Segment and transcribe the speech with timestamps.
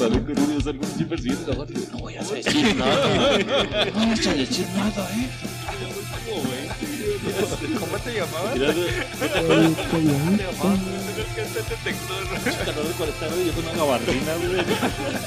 [0.00, 0.56] sale con un
[1.92, 3.38] No voy a decir nada.
[3.92, 5.28] No voy a decir nada, eh.
[7.78, 8.54] ¿Cómo te llamabas?
[8.54, 8.68] ¿Cómo
[9.90, 10.80] te llamabas?
[11.34, 12.22] ¿Qué este detector?
[12.64, 14.64] calor de 40 grados y yo con una gabardina, güey.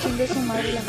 [0.01, 0.81] Chingue su madre la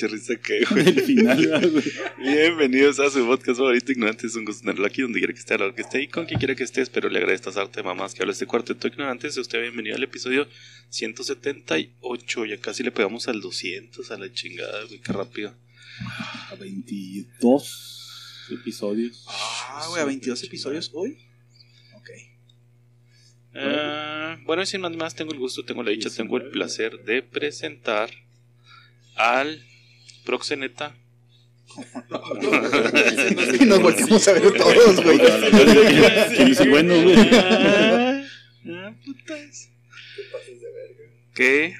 [0.00, 0.88] pinche risa que, güey.
[0.88, 1.84] El final, güey.
[2.18, 4.30] Bienvenidos a su podcast favorito, Ignorantes.
[4.30, 6.08] Es un gusto tenerlo aquí donde quiera que esté, a la hora que esté y
[6.08, 6.80] con quien quiera que esté.
[6.80, 9.34] Espero le agrade esta arte de mamás que habla este cuarteto de Ignorantes.
[9.34, 10.48] Sea usted bienvenido al episodio
[10.90, 12.46] 178.
[12.46, 15.00] Ya casi le pegamos al 200, a la chingada, güey.
[15.00, 15.54] Qué rápido.
[16.50, 19.26] A 22 episodios.
[19.28, 21.18] Ah, güey, a 22 episodios hoy.
[21.94, 22.10] Ok.
[23.54, 26.50] Eh, bueno, y sin más, ni más, tengo el gusto, tengo la dicha, tengo el
[26.50, 28.10] placer de presentar
[29.16, 29.62] al
[30.30, 30.94] proxeneta.
[33.60, 35.18] Y nos volteamos a ver todos, güey.
[35.18, 37.16] Que dice, bueno, güey.
[37.34, 39.70] Ah, putas.
[41.34, 41.74] Que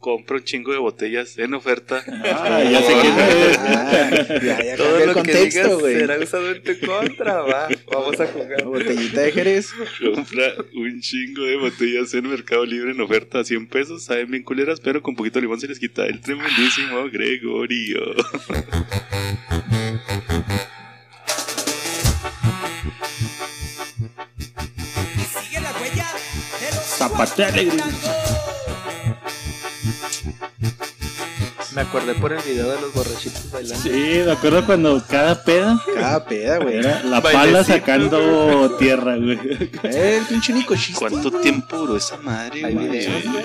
[0.00, 2.02] compra un chingo de botellas en oferta.
[2.32, 3.58] Ah, ya sé quién es.
[3.60, 4.10] Ah,
[4.42, 7.68] ya, ya Todo el lo que digas será usado en tu contra, va.
[7.92, 8.64] Vamos a jugar.
[8.64, 9.70] Botellita de Jerez.
[10.00, 14.04] Compra un chingo de botellas en Mercado Libre en oferta a 100 pesos.
[14.04, 18.14] Saben bien culeras, pero con poquito limón se les quita el tremendísimo Gregorio.
[26.98, 28.39] Zapatea alegre.
[31.72, 33.82] Me acordé por el video de los borrachitos bailando.
[33.82, 33.90] Sí,
[34.24, 36.78] me acuerdo cuando cada peda Cada peda, güey.
[36.78, 39.38] era la pala sacando tierra, güey.
[39.84, 40.94] Eh, el pinche Nico chiste.
[40.98, 42.88] ¿Cuánto tiempo duró esa madre, Hay güey?
[42.88, 43.44] videos, güey.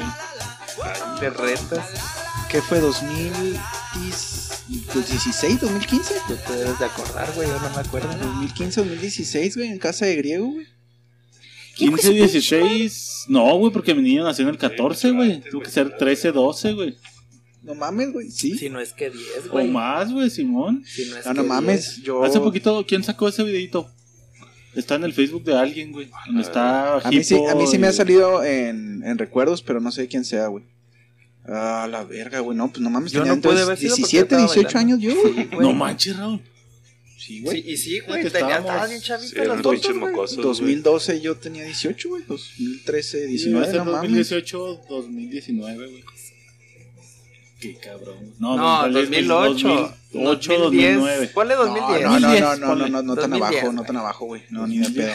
[1.21, 1.87] De retas.
[2.49, 2.81] ¿Qué fue?
[2.81, 3.59] ¿2016?
[5.59, 6.01] ¿2015?
[6.27, 7.47] Tú te debes de acordar, güey.
[7.47, 8.07] Yo no me acuerdo.
[8.09, 10.65] 2015, 2016, güey, en casa de griego, güey.
[11.75, 13.25] 15, 16.
[13.27, 15.41] No, güey, porque mi niño nació en el 14, güey.
[15.41, 16.97] Tuvo que ser 13, 12, güey.
[17.65, 18.29] No mames, güey.
[18.31, 18.57] Sí.
[18.57, 19.67] Si no es que 10, O güey.
[19.67, 20.83] más, güey, Simón.
[20.85, 22.01] Si no es Ah, no que mames.
[22.03, 22.23] Yo.
[22.23, 23.89] Hace poquito, ¿quién sacó ese videito?
[24.75, 26.09] Está en el Facebook de alguien, güey.
[26.27, 29.79] Donde está A mí, sí, a mí sí me ha salido en, en recuerdos, pero
[29.79, 30.63] no sé quién sea, güey.
[31.47, 32.57] Ah, la verga, güey.
[32.57, 33.11] No, pues no mames.
[33.11, 35.33] Yo tenía no pude entonces haber sido porque 17, estaba 18 años yo, güey.
[35.35, 35.49] Sí.
[35.59, 36.41] No manches, Raúl.
[37.17, 37.71] Sí, Sí, güey.
[37.71, 38.23] y sí, güey.
[38.23, 40.43] Tenía, estábamos- estaba bien Sí, chavito eran las unos dos, mocosos.
[40.43, 42.23] 2012 yo tenía 18, güey.
[42.27, 44.01] 2013, Sí, 19, debe ser no mames.
[44.09, 46.03] 2018, 2019, güey.
[47.59, 48.33] Qué cabrón.
[48.39, 49.67] No, No, tal vez 2008.
[50.13, 50.95] 2008, 2010.
[50.95, 51.27] 2009.
[51.33, 52.03] Ponle No, 2010.
[52.03, 53.87] no, no, no, 2010, no, no, no, no tan 2010, abajo, no güey.
[53.87, 54.43] tan abajo, güey.
[54.49, 55.13] No, ni de pedo.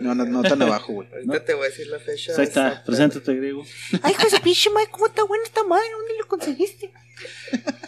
[0.00, 1.08] No, no, no tan abajo, güey.
[1.12, 2.32] Ahorita te voy a decir la fecha.
[2.36, 2.84] Ahí está, exacta.
[2.84, 3.64] preséntate, griego.
[4.02, 5.84] Ay, su pinche madre, ¿cómo está buena esta madre?
[5.92, 6.92] ¿Dónde lo conseguiste?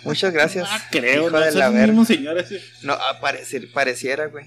[0.05, 0.69] Muchas gracias.
[0.71, 1.87] Ah, creo, hijo no de la verga.
[1.89, 2.63] mismo señor ese.
[2.83, 4.47] No, parecer- pareciera, güey.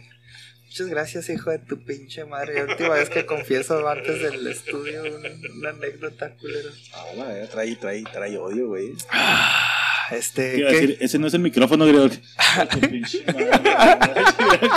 [0.72, 2.54] Muchas gracias, hijo de tu pinche madre.
[2.54, 6.70] La última vez que confieso antes del estudio un- una anécdota culera.
[6.94, 8.94] Ah, la verga, trae, trae, trae odio, güey.
[10.12, 10.98] Este, ¿Qué iba a decir?
[11.02, 12.08] Ese no es el micrófono, griego.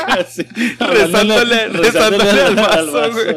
[0.09, 0.43] Casi.
[0.81, 3.37] Rezándole- rezándole al vaso, güey.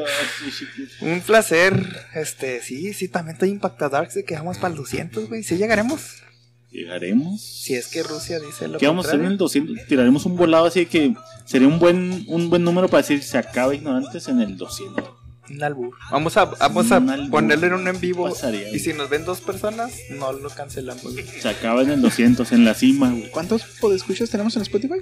[1.01, 1.73] Un placer.
[2.15, 5.43] Este, sí, sí, también estoy impactado que quedamos para el 200, güey.
[5.43, 6.23] Sí llegaremos.
[6.71, 7.41] Llegaremos.
[7.41, 9.87] Si es que Rusia dice lo ¿Qué vamos a hacer en el 200?
[9.87, 13.73] Tiraremos un volado así que sería un buen un buen número para decir se acaba
[13.73, 15.03] ignorantes en el 200.
[15.49, 15.95] Un albur.
[16.11, 17.31] Vamos a, vamos a Un albur.
[17.31, 18.25] ponerle en un en vivo.
[18.29, 21.13] Pasaría, Y si nos ven dos personas, no lo cancelamos.
[21.41, 23.31] Se acaba en el 200, en la cima, güey.
[23.31, 24.95] ¿Cuántos podescuchas tenemos en Spotify?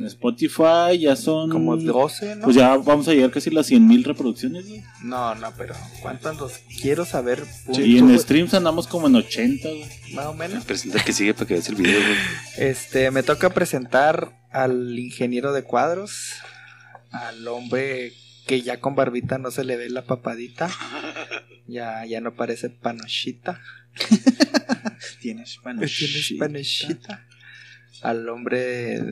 [0.00, 1.50] En Spotify ya son.
[1.50, 2.44] Como 12, ¿no?
[2.44, 4.82] Pues ya vamos a llegar casi a las 100 mil reproducciones, güey.
[5.02, 7.44] No, no, pero ¿cuántos los quiero saber?
[7.66, 9.84] punto, y en güey, streams andamos como en 80, güey.
[10.14, 10.64] Más o menos.
[10.64, 12.16] Presenta que sigue para que veas el video, güey.
[12.56, 16.32] Este, me toca presentar al ingeniero de cuadros,
[17.10, 18.14] al hombre
[18.46, 20.70] que ya con barbita no se le ve la papadita,
[21.66, 23.60] ya, ya no parece panochita,
[25.20, 27.26] Tienes tienes panochita,
[28.00, 29.02] al hombre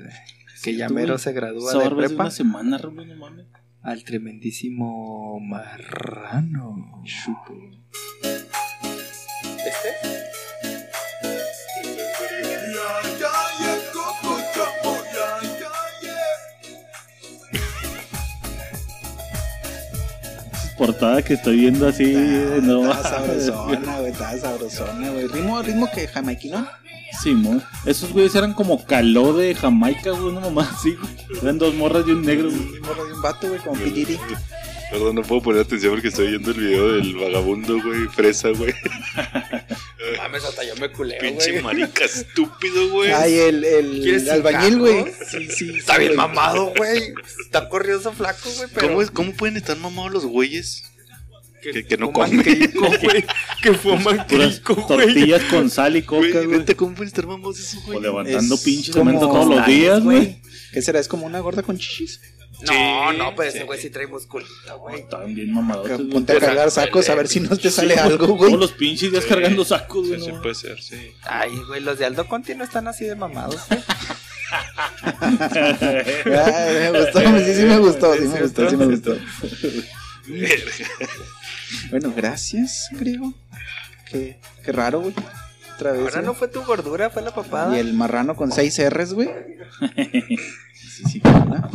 [0.63, 3.47] que ya mero se gradúa de prepa, una semana, Raúl, no mames.
[3.83, 7.03] al tremendísimo marrano.
[9.43, 10.18] ¿Este?
[20.79, 22.91] Portada que estoy viendo así, Ah, no.
[22.91, 25.27] Está sabrosona, güey, está sabrosona, güey.
[25.27, 26.67] Ritmo, ritmo que jamaiquino.
[27.21, 27.63] Simón.
[27.85, 31.41] Esos güeyes eran como caló de Jamaica, güey, una mamá así, güey.
[31.43, 32.61] Eran dos morras y un negro, güey.
[32.61, 34.19] Un morro de un vato, güey, como Pidiri.
[34.91, 38.73] Perdón, no puedo poner atención porque estoy viendo el video del vagabundo, güey, fresa, güey.
[40.17, 41.63] Mames, hasta yo me Pinche güey.
[41.63, 43.13] marica estúpido, güey.
[43.13, 45.05] Ay, el, ¿Quieres el albañil, güey.
[45.31, 45.71] Sí, sí.
[45.79, 46.17] Está sí, bien güey.
[46.17, 47.13] mamado, güey.
[47.41, 48.89] Está corrioso flaco, güey, pero...
[48.89, 50.85] ¿Cómo, es- ¿Cómo pueden estar mamados los güeyes?
[51.61, 52.41] que- que no comen.
[52.43, 53.25] crico, güey.
[53.63, 54.87] Que fuman crico, güey.
[54.87, 56.59] tortillas con sal y Güey, coca, güey.
[56.61, 58.03] vete, ¿cómo pueden estar mamados esos O güeyes?
[58.05, 60.41] levantando Es pinches como- todos los días, güey.
[60.73, 60.99] ¿Qué será?
[61.01, 62.21] ¿Es como una gorda con chichis?
[62.63, 63.57] No, Sí, no, pero sí.
[63.59, 65.01] ese güey sí trae musculito, güey.
[65.01, 65.89] Estaban bien mamados.
[65.89, 66.09] güey.
[66.11, 68.51] Ponte a cargar sacos a ver si no te sale algo, güey.
[68.51, 70.21] Todos los pinches días cargando sacos, güey.
[70.21, 70.43] sí no.
[70.43, 71.13] puede ser, sí.
[71.23, 73.81] Ay, güey, los de Aldo Conti no están así de mamados, güey.
[76.25, 79.17] Ay, me gustó, sí, sí me gustó, sí me gustó, sí me gustó.
[81.91, 83.35] Bueno, gracias, griego.
[84.11, 85.15] Qué, qué raro, güey.
[85.75, 86.01] Otra vez.
[86.01, 86.25] Ahora güey.
[86.27, 87.77] no fue tu gordura, fue la papada.
[87.77, 89.29] Y el marrano con 6 R's, güey.
[90.99, 91.71] Sí, sí, ¿verdad?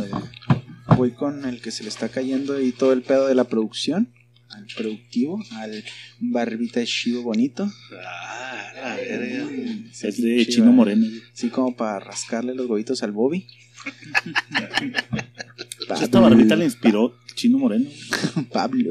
[0.96, 4.12] Voy con el que se le está cayendo ahí todo el pedo de la producción.
[4.50, 5.82] Al productivo, al
[6.20, 7.68] barbita chivo bonito.
[8.06, 9.48] Ah, la verga.
[9.92, 10.76] Sí, Es de Chino güey.
[10.76, 11.06] Moreno.
[11.32, 13.48] Sí, como para rascarle los huevitos al Bobby.
[16.00, 17.90] Esta barbita le inspiró Chino Moreno.
[18.52, 18.90] Pablo.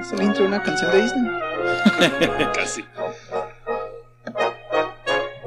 [0.00, 1.30] ¿Es el intro de una canción de Disney?
[2.54, 2.82] Casi.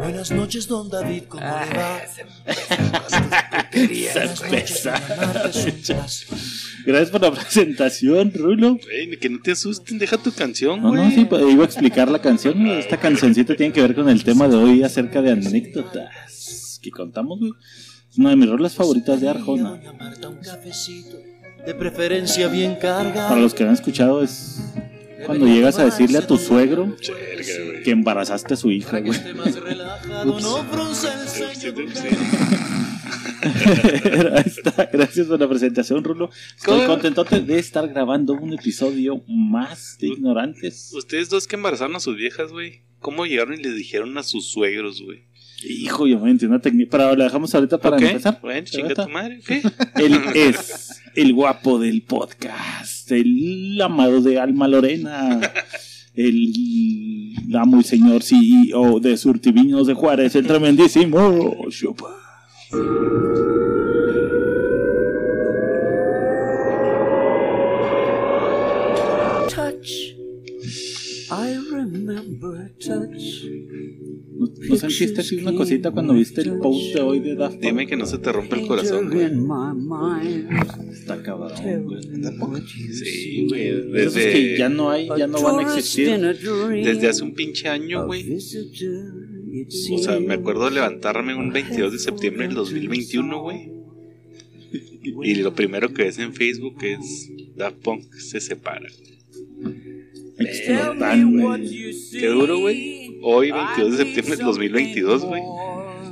[0.04, 2.02] Buenas noches, don David, ¿cómo le va?
[3.74, 4.94] Un placer.
[6.86, 8.78] Gracias por la presentación, Rulo.
[9.22, 11.04] Que no te asusten, deja tu canción, No, güey.
[11.04, 12.68] no, sí, pues, iba a explicar la canción.
[12.68, 17.40] Esta cancioncita tiene que ver con el tema de hoy acerca de anécdotas que contamos,
[17.40, 17.54] güey.
[18.12, 19.80] Es una de mis rolas favoritas de Arjona.
[21.66, 22.78] De preferencia bien.
[22.82, 24.60] Para los que no han escuchado, es
[25.25, 26.96] cuando llegas a decirle a tu suegro
[27.84, 29.20] que embarazaste a su hija, güey.
[34.94, 36.30] Gracias por la presentación, Rulo.
[36.56, 36.88] Estoy ¿Cómo?
[36.88, 40.92] contento de estar grabando un episodio más de Ignorantes.
[40.94, 42.81] Ustedes dos que embarazaron a sus viejas, güey.
[43.00, 45.26] ¿Cómo llegaron y les dijeron a sus suegros, güey?
[45.66, 46.92] Hijo, yo me entiendo una técnica.
[46.92, 48.40] Pero la dejamos ahorita para empezar.
[48.42, 49.62] Bueno, chinga tu madre, ¿qué?
[49.96, 55.40] Él es el guapo del podcast, el amado de Alma Lorena,
[56.16, 56.54] el
[57.56, 62.10] amo y señor CEO de Surtiviños de Juárez, el tremendísimo Chupa.
[69.50, 69.90] Touch.
[71.32, 74.12] I remember touch.
[74.44, 77.63] ¿No, no sentiste así una cosita cuando viste el post de hoy de Daft Punk?
[77.63, 79.28] Dime que no se te rompe el corazón, güey.
[80.92, 81.51] Está cabrón,
[81.86, 82.63] güey.
[82.94, 83.92] Sí, güey.
[83.92, 86.10] Desde, que ya no hay, ya no van a existir.
[86.10, 88.36] desde hace un pinche año, güey.
[88.36, 93.72] O sea, me acuerdo de levantarme un 22 de septiembre del 2021, güey.
[95.24, 98.88] Y lo primero que ves en Facebook es Daft Punk se separa.
[100.40, 101.94] Explotan, güey.
[102.12, 103.03] Qué duro, güey.
[103.25, 105.42] Hoy, 22 de septiembre del 2022, güey.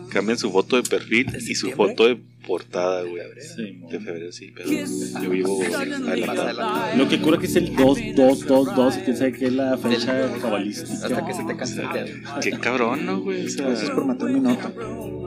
[0.09, 3.21] Cambian su foto de perfil y su foto de portada, güey.
[3.55, 3.79] Sí.
[3.89, 4.69] De febrero, sí, pero
[5.21, 6.97] yo vivo adelantado.
[6.97, 9.53] Lo que cura que es el 2, 2, 2, 2, y quién sabe qué es
[9.53, 10.93] la fecha cabalística.
[11.05, 12.19] Hasta que se te canse el dedo.
[12.41, 13.45] Qué cabrón, ¿no, güey?
[13.45, 14.71] O sea, Gracias por matar mi nota.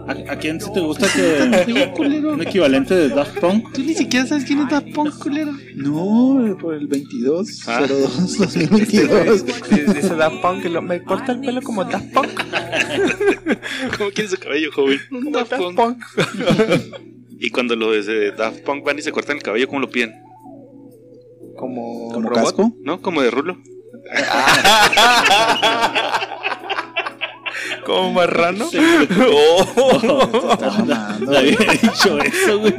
[0.07, 1.93] ¿A, a quién se te gusta que
[2.29, 3.73] un equivalente de Daft Punk?
[3.73, 5.53] Tú ni siquiera sabes quién es Daft Punk, culero.
[5.77, 7.87] No, por el 22 Ah.
[7.89, 9.45] 02 2022.
[9.47, 12.41] Dice Daft Punk, me corta el pelo como Daft Punk.
[13.99, 15.01] ¿Cómo quieres su cabello, joven?
[15.31, 15.77] Daft Daft Punk.
[15.77, 16.05] Punk.
[17.41, 20.15] Y cuando los de Daft Punk van y se cortan el cabello, ¿cómo lo piden?
[21.57, 22.73] Como, ¿Como casco?
[22.81, 23.03] ¿No?
[23.03, 23.59] Como de rulo.
[27.85, 28.65] Como marrano.
[28.73, 32.75] Está mamando, No había dicho eso, güey.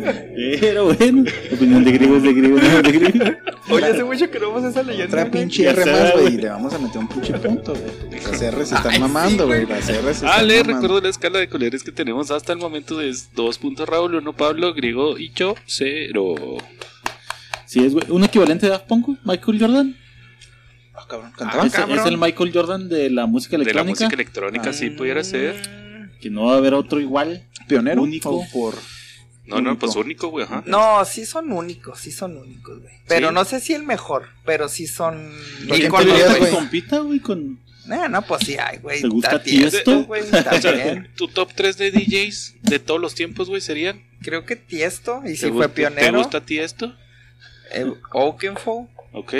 [0.59, 3.25] Pero bueno, opinión de griego es de no de griego.
[3.69, 5.05] Oye, hace mucho que no vamos a esa leyenda.
[5.21, 6.33] Otra pinche R más, güey.
[6.33, 8.21] y Le vamos a meter un pinche punto, güey.
[8.23, 9.65] Las R se están sí, mamando, güey.
[9.65, 10.63] Las R se Ah, mamando.
[10.63, 14.33] recuerdo la escala de colores que tenemos hasta el momento es 2 puntos Raúl, 1
[14.33, 16.35] Pablo, griego y yo, 0.
[17.65, 18.05] Sí, es güey.
[18.09, 19.95] Un equivalente de Daft Punk, Michael Jordan.
[20.97, 21.65] Ah, cabrón, cantaba.
[21.65, 24.05] Es, es el Michael Jordan de la música De la electrónica.
[24.05, 25.55] música electrónica, sí pudiera ser.
[26.21, 27.45] Que no va a haber otro igual.
[27.67, 28.01] Pionero.
[28.01, 28.45] Único.
[28.53, 28.75] por.
[29.45, 30.63] No, no, pues único, güey, ajá.
[30.65, 32.93] No, sí son únicos, sí son únicos, güey.
[33.07, 33.33] Pero ¿Sí?
[33.35, 35.31] no sé si el mejor, pero sí son
[35.67, 36.39] ¿Por qué íconos, te dirías, güey.
[36.39, 36.51] güey?
[36.53, 37.59] compita, güey, con.
[37.85, 39.01] No, no, pues sí hay, güey.
[39.01, 40.03] ¿Te gusta Tiesto, Tiesto?
[40.05, 40.23] güey.
[40.23, 44.01] O sea, tu top 3 de DJs de todos los tiempos, güey, serían.
[44.23, 46.17] Creo que Tiesto, y ¿Te gu- fue ¿Te pionero.
[46.17, 46.95] gusta a ti esto?
[47.71, 48.87] Eh, Oakenfold.
[49.13, 49.33] Ok.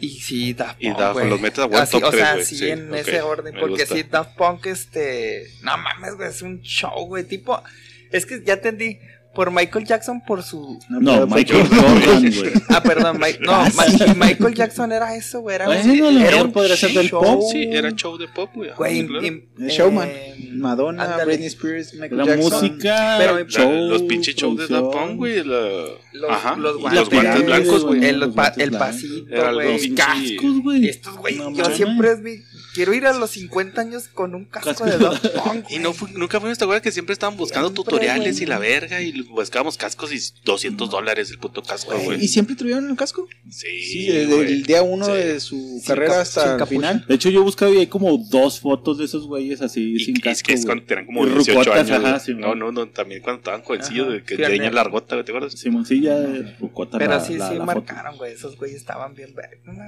[0.00, 1.28] Y sí, Daft Y Punk, Daft- güey.
[1.30, 3.54] los metes a Así, top O sea, güey, sí, sí, en ese orden.
[3.58, 5.46] Porque sí, Daft Punk, este.
[5.62, 7.24] No mames, güey, es un show, güey.
[7.24, 7.62] Tipo.
[8.10, 8.98] Es que ya entendí.
[9.38, 12.52] Por Michael Jackson por su No, pero Michael fue- Jordan, güey.
[12.70, 16.30] Ah, perdón, Mike, no, Ah, Ma- Michael Jackson era eso, güey, era, Bueno, un, era
[16.32, 18.70] mejor un podría ser del show, pop, Sí, era show de pop, güey.
[18.76, 19.24] Güey, claro.
[19.24, 20.08] El showman.
[20.10, 21.24] eh, Madonna, ándale.
[21.26, 22.50] Britney Spears, Michael La Jackson.
[22.52, 25.06] música, Pero- el La- los pinches shows de Da producción.
[25.08, 25.44] Punk, güey.
[25.44, 26.56] la- Los- Ajá.
[26.56, 28.04] los Los guantes guantes blancos, güey.
[28.04, 29.78] El, Los pa- guantes el pasito, güey.
[29.78, 30.88] pinche- Cascos, güey.
[30.88, 32.42] Estos, güey, No yo siempre vi,
[32.74, 34.84] quiero ir a los 50 años con un casco, Casco.
[34.86, 35.66] de Daft Punk.
[35.70, 38.42] Y no fue, nunca fuimos, ¿te acuerdas que siempre estaban buscando Siempre, tutoriales güey.
[38.42, 39.00] y la verga?
[39.00, 42.24] Y buscábamos cascos y 200 dólares el puto casco, güey.
[42.24, 43.26] ¿Y siempre tuvieron el casco?
[43.50, 44.52] Sí, Sí, desde güey.
[44.52, 45.12] el día uno Sí.
[45.12, 47.04] de su Sin carrera hasta el final.
[47.08, 50.14] De hecho, yo buscaba y hay como dos fotos de esos güeyes así Y sin
[50.14, 50.46] que- casco.
[50.48, 51.90] que es cuando tenían como Y 18 rucotas, años.
[52.04, 52.20] ajá, güey.
[52.20, 55.52] sí, no, no, no, también cuando estaban jovencillos, de que tenían largota, güey, ¿te acuerdas?
[55.58, 56.16] Simoncilla,
[56.60, 56.98] rucota.
[56.98, 57.80] Pero la- sí, la- sí la foto.
[57.80, 58.32] marcaron, güey.
[58.34, 59.34] Esos güeyes estaban bien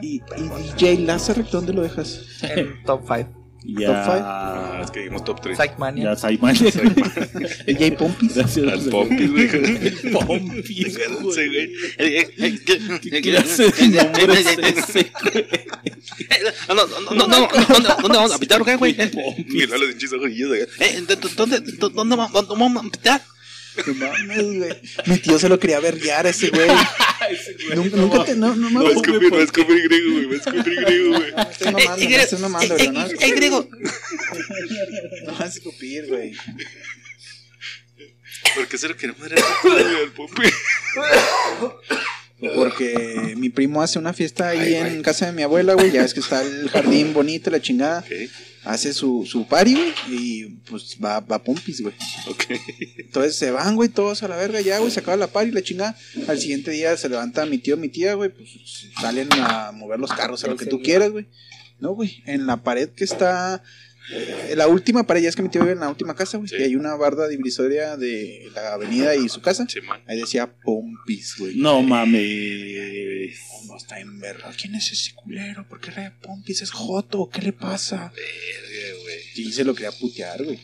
[0.03, 0.23] Y, y.
[0.77, 2.21] DJ Lazarek, ¿dónde lo dejas?
[2.43, 3.40] En top 5.
[3.63, 4.83] Ah, Ya.
[4.85, 5.57] es que dimos top 3.
[5.57, 6.05] Psychmania.
[6.05, 6.55] Ya, Simon.
[7.67, 8.35] DJ Pompis.
[8.35, 8.67] Gracias.
[8.73, 9.49] Al Pompis, güey.
[9.87, 11.65] El Pompis, güey.
[11.65, 15.13] Eh, eh, eh, ¿Qué ¿Qué clase de nombre es ese?
[16.69, 17.49] No, no, no, no, no,
[18.03, 18.95] ¿dónde, vamos a pitar, güey?
[19.11, 19.47] Pompis.
[19.47, 19.91] Mira los.
[19.91, 23.21] Eh, ¿dó- ¿dónde, dó- dónde va- dónde vamos a pitar?
[23.87, 24.73] No mames, güey.
[25.07, 26.69] Mi tío se lo quería verguiar a ese güey.
[27.77, 28.35] Nunca, nunca te.
[28.35, 28.97] No, no Va a mames.
[28.97, 30.25] escupir, va a escupir griego, güey.
[30.27, 31.33] Va a escupir griego, güey.
[31.33, 33.07] No estoy mamando, no estoy mamando, pero no.
[33.07, 33.69] Eh, griego.
[35.27, 36.35] No vas a escupir, güey.
[38.55, 40.49] ¿Por qué se lo queremos dar al Pompi?
[42.55, 45.91] Porque mi primo hace una fiesta ahí en casa de mi abuela, güey.
[45.93, 48.01] Ya ves que está el jardín bonito, la chingada.
[48.01, 48.31] Ok,
[48.65, 49.93] Hace su, su party, güey.
[50.09, 51.95] Y pues va, va Pompis, güey.
[52.29, 52.45] ok.
[52.99, 54.91] Entonces se van, güey, todos a la verga ya, güey.
[54.91, 55.97] Se acaba la party, la chingada.
[56.29, 58.31] Al siguiente día se levanta mi tío, mi tía, güey.
[58.31, 58.51] Pues
[59.01, 61.27] salen a mover los carros, a lo que tú quieras, güey.
[61.79, 62.23] No, güey.
[62.27, 63.63] En la pared que está.
[64.13, 66.49] Eh, la última pared, ya es que mi tío vive en la última casa, güey.
[66.49, 66.57] Sí.
[66.59, 69.67] Y hay una barda divisoria de la avenida y su casa.
[69.69, 70.03] Sí, man.
[70.07, 71.57] Ahí decía Pompis, güey.
[71.57, 73.39] No mames.
[73.67, 74.53] No, está en verga.
[74.61, 75.67] ¿Quién es ese culero?
[75.69, 76.63] ¿Por qué le Pompis?
[76.63, 77.29] ¿Es Joto?
[77.33, 78.13] ¿Qué le pasa?
[78.15, 79.23] Verga, güey.
[79.35, 80.59] Sí, se lo quería putear, güey.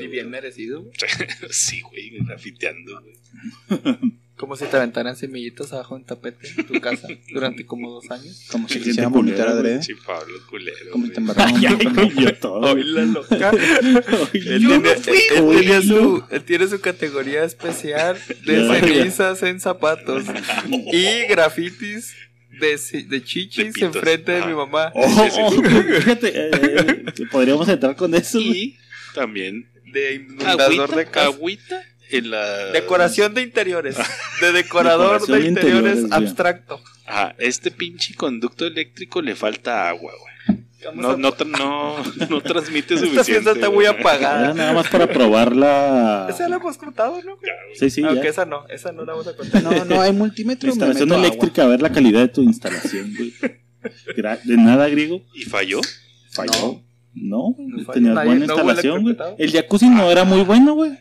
[0.00, 0.82] Y bien merecido.
[0.82, 0.92] güey.
[1.50, 3.18] Sí, güey, grafiteando, güey.
[4.36, 8.46] Como si te aventaran semillitas abajo en tapete en tu casa durante como dos años.
[8.50, 9.82] Como si quisieran culera, vomitar adrede.
[9.82, 10.90] Sí, Pablo, culero.
[10.90, 11.54] Como te embarraron.
[11.56, 12.72] Ay, ay, yo todo.
[12.72, 13.50] Hoy la loca.
[14.32, 14.90] Él, tiene,
[15.60, 15.82] él no.
[15.82, 20.24] su, él tiene su categoría especial de cenizas en zapatos
[20.92, 22.14] y grafitis
[22.58, 23.94] de, de De chichis pitos.
[23.96, 24.92] enfrente de mi mamá.
[24.94, 28.40] Oh, oh, fíjate, eh, que podríamos entrar con eso.
[28.40, 28.76] Y
[29.14, 31.26] también De inundador de casa.
[31.26, 31.82] agüita
[32.18, 32.66] en la...
[32.72, 33.96] Decoración de interiores.
[34.40, 36.80] De decorador de interiores, abstracto.
[37.06, 40.32] Ajá, este pinche conducto eléctrico le falta agua, güey.
[40.96, 43.50] No, a- no, tra- no, no transmite Esta suficiente.
[43.52, 43.86] está muy güey.
[43.86, 44.54] Era apagada.
[44.54, 46.26] nada más para probar la.
[46.28, 47.38] Esa la hemos contado, ¿no?
[47.78, 48.30] Sí, sí, Aunque ya.
[48.30, 49.62] esa no, esa no la vamos a contar.
[49.62, 50.66] No, no hay multímetro.
[50.66, 51.24] me Instalación agua.
[51.26, 53.32] eléctrica, a ver la calidad de tu instalación, güey.
[54.44, 55.22] De nada, griego.
[55.34, 55.80] ¿Y falló?
[56.32, 56.82] Falló.
[57.14, 59.16] No, No tenías buena instalación, güey.
[59.38, 60.98] El jacuzzi no era muy bueno, güey.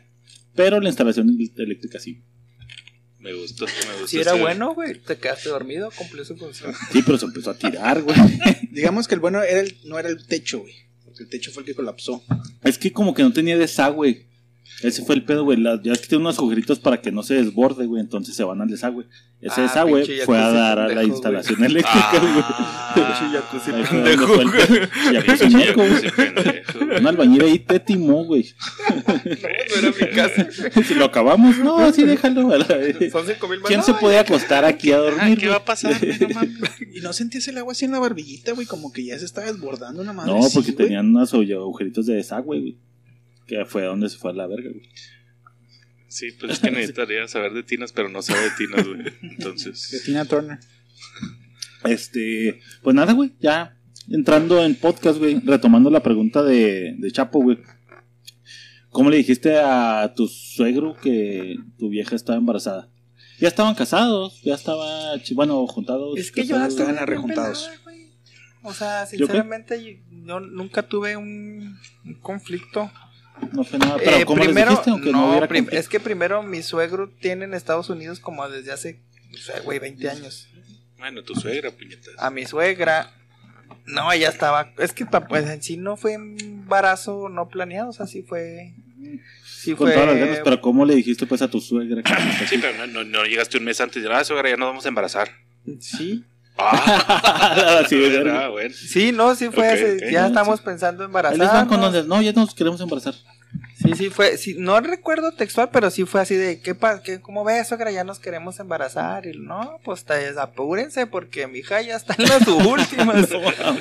[0.56, 2.24] Pero la instalación eléctrica sí.
[3.20, 4.08] Me gustó, me gustó.
[4.08, 6.74] Si era bueno, güey, te quedaste dormido, cumplió su función.
[6.92, 8.18] Sí, pero se empezó a tirar, güey.
[8.72, 10.74] Digamos que el bueno era el, no era el techo, güey.
[11.06, 12.24] Porque el techo fue el que colapsó.
[12.64, 14.28] Es que como que no tenía desagüe.
[14.84, 15.58] Ese fue el pedo, güey.
[15.60, 18.02] La- Ya es que tiene unos agujeritos para que no se desborde, güey.
[18.02, 19.06] Entonces se van al desagüe.
[19.42, 22.32] Ese Ah, desagüe fue a dar a la instalación eléctrica, güey.
[22.38, 24.28] Ah, Pinche jacuzzi pendejo.
[25.14, 27.00] Jacuzzi pendejo, güey.
[27.00, 28.46] Un albañil ahí te timó, güey.
[29.06, 30.48] No, no era mi casa.
[30.88, 32.50] Si lo acabamos, no, sí, déjalo.
[33.12, 33.60] Son cinco mil.
[33.66, 35.38] ¿Quién No, se puede acostar aquí a Ah, dormir?
[35.38, 35.50] ¿Qué güey?
[35.50, 35.94] va a pasar?
[36.94, 38.68] Y no sentías el agua así en la barbillita, güey.
[38.68, 40.32] Como que ya se estaba desbordando una madre.
[40.32, 42.78] No, así, porque tenían unos agujeritos de desagüe, güey.
[43.52, 44.90] Que fue donde se fue a la verga, güey.
[46.08, 49.04] Sí, pues es que necesitaría saber de tinas, pero no sabe de tinas, güey.
[49.04, 50.58] De Entonces, Tina Turner.
[51.84, 53.78] Este, pues nada, güey, ya
[54.10, 57.58] entrando en podcast, güey, retomando la pregunta de, de Chapo, güey.
[58.90, 62.90] ¿Cómo le dijiste a tu suegro que tu vieja estaba embarazada?
[63.38, 66.18] Ya estaban casados, ya estaba, bueno, juntados.
[66.18, 66.74] Es que yo casados.
[66.76, 67.64] estaban arrejuntados.
[67.64, 68.12] pelada, güey.
[68.64, 72.90] O sea, sinceramente, yo nunca tuve un, un conflicto.
[73.52, 74.90] No fue nada, pero Eh, ¿cómo les dijiste?
[74.90, 75.80] Aunque no, no, hubiera prim- conflicto?
[75.82, 79.00] es que primero mi suegro tiene en Estados Unidos como desde hace,
[79.34, 80.48] o sea, güey, 20 años.
[80.98, 82.14] bueno, tu suegra, puñetas.
[82.18, 83.12] A mi suegra,
[83.86, 88.06] no, ella estaba, es que pues en sí no fue embarazo no planeado, o sea,
[88.08, 88.74] sí fue,
[89.46, 92.04] sí Con fue, todas las ganas, pero ¿cómo le dijiste pues a tu suegra?
[92.04, 94.70] que- Sí, pero no, no, no llegaste un mes antes de ah, suegra, ya nos
[94.70, 95.30] vamos a embarazar.
[95.80, 96.24] sí,
[96.58, 98.50] Ah, Sí, ah, verga.
[98.50, 98.74] bueno.
[98.76, 100.12] sí, no, sí fue, ok.
[100.12, 100.66] ya No, estamos sí.
[100.66, 101.04] pensando
[101.82, 103.16] donde, no, ya nos queremos embarazar.
[103.96, 107.20] Sí, Sí, fue, sí, no recuerdo textual, pero sí fue así de, ¿qué, pa- qué,
[107.22, 107.92] ¿cómo ves, suegra?
[107.92, 109.26] Ya nos queremos embarazar.
[109.28, 110.06] Y no, pues
[110.40, 113.28] apúrense porque mi hija ya está en las últimas.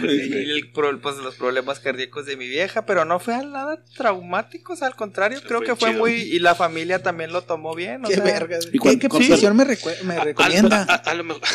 [0.03, 4.73] y el pro- pues, los problemas cardíacos de mi vieja, pero no fue nada traumático,
[4.75, 6.01] o sea, al contrario, creo Fue que fue chido.
[6.01, 8.59] muy, y la familia también lo tomó bien, o Qué sea, verga.
[8.73, 10.83] ¿Y ¿Qué, qué posición me, recue- me A, recomienda?
[10.89, 11.43] a- a lo mejor.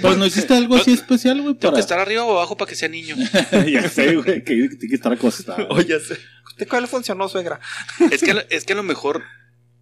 [0.00, 1.74] Pues no hiciste algo así especial, güey, Tengo para...
[1.76, 3.16] que estar arriba o abajo para que sea niño.
[3.70, 5.66] ya sé, güey, que tiene que estar acostado.
[5.70, 6.16] Oye, sé.
[6.56, 7.60] ¿Usted cuál le funcionó, suegra?
[8.10, 9.22] Es que, a lo- es que a lo mejor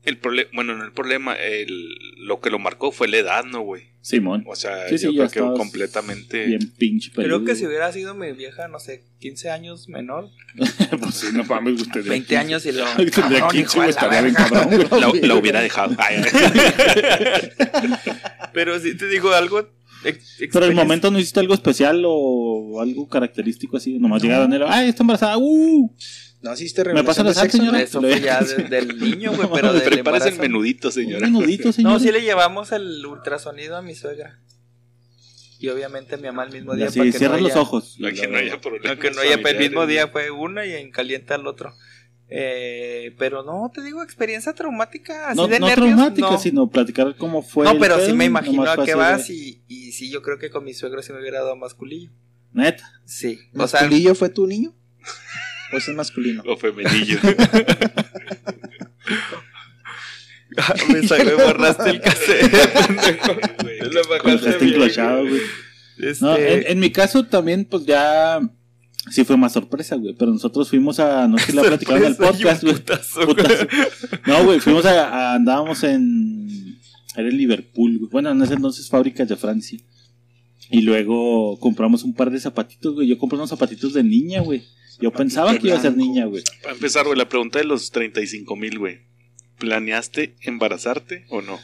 [0.05, 3.61] el problema, bueno, no el problema, el, lo que lo marcó fue la edad, ¿no,
[3.61, 3.95] güey?
[4.03, 4.45] Simón.
[4.47, 6.45] O sea, Sí, yo creo que completamente.
[6.45, 7.39] Bien pinche peludo.
[7.39, 10.29] Creo que si hubiera sido mi vieja, no sé, 15 años menor,
[11.01, 12.05] pues sí, no mames, usted.
[12.05, 12.85] 20 años y lo...
[12.97, 14.89] De Cabrón, 15, hijo de güey, la estaría bien cabrón.
[15.23, 15.97] La, la hubiera dejado.
[18.53, 19.69] Pero sí te digo algo.
[20.53, 23.99] Pero el momento no hiciste algo especial o algo característico así.
[23.99, 25.39] Nomás llegaron y era, ¡ay, está embarazada!
[25.39, 25.91] ¡Uh!
[26.45, 27.57] ¿No hiciste ¿Me pasa revelación la de sal, sexo?
[27.59, 27.81] señora?
[27.83, 31.27] Eso fue ya desde el niño, güey, pero del Prepárese el menudito, señora.
[31.27, 31.93] menudito, señor.
[31.93, 34.39] No, sí le llevamos el ultrasonido a mi suegra.
[35.59, 36.89] Y obviamente a mi mamá el mismo día.
[36.89, 37.97] Así, para que cierra no los haya- ojos.
[37.99, 38.99] Para que no haya problemas.
[38.99, 41.73] que no haya, el mismo día fue una y en caliente al otro.
[42.29, 45.89] Eh, pero no, te digo, experiencia traumática, así No, de no nervios.
[45.95, 46.39] traumática, no.
[46.39, 47.65] sino platicar cómo fue.
[47.65, 50.39] no, el pero sí me imagino a qué vas de- y, y sí, yo creo
[50.39, 52.11] que con mi suegro se me hubiera dado más culillo.
[52.53, 52.85] Neta.
[53.07, 54.75] Sí, o sea, ¿Masculillo fue tu niño?
[55.75, 56.43] ¿O ese es masculino?
[56.47, 57.19] O femenillo.
[60.89, 62.53] me, sa- me borraste el cassette.
[63.63, 64.79] Güey, Lo bajaste bien,
[65.29, 65.41] güey.
[65.99, 68.41] Este, No, en, en mi caso también, pues ya.
[69.11, 70.15] Sí fue más sorpresa, güey.
[70.19, 71.29] Pero nosotros fuimos a.
[71.29, 72.75] No sé si la platicaron en el podcast, güey.
[72.75, 73.67] putazo, Putazo.
[74.27, 76.79] No, güey, fuimos a, a- Andábamos en.
[77.17, 78.11] Era en Liverpool, güey.
[78.11, 79.79] Bueno, en ese entonces fábricas de Francia.
[80.71, 83.07] Y luego compramos un par de zapatitos, güey.
[83.07, 84.63] Yo compré unos zapatitos de niña, güey.
[85.01, 86.43] Yo pensaba que iba a ser niña, güey.
[86.63, 89.01] Para empezar, güey, la pregunta de los 35 mil, güey.
[89.59, 91.59] ¿Planeaste embarazarte o no?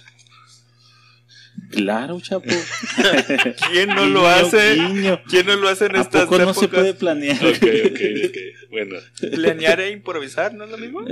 [1.70, 2.48] Claro, chapo.
[3.70, 4.74] ¿Quién no lo hace?
[4.76, 5.20] guiño.
[5.28, 6.60] ¿Quién no lo hace en ¿A estas poco no épocas?
[6.60, 7.36] se puede planear?
[7.44, 8.36] Ok, ok, ok.
[8.70, 8.96] Bueno,
[9.32, 11.00] Planear e improvisar, ¿no es lo mismo?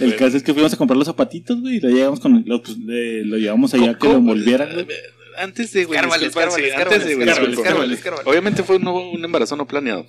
[0.00, 2.62] El caso es que fuimos a comprar los zapatitos, güey, y lo llegamos con lo,
[2.62, 4.86] pues, le- lo llevamos allá que lo envolvieran, güey.
[5.40, 7.68] Antes de, güey, Escárvale, disculpa, sí, escárvale, antes de, güey, escárvale, disculpa.
[7.68, 8.30] escárvale, escárvale.
[8.30, 10.06] Obviamente fue un, un embarazo no planeado.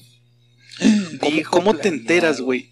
[1.20, 2.72] ¿Cómo, cómo te enteras, güey,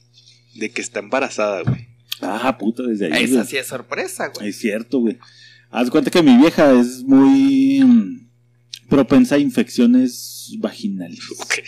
[0.56, 1.88] de que está embarazada, güey?
[2.22, 3.24] Ah, puta, desde ahí.
[3.24, 4.50] Esa sí es sorpresa, güey.
[4.50, 5.18] Es cierto, güey.
[5.72, 8.28] Haz cuenta que mi vieja es muy mm,
[8.90, 10.14] propensa a infecciones
[10.58, 11.20] vaginales.
[11.38, 11.60] Ok.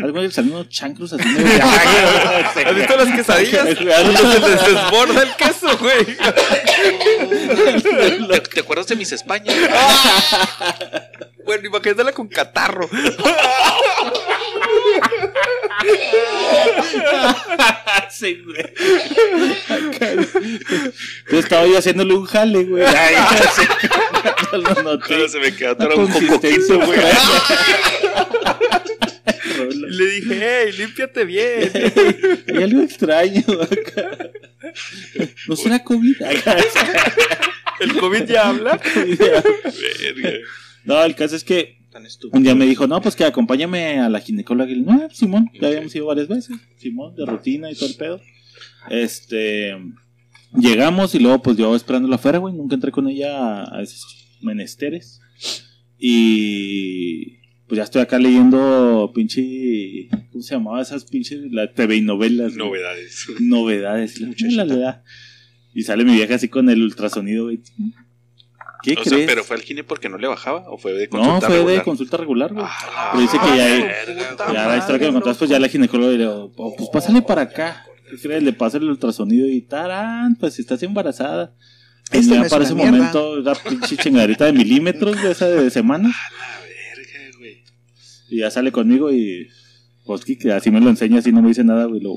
[0.00, 1.24] Algo que salen unos chancros así.
[1.62, 3.64] ¿Has visto las quesadillas?
[3.78, 6.04] Donde se les desborda el queso, güey.
[8.28, 9.54] ¿Te, te acuerdas de mis Españas?
[11.44, 12.88] Bueno, imagínatela con catarro.
[18.10, 18.64] Sí, güey.
[21.30, 22.84] Yo estaba yo haciéndole un jale, güey.
[22.84, 23.14] Ay,
[23.54, 23.62] sí.
[24.52, 25.28] No lo noté.
[25.28, 27.00] Se me quedó un coquito, güey.
[29.58, 31.72] Y le dije, hey, límpiate bien.
[32.48, 34.30] Hay algo extraño acá.
[35.48, 36.22] ¿No será COVID?
[36.22, 36.56] Acá.
[37.80, 38.80] El COVID ya habla.
[38.94, 39.42] Verga.
[40.84, 42.38] No, el caso es que Tan estúpido.
[42.38, 44.70] un día me dijo, no, pues que acompáñame a la ginecóloga.
[44.70, 46.56] Y le no, Simón, ya habíamos ido varias veces.
[46.76, 48.20] Simón, de rutina y todo el pedo.
[48.88, 49.76] Este.
[50.56, 52.54] Llegamos y luego, pues yo esperándola afuera, güey.
[52.54, 55.20] Nunca entré con ella a, a esos menesteres.
[55.98, 57.38] Y.
[57.66, 60.08] Pues ya estoy acá leyendo pinche.
[60.30, 61.50] ¿Cómo se llamaba esas pinches?
[61.50, 62.54] La TV y novelas.
[62.54, 63.26] Novedades.
[63.40, 64.20] novedades.
[64.52, 65.02] La, la.
[65.74, 67.60] Y sale mi vieja así con el ultrasonido, güey.
[68.82, 69.08] ¿Qué O crees?
[69.08, 71.56] sea, pero fue al gine porque no le bajaba o fue de no, consulta fue
[71.56, 71.84] de regular?
[71.84, 72.64] consulta regular, güey.
[72.68, 73.82] Ah, Pero dice que ya hay-
[74.30, 76.88] puta ya la historia que me contaste, pues ya la ginecóloga le dijo, "Oh, pues
[76.90, 77.84] pásale para acá.
[78.10, 78.42] ¿Qué crees?
[78.42, 81.52] Le pasa el ultrasonido y tarán, pues estás embarazada.
[82.12, 82.92] Y Este ya no para ese mierda.
[82.92, 86.08] momento, la pinche chingaderita de milímetros de esa de semana.
[86.08, 87.62] La verga, güey.
[88.30, 89.48] Y ya sale conmigo y.
[90.06, 92.00] Pues que que así me lo enseña, así no me dice nada, güey.
[92.00, 92.14] Lo.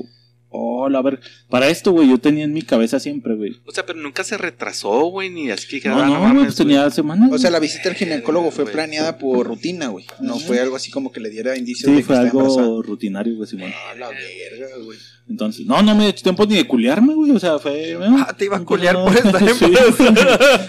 [0.54, 1.18] Oh, la ver.
[1.48, 3.56] Para esto, güey, yo tenía en mi cabeza siempre, güey.
[3.64, 6.56] O sea, pero nunca se retrasó, güey, ni así que No, ah, no, güey, pues
[6.56, 7.30] tenía semanas.
[7.32, 10.04] O sea, la visita al ginecólogo fue planeada por rutina, güey.
[10.20, 12.66] No fue algo así como que le diera indicios Sí, de que fue está embarazada.
[12.66, 13.72] algo rutinario, güey, Simón.
[13.90, 14.98] A la verga, güey.
[15.28, 17.30] Entonces, no, no me dio tiempo ni de culiarme, güey.
[17.30, 17.96] O sea, fue.
[18.18, 19.04] Ah, te iba a culiar no.
[19.04, 19.64] por estar Sí.
[19.64, 20.66] embarazada.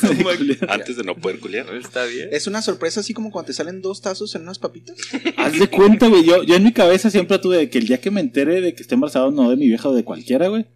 [0.00, 0.58] Sí.
[0.68, 1.66] Antes de no poder culiar.
[1.74, 2.28] Está bien.
[2.32, 4.96] Es una sorpresa así como cuando te salen dos tazos en unas papitas.
[5.36, 6.24] Haz de cuenta, güey.
[6.24, 8.74] Yo, yo en mi cabeza siempre tuve de que el día que me entere de
[8.74, 10.66] que esté embarazado, no de mi vieja o de cualquiera, güey,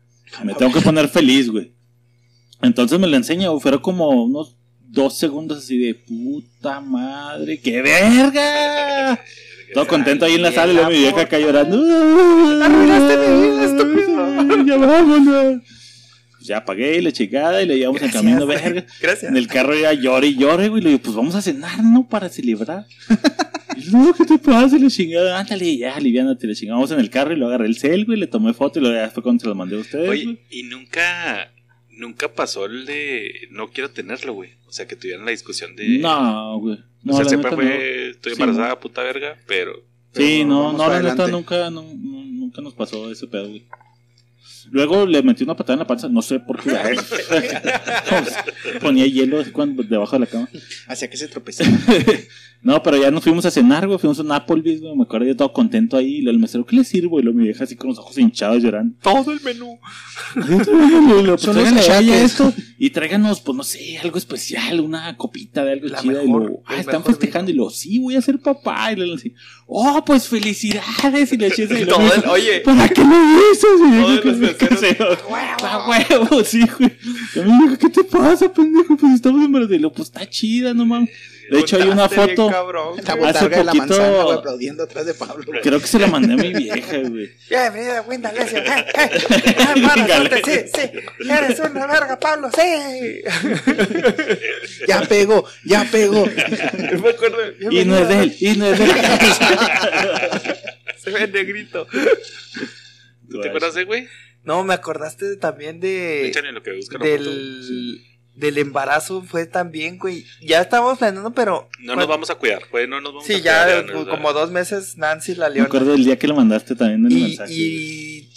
[0.44, 1.72] me tengo que poner feliz, güey.
[2.62, 3.60] Entonces me lo enseña, güey.
[3.60, 9.20] Fueron como unos dos segundos así de puta madre, ¡qué verga!
[9.74, 11.76] Todo contento ahí en la sala y luego mi vieja acá llorando.
[12.64, 14.64] Arruinaste mi vida, estúpido.
[14.66, 15.62] Ya vámonos.
[16.40, 18.84] Ya pagué la chingada y le llevamos en camino, verga.
[19.00, 19.30] Gracias.
[19.30, 20.82] En el carro ya llore y llore, güey.
[20.82, 22.08] Le digo, pues vamos a cenar, ¿no?
[22.08, 22.86] Para celebrar.
[23.76, 24.76] Y no, ¿qué te pasa?
[24.76, 26.46] Y la chingada, ándale, ya, aliviánate.
[26.46, 28.18] Le chingamos en el carro y lo agarré el cel, güey.
[28.18, 30.38] Le tomé foto y lo ya fue cuando se lo mandé a ustedes, Oye, güey.
[30.50, 31.52] y nunca,
[31.90, 34.50] nunca pasó el de no quiero tenerlo, güey.
[34.68, 35.98] O sea, que tuvieran la discusión de.
[35.98, 36.78] No, güey.
[37.02, 39.76] No, o sea, la siempre neta, fue, estoy Sí, embarazada, puta verga, pero.
[40.12, 43.64] Sí, Pero no, no, la neta nunca, no, no- nunca nos pasó ese pedo, güey.
[44.70, 46.70] Luego le metí una patada en la panza, no sé por qué.
[48.80, 50.48] Ponía hielo así cuando, debajo de la cama.
[50.86, 51.64] Hacia que se tropezó.
[52.60, 53.98] No, pero ya nos fuimos a cenar, güey.
[53.98, 54.96] Fuimos a un Applebee's, güey.
[54.96, 56.16] Me acuerdo yo todo contento ahí.
[56.18, 57.20] Y el mesero, ¿qué le sirvo?
[57.20, 58.96] Y lo mi vieja así con los ojos hinchados llorando.
[59.00, 59.78] Todo el menú.
[60.34, 60.68] Pues,
[61.56, 62.22] ella achaques.
[62.32, 62.52] esto.
[62.78, 66.22] Y tráiganos, pues no sé, algo especial, una copita de algo La chida.
[66.22, 67.50] mejor, y lo, ah, están festejando.
[67.50, 68.92] Y lo, sí, voy a ser papá.
[68.92, 69.34] Y le así,
[69.66, 71.32] oh, pues felicidades.
[71.32, 73.16] Y le eché ese- y Todo luego, el- oye, ¿Para qué lo
[73.50, 73.70] dices?
[73.80, 74.98] Y.
[75.64, 76.44] ¡A huevo!
[76.44, 76.92] Sí, güey.
[77.36, 78.96] Y me dijo, ¿qué te pasa, pendejo?
[78.96, 79.78] Pues estamos embarazados.
[79.78, 81.10] Y lo, pues está chida, no mames.
[81.50, 82.48] De hecho, hay una foto.
[83.24, 85.44] Hace de la poquito- manzana, güey, aplaudiendo atrás de Pablo.
[85.46, 85.60] güey.
[85.62, 87.30] Creo que se la mandé a mi vieja, güey.
[87.48, 88.58] Bienvenida, Winda Lesio.
[88.58, 91.30] Eh, eh, eh, sí, sí.
[91.30, 93.22] Eres una verga, Pablo, sí.
[94.88, 96.26] Ya pegó, ya pegó.
[96.26, 97.38] Yo me acuerdo.
[97.70, 98.90] Y no es de él, y no es de él.
[100.98, 101.86] Se ve negrito.
[103.30, 104.08] ¿Tú te acuerdas de, güey?
[104.44, 106.28] No, me acordaste también de.
[106.28, 107.30] Échale lo que busca la foto.
[108.38, 108.58] Del.
[108.58, 110.24] Embarazo fue también, güey.
[110.42, 111.68] Ya estábamos planeando, pero.
[111.80, 113.86] No nos vamos a cuidar, güey, no nos vamos Sí, a ya cuidar.
[113.92, 114.10] pues, ¿no?
[114.10, 115.66] como dos meses Nancy la Me leona.
[115.68, 117.52] acuerdo del día que le mandaste también el y, mensaje.
[117.52, 118.28] y-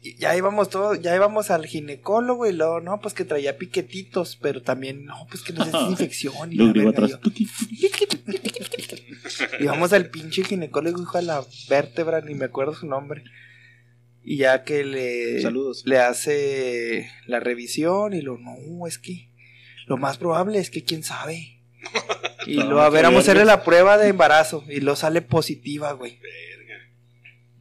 [0.00, 4.38] y ya íbamos todos, ya íbamos al ginecólogo y luego, no, pues que traía piquetitos,
[4.40, 6.52] pero también, no, pues que no sé si es infección.
[6.52, 7.18] Y Lo verga, atrás.
[9.60, 13.24] Y vamos al pinche ginecólogo, hijo de la vértebra, ni me acuerdo su nombre.
[14.24, 15.82] Y ya que le, Saludos.
[15.86, 19.30] le hace la revisión y lo, no, es que
[19.88, 21.60] lo más probable es que quién sabe.
[22.46, 23.56] Y No, lo, a ver, vamos a hacerle verga.
[23.58, 26.18] la prueba de embarazo y lo sale positiva, güey.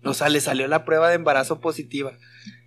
[0.02, 2.13] Lo sale, salió la prueba de embarazo positiva.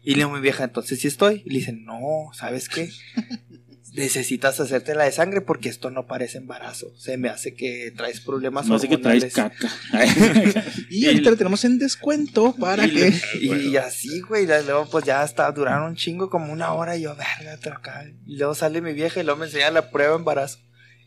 [0.03, 1.43] Y le digo mi vieja, entonces sí estoy.
[1.47, 2.91] Y le dicen, no, ¿sabes qué?
[3.93, 6.93] Necesitas hacerte la de sangre porque esto no parece embarazo.
[6.97, 9.59] Se me hace que traes problemas No sé que traes hormonales.
[9.61, 10.65] caca.
[10.91, 13.13] Y ahorita lo tenemos en descuento para Y, que.
[13.41, 17.17] y así, güey, luego pues ya hasta duraron un chingo como una hora y yo,
[17.17, 18.05] verga, te acá.
[18.27, 20.59] Y luego sale mi vieja y luego me enseña la prueba de embarazo.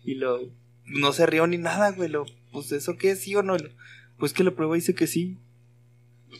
[0.03, 0.41] Y lo
[0.85, 3.57] no se rió ni nada, güey, lo, pues eso qué es sí o no.
[3.57, 3.69] Lo-
[4.17, 5.37] pues que la prueba dice que sí.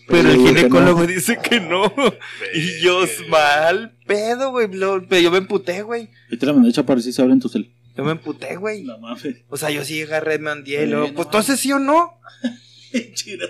[0.10, 1.94] Pero el que ginecólogo dice que no.
[2.54, 4.70] Y yo, mal pedo, güey.
[5.22, 6.10] yo me emputé, güey.
[6.32, 7.72] Y te la mandé hecho para si se abren tu cel.
[7.96, 8.84] Yo me emputé, güey.
[8.84, 9.24] No mames.
[9.50, 12.14] O sea, yo sí agarré, me andé luego, no pues entonces sí o no.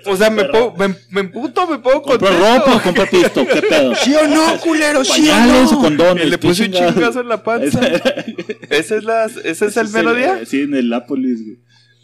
[0.05, 2.59] O sea, me, pongo, me, me emputo, me pongo Compra contento.
[2.59, 3.93] ropa o compra pisto, ¿qué pedo?
[3.95, 5.03] ¿Sí o no, culero?
[5.03, 5.81] ¿Sí o Pañales o no?
[5.81, 6.29] condones.
[6.29, 7.65] Le puse un chingazo en la panza.
[7.85, 8.25] Esa era-
[8.69, 10.45] ¿Ese es, las, ese es ese el mero día?
[10.45, 11.57] Sí, en el Apolis, güey.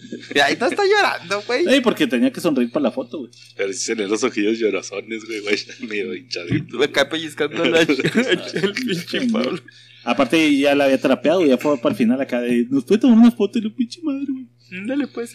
[0.36, 1.68] Y ahí no está llorando, güey.
[1.68, 3.32] Ey, porque tenía que sonreír para la foto, güey.
[3.56, 6.78] Pero sí se le los ojillos llorazones, güey, güey, medio hinchadito.
[6.78, 7.82] Me cae pellizcando la,
[8.54, 9.60] el pinche Pablo.
[10.04, 12.66] Aparte, ya la había terapeado, ya fue para el final acá de.
[12.70, 14.48] Nos puede tomar una foto y lo pinche madre, güey.
[14.86, 15.34] Dale pues.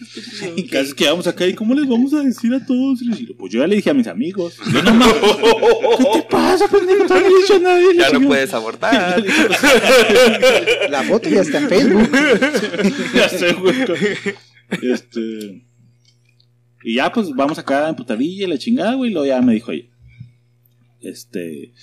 [0.55, 3.01] Y casi quedamos acá, ¿y cómo les vamos a decir a todos?
[3.01, 4.55] Y les digo, pues yo ya le dije a mis amigos.
[4.71, 5.15] Yo no mames.
[5.17, 7.03] ¿Qué te pasa, pendejo?
[7.05, 7.87] No le he dicho a nadie.
[7.97, 9.21] Ya no puedes abortar.
[10.89, 12.09] La foto ya está en Facebook.
[13.13, 13.75] ya sé, güey.
[14.81, 15.65] Este.
[16.83, 19.09] Y ya, pues vamos acá en putadilla y la chingada, güey.
[19.09, 19.89] Y luego ya me dijo, oye,
[21.01, 21.73] este.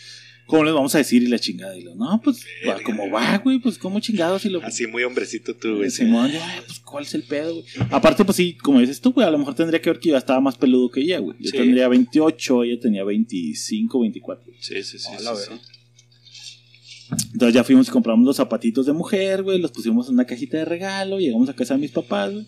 [0.46, 1.74] ¿Cómo les vamos a decir y la chingada?
[1.78, 4.44] Y lo, no, pues, va, como va, güey, pues, ¿cómo chingados?
[4.44, 5.90] Y lo, Así muy hombrecito tú, güey.
[5.90, 7.64] Simón, yo, "Ay, pues, ¿cuál es el pedo, güey?
[7.90, 10.16] Aparte, pues sí, como dices tú, güey, a lo mejor tendría que ver que yo
[10.18, 11.38] estaba más peludo que ella, güey.
[11.40, 11.56] Yo Sí.
[11.56, 14.52] tendría 28, ella tenía 25, 24.
[14.60, 15.08] Sí, sí, sí.
[15.14, 17.16] A sí, sí.
[17.32, 20.58] Entonces ya fuimos y compramos los zapatitos de mujer, güey, los pusimos en una cajita
[20.58, 22.46] de regalo, llegamos a casa de mis papás, güey.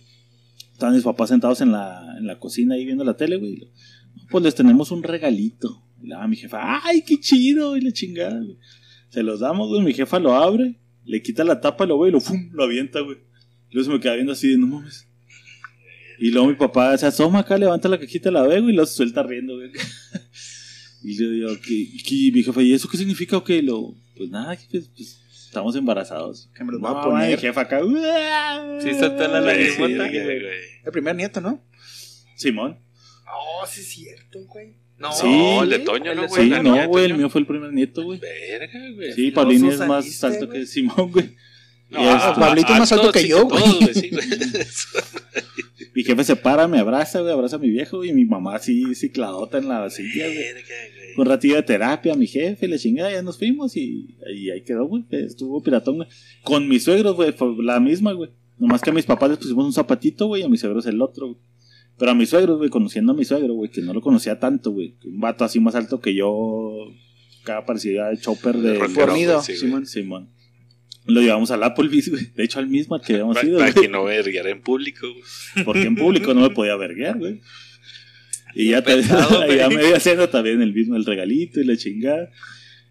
[0.74, 3.70] Estaban mis papás sentados en la, en la cocina ahí viendo la tele, güey.
[4.28, 5.84] Pues les tenemos un regalito.
[6.02, 7.76] Y la mi jefa, ¡ay, qué chido!
[7.76, 8.58] Y la chingada, güey.
[9.08, 9.82] Se los damos, güey.
[9.82, 12.50] Mi jefa lo abre, le quita la tapa, lo ve y lo, ¡fum!
[12.52, 13.18] lo avienta, güey.
[13.70, 15.06] Y luego se me queda viendo así de, no mames.
[16.18, 18.84] Y luego mi papá se asoma acá, levanta la cajita, la ve, güey, y lo
[18.84, 19.70] suelta riendo, güey.
[21.04, 23.62] y yo digo, ¿qué, mi jefa, ¿y eso qué significa o qué?
[23.62, 25.20] Lo, pues nada, pues, pues,
[25.54, 26.50] estamos embarazados.
[26.56, 27.30] Que me los voy a poner.
[27.30, 27.80] Mi jefa acá.
[28.80, 30.10] Sí, soltó la Güey, lagrimota.
[30.10, 30.58] sí, güey, güey.
[30.84, 31.62] El primer nieto, ¿no?
[32.36, 32.78] Simón.
[33.32, 34.74] Oh, sí es cierto, güey.
[34.98, 35.26] No, Sí.
[35.62, 36.42] El de Toño, ¿no, güey?
[36.44, 38.18] Sí, la no, güey, el mío fue el primer nieto, güey.
[38.18, 39.12] Verga, güey.
[39.12, 40.60] Sí, Paulín es más alto güey.
[40.60, 41.36] que Simón, güey.
[41.90, 43.62] No, ah, Pablito ah, más alto que yo, güey.
[43.94, 44.26] sí, güey.
[45.94, 48.94] Mi jefe se para, me abraza, güey, abraza a mi viejo y mi mamá así
[48.96, 50.36] cicladota en la silla, güey.
[50.36, 50.93] Verga, güey.
[51.16, 54.86] Un ratillo de terapia, mi jefe, la chingada, ya nos fuimos y, y ahí quedó,
[54.86, 55.04] güey.
[55.10, 56.08] Estuvo piratón, güey.
[56.42, 58.30] Con mis suegros, güey, fue la misma, güey.
[58.58, 61.00] Nomás que a mis papás les pusimos un zapatito, güey, y a mis suegros el
[61.00, 61.38] otro, güey.
[61.98, 64.72] Pero a mis suegros, güey, conociendo a mi suegro, güey, que no lo conocía tanto,
[64.72, 64.96] güey.
[65.04, 66.72] Un vato así más alto que yo,
[67.44, 68.78] cada parecía el chopper de...
[68.88, 69.56] Fornido, sí.
[69.56, 69.86] Simón.
[69.86, 70.30] Simón.
[71.06, 72.32] Lo llevamos al Applebee's, güey.
[72.34, 75.64] De hecho, al mismo al que habíamos ido, para que no verguiara en público, güey.
[75.64, 77.42] Porque en público no me podía verguear, güey.
[78.54, 82.30] Y ya, te, Pensado, ya media cena también el mismo, el regalito y la chingada.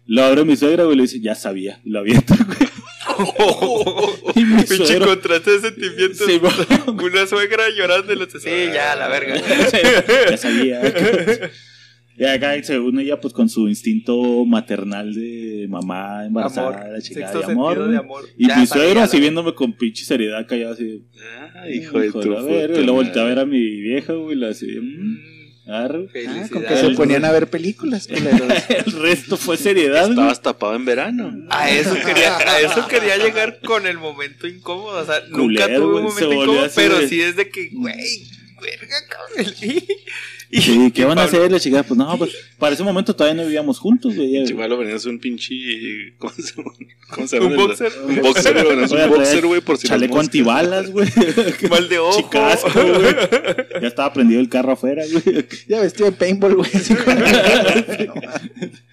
[0.06, 1.80] Lo abre mi suegra, güey, y le dice, ya sabía.
[1.84, 2.68] Y lo avienta, güey.
[4.36, 6.26] Y mi Pinche suegro- contraste de sentimientos.
[6.26, 6.52] Sí, güey.
[7.12, 9.36] Una suegra llorando y los sí, ya, la verga.
[10.30, 10.80] ya sabía.
[12.16, 16.92] Y acá, según ella, pues con su instinto maternal de mamá embarazada, Amor.
[16.92, 17.88] la chingada Sexto de amor.
[17.88, 18.00] de.
[18.38, 21.04] Y Ya mi suegro así viéndome con pinche seriedad, callado así.
[21.54, 22.74] Ah, hijo de tu la verga.
[22.80, 24.66] Y luego volteé a ver a mi vieja, güey, y la así.
[24.66, 25.18] mm,
[25.66, 26.08] arre.
[26.28, 28.06] Ah, con que se ponían a ver películas.
[28.08, 30.12] El resto fue seriedad, güey.
[30.12, 31.32] Estabas tapado en verano.
[31.50, 35.02] A eso quería, a eso quería llegar con el momento incómodo.
[35.02, 38.26] O sea, nunca tuve un momento incómodo, pero sí es de que, güey,
[38.60, 39.54] verga, cabrón.
[40.56, 41.50] Y, Sí, ¿qué y van a hacer?
[41.50, 44.30] La chica, pues no, pues para ese momento todavía no vivíamos juntos, güey.
[44.32, 45.52] ya- Igual lo venías un pinche.
[46.18, 46.70] ¿Cómo se llama?
[47.10, 47.50] ¿Cómo se llama?
[47.50, 47.92] Un boxer.
[48.06, 48.68] Un boxer, güey.
[48.76, 51.08] venías Un boxer, güey, por si Chaleco antibalas, güey.
[51.70, 52.16] Mal de ojo.
[52.20, 53.14] Chicasco, güey.
[53.82, 55.44] Ya estaba prendido el carro afuera, güey.
[55.68, 56.70] Ya vestido de paintball, güey.
[56.72, 57.14] así con-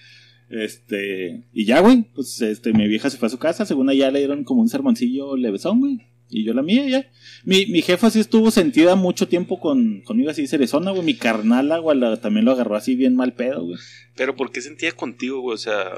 [0.50, 4.12] Este, y ya, güey, pues este, mi vieja se fue a su casa, según ella
[4.12, 6.00] le dieron como un sermoncillo levesón, güey.
[6.30, 7.06] Y yo la mía, ya.
[7.44, 11.04] Mi, mi jefa sí estuvo sentida mucho tiempo con, conmigo así cerezona, güey.
[11.04, 13.78] Mi carnala, güey, la- también lo agarró así bien mal pedo, güey.
[14.16, 15.56] Pero ¿por qué sentía contigo, güey?
[15.56, 15.90] O sea,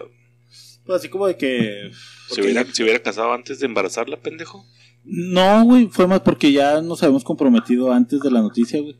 [0.86, 1.92] Pues así como de que.
[2.30, 4.66] ¿se hubiera, se hubiera casado antes de embarazarla, pendejo?
[5.06, 8.96] No, güey, fue más porque ya nos habíamos comprometido antes de la noticia, güey.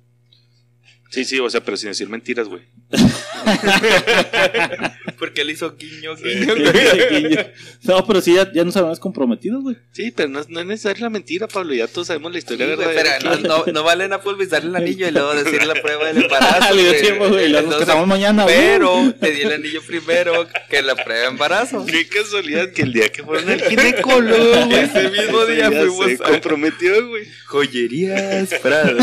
[1.14, 2.64] Sí, sí, o sea, pero sin decir mentiras, güey.
[5.20, 7.38] Porque él hizo guiño, guiño, güey.
[7.84, 9.78] no, pero sí, ya, ya nos habíamos comprometido, güey.
[9.92, 11.76] Sí, pero no, es- no es necesaria la mentira, Pablo.
[11.76, 13.18] Ya todos sabemos la Sí, historia güey, verdadera.
[13.22, 16.08] pero no, no, no vale nada pues darle el anillo y luego decir la prueba
[16.12, 16.64] del embarazo.
[16.70, 17.46] Al mismo güey.
[17.56, 18.56] Entonces, casamos mañana, güey.
[18.56, 21.86] Pero te di el anillo primero que la prueba de embarazo.
[21.86, 26.14] Qué casualidad que el día que fueron al ginecólogo, güey, Ese mismo día fuimos se
[26.16, 27.28] a- comprometió, güey.
[27.46, 28.98] Joyerías Prado.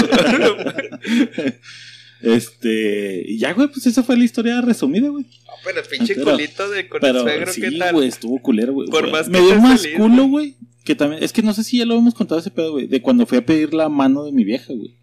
[2.22, 5.24] Este, y ya, güey, pues esa fue la historia resumida, güey.
[5.24, 7.94] No, pero el pinche Pero- culito de con el suegro, ¿qué sí, tal?
[7.94, 8.88] güey, estuvo culero, güey.
[8.88, 10.56] Por Fue- más que Me dio más feliz, culo, güey.
[10.85, 12.87] Que también, es que no sé si ya lo hemos contado ese pedo, güey.
[12.87, 14.96] De cuando fui a pedir la mano de mi vieja, güey.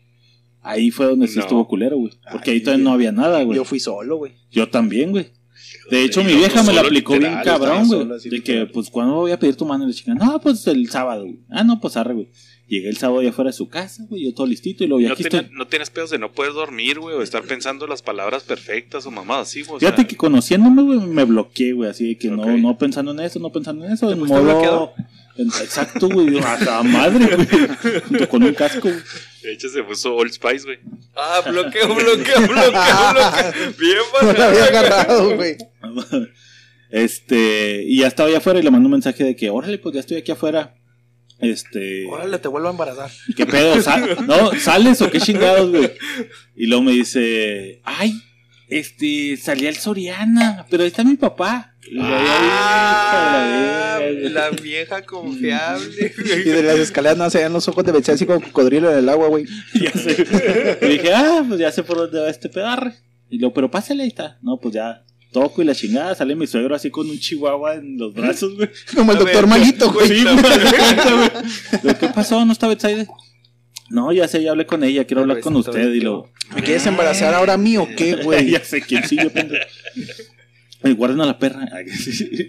[0.61, 2.13] Ahí fue donde sí estuvo culero, güey.
[2.31, 3.55] Porque ahí todavía no había nada, güey.
[3.57, 4.33] Yo fui solo, güey.
[4.51, 5.27] Yo también, güey.
[5.89, 8.19] De hecho, mi vieja me la aplicó literal, bien cabrón, güey.
[8.29, 9.85] De que, pues, ¿cuándo voy a pedir tu mano?
[9.85, 11.39] Y la chica, no, pues el sábado, güey.
[11.49, 12.27] Ah, no, pues arre, güey.
[12.67, 14.25] Llegué el sábado ya fuera de su casa, güey.
[14.25, 15.23] Yo todo listito y lo vi No, aquí.
[15.23, 15.47] estoy.
[15.53, 19.11] no tienes pedos de no poder dormir, güey, o estar pensando las palabras perfectas o
[19.11, 19.79] mamadas así, güey.
[19.79, 21.89] sea, Fíjate que conociéndome, güey, me bloqueé, güey.
[21.89, 24.11] Así de que no, no pensando en eso, no pensando en eso.
[24.11, 24.43] En modo.
[24.43, 24.93] bloqueado?
[25.37, 26.33] en- exacto, güey.
[26.33, 28.01] yo, A la madre, güey.
[28.09, 29.01] Junto con un casco, güey.
[29.43, 30.79] De hecho, se puso Old Spice, güey.
[31.15, 33.73] Ah, bloqueo, bloqueo, bloqueo, bloqueo.
[33.79, 35.55] Bien, No la había agarrado, güey.
[36.89, 39.93] Este, y ya estaba allá afuera y le mando un mensaje de que, órale, pues
[39.93, 40.73] ya estoy aquí afuera.
[41.39, 43.11] Este, Órale, te vuelvo a embarazar.
[43.35, 43.81] ¿qué pedo?
[43.81, 43.97] Sa-
[44.27, 44.51] ¿No?
[44.59, 45.91] ¿Sales o qué chingados, güey?
[46.55, 48.13] Y luego me dice, ay,
[48.69, 51.73] este, salí al Soriana, pero ahí está mi papá.
[51.99, 54.61] Ah, "Ay, hija de la la verga".
[54.61, 56.13] vieja confiable.
[56.45, 58.97] Y de las escaleras no se veían los ojos de Betsy así como cocodrilo en
[58.99, 59.45] el agua, güey.
[59.73, 60.77] Ya sé.
[60.81, 62.93] Y dije, ah, pues ya sé por dónde va este pedarre.
[63.29, 64.37] Y luego, pero pásale, ahí está.
[64.41, 66.15] No, pues ya toco y la chingada.
[66.15, 68.69] Sale mi suegro así con un chihuahua en los brazos, güey.
[68.95, 70.07] Como el doctor Maguito, güey.
[70.07, 72.43] Sí, güey, ¿Qué pasó?
[72.45, 73.07] ¿No está Betsaide?
[73.89, 75.93] No, ya sé, ya hablé con ella, quiero hablar con usted.
[75.93, 76.29] Y lo.
[76.55, 78.51] ¿Me quieres embarazar ahora a mí o qué, güey?
[78.51, 79.65] ya sé quién sí, yo pendejo.
[80.83, 81.67] Guarden a la perra.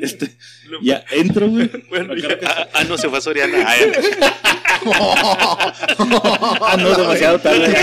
[0.00, 0.36] Este,
[0.82, 1.70] ya entro, güey.
[1.88, 2.12] Bueno,
[2.44, 3.64] Ah, ah, no, se fue a Soriana.
[3.66, 3.74] Ah.
[6.60, 7.74] Ah, no, demasiado tarde.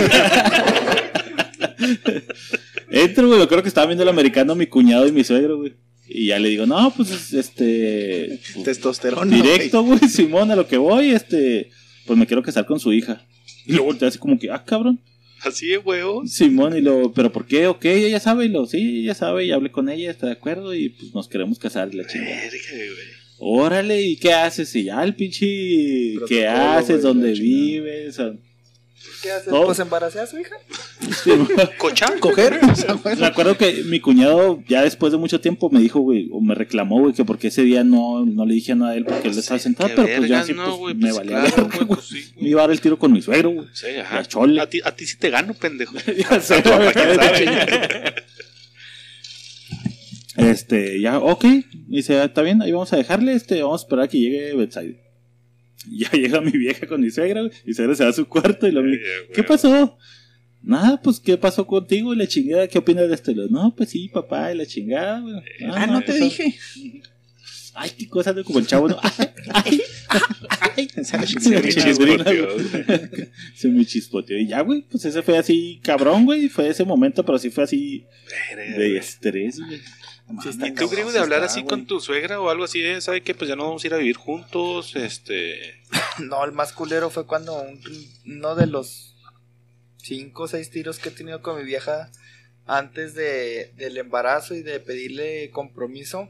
[2.92, 3.48] Entro, güey.
[3.48, 5.74] Creo que estaba viendo el americano mi cuñado y mi suegro, güey.
[6.08, 8.40] Y ya le digo, no, pues es- este.
[8.64, 9.36] Testosterona.
[9.36, 11.70] Directo, güey, Simón, a lo que voy, este.
[12.06, 13.26] Pues me quiero casar con su hija.
[13.66, 15.02] Y luego volteé así como que, ah, cabrón.
[15.42, 16.32] Así de huevos.
[16.32, 17.68] Simón, y lo, pero ¿por qué?
[17.68, 20.74] Ok, ella sabe, y lo, sí, ella sabe, y hablé con ella, está de acuerdo,
[20.74, 22.16] y pues nos queremos casar, la güey.
[23.38, 24.74] Órale, ¿y qué haces?
[24.76, 27.02] Y ya el pinche, ¿qué haces?
[27.02, 28.18] ¿Dónde vives?
[28.20, 28.38] O-
[29.22, 29.48] ¿Qué haces?
[29.52, 29.64] No.
[29.66, 30.56] Pues embaracé a su hija.
[31.78, 32.20] ¿Cochar?
[32.20, 32.60] ¿Coger?
[33.20, 36.56] Me acuerdo que mi cuñado, ya después de mucho tiempo, me dijo, güey, o me
[36.56, 39.38] reclamó, güey, que porque ese día no, no le dije nada a él porque él
[39.38, 42.50] estaba sentado, pero pues yo así no, pues, me pues, valía claro, pues sí, Me
[42.50, 43.68] iba a dar el tiro con mi suegro, güey.
[43.74, 44.24] Sí, ajá.
[44.26, 44.62] Chole.
[44.62, 45.96] A ti, a ti sí te gano, pendejo.
[46.18, 46.64] Ya sé.
[50.38, 51.46] Este, ya, ok.
[51.88, 54.54] Dice, "Ah, está bien, ahí vamos a dejarle, este, vamos a esperar a que llegue
[54.56, 55.05] Betside.
[55.92, 57.54] Ya llega mi vieja con mi suegra, güey.
[57.66, 59.00] Mi suegra se va a su cuarto y lo Ay,
[59.34, 59.98] ¿Qué pasó?
[60.64, 62.68] Nada, pues, ¿qué pasó contigo y la chingada?
[62.68, 63.30] ¿Qué opinas de esto?
[63.32, 65.36] Y lo, No, pues sí, papá, y la chingada, güey.
[65.72, 66.56] Ah, no te eso- dije.
[67.78, 68.98] Ay, qué cosa de como el chavo, ¿no?
[69.54, 69.82] Ay,
[70.78, 72.48] ay, Sale Se Se me chispoteó.
[73.54, 74.40] Se me chispoteó.
[74.40, 76.48] Y ya, güey, pues ese fue así cabrón, güey.
[76.48, 78.06] Fue ese momento, pero sí fue así
[78.78, 79.82] de estrés, güey.
[80.28, 82.82] ¿Y tú, de hablar así con tu suegra o algo así?
[82.82, 84.96] de, ¿Sabe que Pues ya no vamos a ir a vivir juntos.
[84.96, 85.82] Este.
[86.20, 87.82] No, el más culero fue cuando un-
[88.26, 89.16] uno de los
[89.98, 92.10] cinco o seis tiros que he tenido con mi vieja
[92.66, 96.30] antes de, del embarazo y de pedirle compromiso,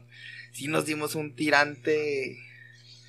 [0.52, 2.36] sí nos dimos un tirante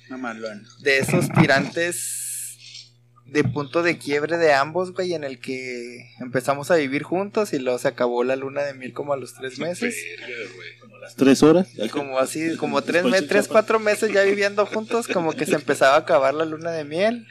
[0.08, 0.66] Mamalón.
[0.80, 2.94] de esos tirantes
[3.26, 7.58] de punto de quiebre de ambos, güey, en el que empezamos a vivir juntos y
[7.58, 9.94] luego se acabó la luna de miel como a los tres meses.
[10.20, 10.68] Verga, güey.
[11.16, 11.68] Tres horas.
[11.74, 15.54] Y como así, como tres, me- tres cuatro meses ya viviendo juntos, como que se
[15.54, 17.26] empezaba a acabar la luna de miel.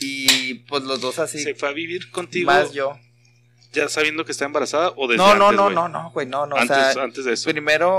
[0.00, 2.98] Y pues los dos así, ¿Se fue a vivir contigo más yo.
[3.72, 6.46] ya sabiendo que está embarazada o desde No, no, antes, no, no, no, güey, no,
[6.46, 7.50] no, antes, o sea, antes de eso.
[7.50, 7.90] primero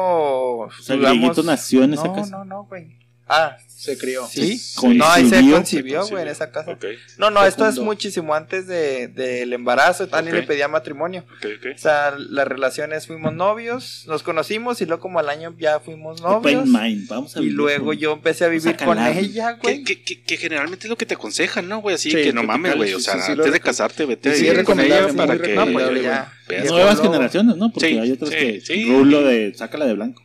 [0.59, 2.29] O sea, el nació en esa no, casa.
[2.29, 2.97] no, no, güey.
[3.27, 4.25] Ah, Se crió.
[4.31, 4.61] sí.
[4.95, 6.07] No, ahí se Concibió.
[6.07, 6.77] güey, en esa casa.
[7.17, 10.07] No, no, esto es muchísimo antes de, del embarazo.
[10.07, 10.35] Tani Ok.
[10.35, 11.25] le pedía matrimonio.
[11.37, 11.65] ok, ok.
[11.75, 16.21] O sea, las relaciones fuimos novios, nos conocimos y luego como al año ya fuimos
[16.21, 16.61] novios.
[16.61, 17.09] Open mind.
[17.09, 19.83] Vamos a Y vivir luego yo empecé a vivir con ella, Que, güey.
[19.83, 21.95] que, que, que generalmente es lo que te aconsejan, ¿no, güey?
[21.95, 22.93] Así Sí, que no mames, güey.
[22.93, 25.37] O sea, sí, sí, antes de casarte, vete a Sí, vivir es con ella recomendable,
[25.37, 25.55] para que.
[25.55, 26.33] No, pues ya.
[26.69, 27.69] Nuevas generaciones, ¿no?
[27.71, 28.61] Porque hay otras que.
[28.87, 30.23] Rulo de sácala de blanco.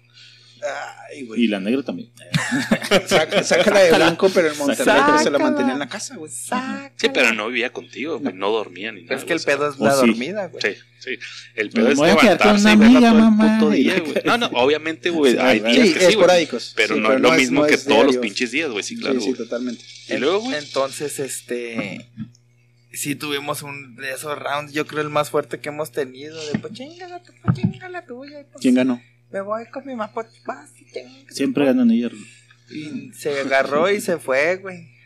[1.11, 2.11] Ay, Y la negra también.
[3.07, 5.39] Saca- Sácala de blanco, pero en Monterrey, pero se la Sácala.
[5.39, 6.31] mantenía en la casa, güey.
[6.31, 6.93] Sácala.
[6.97, 8.35] Sí, pero no vivía contigo, güey.
[8.35, 9.17] No dormía ni nada.
[9.17, 10.07] Es que el güey, o sea, pedo es la sí.
[10.07, 10.63] dormida, güey.
[10.63, 11.19] Sí, sí.
[11.55, 13.25] El pedo Me es voy a quedar con levantarse una y verla amiga, todo el
[13.25, 14.15] mamá, puto día, la- güey.
[14.25, 15.33] No, no, obviamente, güey.
[15.33, 16.09] Sí, Hay días Sí, que sí, güey.
[16.11, 16.73] esporádicos.
[16.77, 18.83] Pero Sí, no es lo mismo que todos los pinches días, güey.
[18.83, 19.21] Sí, claro.
[19.21, 19.85] Sí, totalmente.
[20.09, 20.57] Y luego, güey.
[20.59, 22.09] Entonces, este.
[22.91, 26.37] Sí, tuvimos un de esos rounds, yo creo el más fuerte que hemos tenido.
[26.53, 28.41] De pues chingala tú, pues chingala tuya.
[28.41, 29.01] y, pues, ¿Quién ganó?
[29.31, 30.71] Me voy con mi mamá, pues vas.
[31.31, 32.13] Siempre ganan ellos.
[32.71, 34.98] Y se agarró y se fue, güey.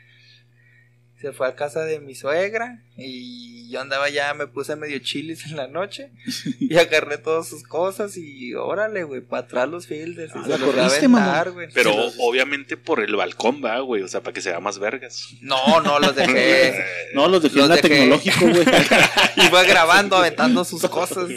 [1.22, 5.46] Se fue a casa de mi suegra y yo andaba ya, me puse medio chilis
[5.46, 6.10] en la noche
[6.60, 10.32] y agarré todas sus cosas y órale, güey, para atrás los fields.
[10.34, 11.68] Ah, y se los corriste, aventar, güey.
[11.72, 14.02] Pero los- obviamente por el balcón, va, güey.
[14.02, 15.28] O sea, para que se vea más vergas.
[15.40, 16.84] No, no, los dejé.
[17.14, 17.88] No, los dejé Los en la dejé.
[17.88, 18.64] tecnológico, güey.
[19.36, 21.28] y fue grabando, aventando sus cosas.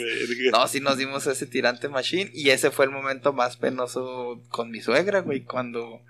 [0.50, 4.70] No, sí nos dimos ese tirante machine y ese fue el momento más penoso con
[4.70, 6.00] mi suegra, güey, cuando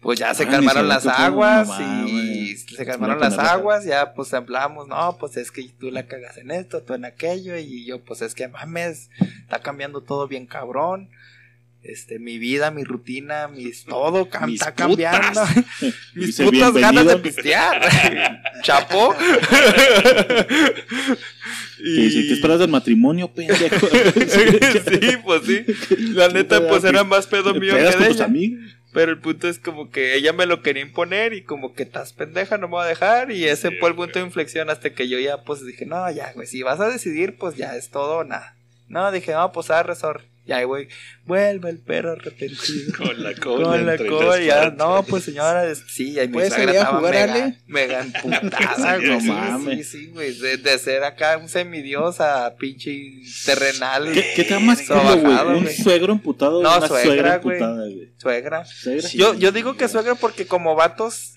[0.00, 4.14] pues ya se Ah, calmaron sabía las aguas mamá, y se calmaron las aguas, ya
[4.14, 7.84] pues hablamos, no, pues es que tú la cagas en esto, tú en aquello y
[7.84, 11.08] yo pues es que mames, está cambiando todo bien cabrón.
[11.80, 15.40] Este, mi vida, mi rutina, mis todo cam- Mis está cambiando.
[16.14, 17.80] mis putas ganas de pistear.
[18.62, 19.14] Chapo.
[21.78, 23.86] Que dice, ¿qué esperas del matrimonio, pendejo?
[23.86, 25.64] sí, pues sí.
[26.14, 28.26] La neta, pues era más pedo ¿Te mío que de tus ella.
[28.92, 32.12] Pero el punto es como que ella me lo quería imponer y como que estás
[32.12, 33.30] pendeja, no me va a dejar.
[33.30, 36.32] Y ese fue el punto de inflexión hasta que yo ya pues dije, no, ya,
[36.32, 38.56] güey, si vas a decidir, pues ya es todo o nada.
[38.88, 39.82] No, dije, no, pues a
[40.48, 40.60] resort.
[40.60, 40.88] Ya, güey,
[41.26, 42.92] vuelve el perro arrepentido.
[42.96, 43.64] Con la cola.
[43.64, 47.34] Con la entre cola, ya, no, pues señora, sí, ¿Puedes suegra salir a jugar, mega,
[47.44, 47.58] Ale?
[47.66, 49.88] mega emputada, no sí, mames.
[49.90, 52.96] sí, sí, güey, de, de ser acá un semidios a pinche
[53.44, 54.10] terrenal.
[54.12, 55.58] ¿Qué, qué te da más güey?
[55.58, 57.56] ¿Un suegro emputado No, una suegra, suegra, güey.
[57.58, 58.12] emputada, güey?
[58.16, 58.64] Suegra.
[58.64, 59.08] ¿Suegra?
[59.10, 61.34] Yo, yo digo que suegra porque como vatos,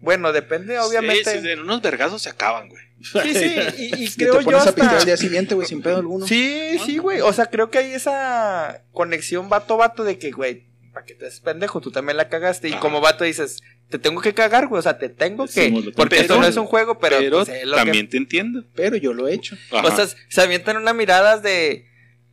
[0.00, 1.30] bueno, depende obviamente.
[1.32, 2.82] Sí, sí, en unos vergazos se acaban, güey.
[3.00, 4.98] Sí, sí, y, y Y creo te yo pones a pintar hasta...
[5.00, 6.26] al día siguiente, güey, sin pedo alguno.
[6.26, 7.20] Sí, sí, güey.
[7.20, 11.40] O sea, creo que hay esa conexión vato-vato de que, güey, para que te des
[11.40, 12.68] pendejo, tú también la cagaste.
[12.68, 12.80] Y Ajá.
[12.80, 13.58] como vato dices,
[13.90, 14.78] te tengo que cagar, güey.
[14.78, 15.92] O sea, te tengo que.
[15.96, 17.18] Porque esto no es un juego, pero.
[17.18, 18.64] Pero, pues, es lo que- también te entiendo.
[18.74, 19.56] Pero yo lo he hecho.
[19.72, 19.86] Ajá.
[19.88, 21.86] O sea, se avientan una mirada de.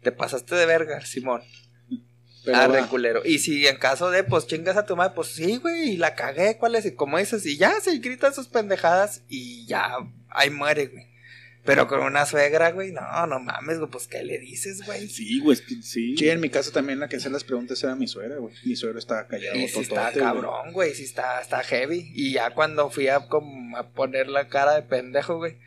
[0.04, 1.42] Te pasaste de verga, Simón.
[2.44, 2.88] Pero Arre, va.
[2.88, 3.22] culero.
[3.24, 6.16] Y si en caso de, pues chingas a tu madre, pues sí, güey, y la
[6.16, 6.86] cagué, ¿cuál es?
[6.88, 9.92] Y como dices, y ya se gritan sus pendejadas y ya,
[10.32, 11.06] ahí muere, güey.
[11.64, 15.08] Pero con una suegra, güey, no, no mames, güey, pues ¿qué le dices, güey?
[15.08, 16.18] Sí, güey, es que sí.
[16.18, 18.56] Sí, en mi caso también la que hacía las preguntas era mi suegra, güey.
[18.66, 19.56] Mi suegro estaba callado.
[19.58, 22.12] Y sí está cabrón, güey, sí está, está heavy.
[22.16, 25.58] Y ya cuando fui a, como, a poner la cara de pendejo, güey.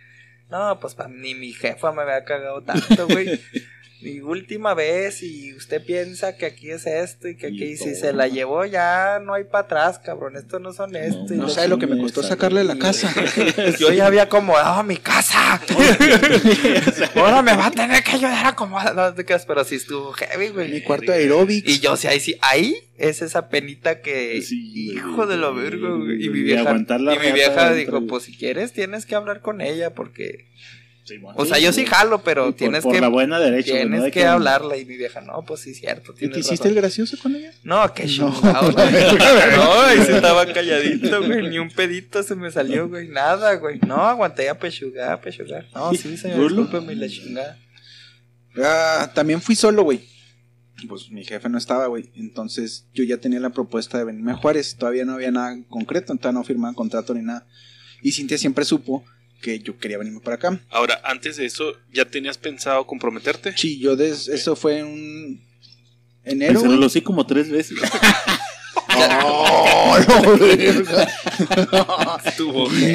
[0.51, 3.41] No, pues pa- ni mi jefa me había cagado tanto, güey.
[4.05, 7.95] mi última vez y usted piensa que aquí es esto y que Y aquí si
[7.95, 10.37] se la llevó ya no hay para atrás, cabrón.
[10.37, 11.33] Esto no son esto.
[11.35, 13.13] y No lo- sabe lo que me costó sacarle la casa.
[13.79, 15.61] Yo ya había acomodado mi casa.
[17.15, 18.95] Ahora me va a tener que ayudar a acomodar.
[18.95, 19.15] No
[19.47, 20.71] pero sí estuvo heavy, güey.
[20.71, 21.69] Mi cuarto de aeróbics.
[21.69, 24.41] Y yo, sí, ahí sí, ahí es esa penita que.
[24.43, 26.25] Sí, hijo de la verga, güey.
[26.25, 26.75] Y mi Y vieja.
[26.75, 28.07] y mi vieja dijo.
[28.07, 30.47] Pues si quieres, tienes que hablar con ella, porque.
[31.05, 31.39] Sí, bueno.
[31.39, 33.01] O sea, yo sí jalo, pero Y por- tienes por que.
[33.03, 34.77] la buena derecha, güey, Tienes no que que- hablarla.
[34.79, 36.15] Y mi vieja, no, pues sí, cierto.
[36.19, 36.69] ¿Y te hiciste razón".
[36.69, 37.53] el gracioso con ella?
[37.63, 38.09] No, qué No.
[38.09, 38.87] chingado, güey.
[39.57, 41.49] No, ahí sí estaba calladito, güey.
[41.51, 43.09] Ni un pedito se me salió, güey.
[43.09, 43.79] Nada, güey.
[43.87, 45.67] No, aguanté a pechugar, pechugar.
[45.75, 47.59] No, sí, señor, discúlpeme y la chingada.
[48.57, 50.09] Ah, también fui solo, güey.
[50.89, 52.11] Pues mi jefe no estaba, güey.
[52.17, 54.77] Entonces yo ya tenía la propuesta de venirme a Juárez.
[54.77, 57.47] Todavía no había nada concreto, todavía no firmaba contrato ni nada.
[58.03, 59.05] Y Cintia siempre supo
[59.45, 60.59] que yo quería venirme para acá.
[60.71, 63.55] Ahora, antes de eso, ¿ya tenías pensado comprometerte?
[63.59, 65.43] Sí, yo des, eso fue en
[66.25, 66.61] enero.
[66.61, 66.79] güey.
[66.79, 67.77] los hocico como tres veces.
[68.97, 70.35] ¡Oh, no!
[72.25, 72.93] Estuvo güey.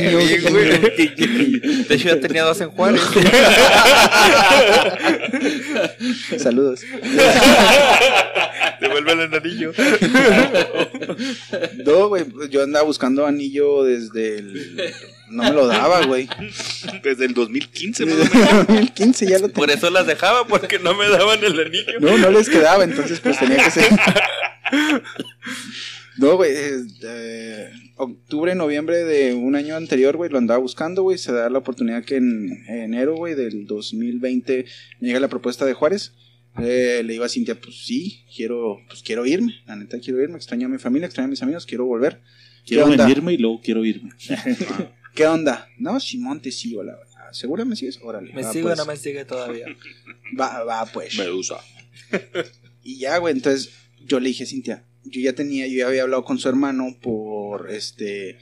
[1.83, 3.01] De hecho, ya tenía dos en Juárez.
[6.39, 6.81] Saludos.
[8.81, 9.71] Devuelve el anillo.
[11.85, 14.91] No, güey, yo andaba buscando anillo desde el...
[15.29, 16.27] No me lo daba, güey.
[17.03, 18.33] Desde el 2015, más o menos.
[18.33, 19.53] Desde el 2015 ya lo tenía.
[19.53, 21.99] Por eso las dejaba, porque no me daban el anillo.
[21.99, 23.89] No, no les quedaba, entonces pues tenía que ser.
[26.19, 31.17] No, güey, eh, eh, octubre, noviembre de un año anterior, güey, lo andaba buscando, güey,
[31.17, 34.65] se da la oportunidad que en enero, güey, del 2020
[34.99, 36.11] me llega la propuesta de Juárez.
[36.57, 40.35] Eh, le digo a Cintia, pues sí, quiero, pues quiero irme, la neta quiero irme,
[40.35, 42.19] extraño a mi familia, extraño a mis amigos, quiero volver.
[42.65, 44.11] Quiero venirme y luego quiero irme.
[45.19, 45.67] ¿Qué onda?
[45.77, 47.33] No, Simón, te sigo, la verdad.
[47.33, 47.99] ¿Segura me sigues?
[48.01, 48.31] Órale.
[48.31, 48.77] ¿Me va, sigue o pues.
[48.77, 49.65] no me sigue todavía?
[50.39, 51.17] Va, va, pues.
[51.17, 51.59] Medusa.
[52.81, 53.73] Y ya, güey, entonces
[54.05, 56.95] yo le dije a Cintia, yo ya tenía, yo ya había hablado con su hermano
[57.01, 58.39] por este,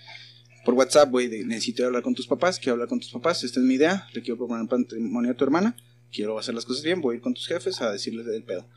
[0.63, 3.65] por WhatsApp, güey, necesito hablar con tus papás, quiero hablar con tus papás, esta es
[3.65, 5.75] mi idea, le quiero proponer patrimonio a tu hermana,
[6.11, 8.69] quiero hacer las cosas bien, voy a ir con tus jefes a decirles del pedo.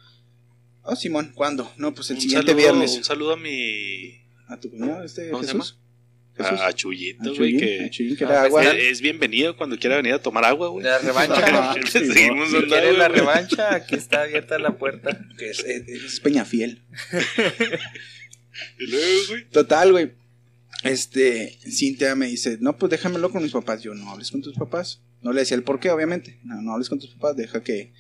[0.85, 1.71] Oh, Simón, ¿cuándo?
[1.77, 2.97] No, pues el Un siguiente saludo, viernes.
[2.97, 4.23] Un saludo a mi.
[4.49, 5.61] ¿A tu cuñado, este ¿Cómo se Jesús?
[5.61, 5.79] Jesús.
[5.79, 5.90] A,
[6.45, 7.85] a A Chuyito, güey, que.
[7.85, 8.65] a Chuyín, que Ah, era agua.
[8.65, 10.85] Es, es bienvenido cuando quiera venir a tomar agua, güey.
[10.85, 11.75] La revancha.
[11.91, 15.19] Seguimos Si andando, quieres la revancha, aquí está abierta la puerta.
[15.39, 16.83] que es, es, es Peñafiel.
[18.79, 19.49] Y luego, güey.
[19.51, 20.13] Total, güey.
[20.83, 23.83] Este, Cintia me dice, no, pues déjamelo con mis papás.
[23.83, 25.01] Yo, no hables con tus papás.
[25.23, 26.39] No le decía el por qué, obviamente.
[26.43, 27.93] No, no hables con tus papás, deja que,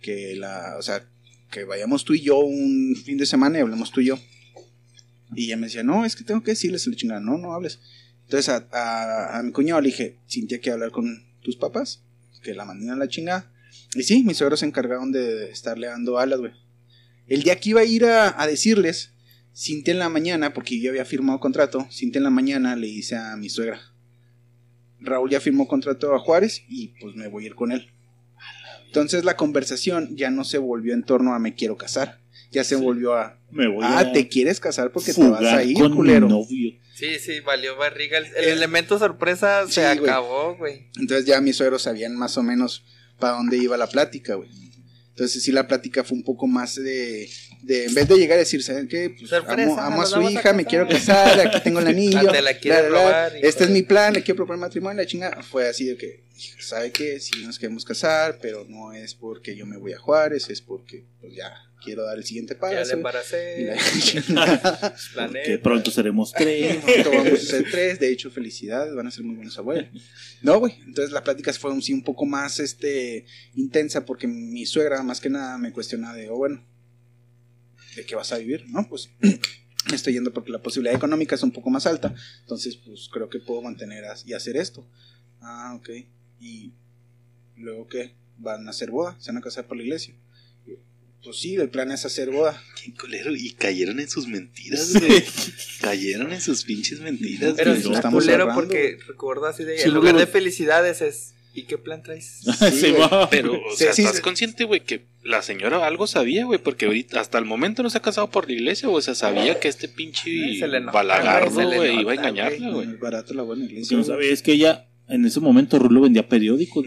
[0.00, 1.06] que la, o sea,
[1.50, 4.18] que vayamos tú y yo un fin de semana y hablemos tú y yo.
[5.34, 7.80] Y ella me decía, no, es que tengo que decirles, le chingada, no, no hables.
[8.24, 12.02] Entonces a, a, a mi cuñado le dije, Cintia, que hablar con tus papás,
[12.42, 13.52] que la manden a la chingada.
[13.94, 16.52] Y sí, mis suegros se encargaron de estarle dando alas, güey.
[17.26, 19.12] El día que iba a ir a, a decirles,
[19.54, 23.16] Cintia en la mañana, porque yo había firmado contrato, Cintia en la mañana le dice
[23.16, 23.80] a mi suegra,
[25.00, 27.90] Raúl ya firmó contrato a Juárez y pues me voy a ir con él.
[28.86, 32.20] Entonces la conversación ya no se volvió en torno a me quiero casar,
[32.50, 35.62] ya se volvió a, Me voy ah, a te quieres casar porque te vas a
[35.62, 36.28] ir, con mi culero.
[36.28, 36.72] novio.
[36.94, 38.18] Sí, sí, valió barriga.
[38.18, 40.88] El, el elemento sorpresa se Sí, acabó, güey.
[40.98, 42.84] Entonces ya mis suegros sabían más o menos
[43.18, 44.48] para dónde iba la plática, güey.
[45.10, 47.26] Entonces sí la plática fue un poco más de,
[47.62, 49.10] de en vez de llegar a decir, ¿saben qué?
[49.18, 52.18] Pues Sorpresa, amo, amo a su a hija, me quiero casar, aquí tengo el anillo.
[52.28, 55.06] Ah, te la robar, hijo Este es de- mi plan, le quiero proponer matrimonio, la
[55.06, 55.42] chinga.
[55.42, 57.18] Fue así de que, "Hija, ¿sabe qué?
[57.20, 61.06] Sí nos queremos casar, pero no es porque yo me voy a Juárez, es porque
[61.22, 61.50] pues ya
[61.82, 62.74] quiero dar el siguiente paso.
[62.74, 63.76] Ya le embaracé.
[65.14, 65.44] planeé.
[65.44, 66.76] Que pronto seremos tres.
[66.84, 69.90] Pronto vamos a ser tres, de hecho, felicidades, van a ser muy buenos abuelos.
[70.42, 74.66] No, güey, entonces la plática fue un, sí un poco más este intensa porque mi
[74.66, 76.64] suegra más que nada me cuestiona de, oh, bueno,
[77.94, 78.64] ¿de qué vas a vivir?
[78.68, 82.76] No, pues me estoy yendo porque la posibilidad económica es un poco más alta, entonces
[82.76, 84.88] pues creo que puedo mantener y hacer esto.
[85.40, 85.90] Ah, ok.
[86.40, 86.72] ¿Y
[87.56, 88.14] luego qué?
[88.38, 89.16] ¿Van a hacer boda?
[89.18, 90.14] ¿Se van a casar por la iglesia?
[91.24, 92.62] Pues sí, el plan es hacer boda.
[92.82, 93.34] Qué culero.
[93.34, 95.24] Y cayeron en sus mentiras, güey.
[95.80, 97.82] cayeron en sus pinches mentiras, Pero güey.
[97.82, 98.60] sí, está estamos culero cerrando.
[98.62, 99.78] porque recuerdo así de.
[99.78, 101.32] Sí, en lugar de felicidades es.
[101.54, 102.40] ¿Y qué plan traes?
[102.78, 102.94] Sí.
[103.30, 104.22] Pero, o Sí, sea, sí, ¿estás sí.
[104.22, 106.58] consciente, güey, que la señora algo sabía, güey?
[106.58, 109.58] Porque ahorita, hasta el momento no se ha casado por la iglesia, o sea, sabía
[109.58, 110.30] que este pinche
[110.92, 112.88] balagardo, güey, iba a engañarla, güey.
[112.90, 113.96] es barato la buena iglesia.
[113.96, 116.84] no sabía es que ella En ese momento Rulo vendía periódicos.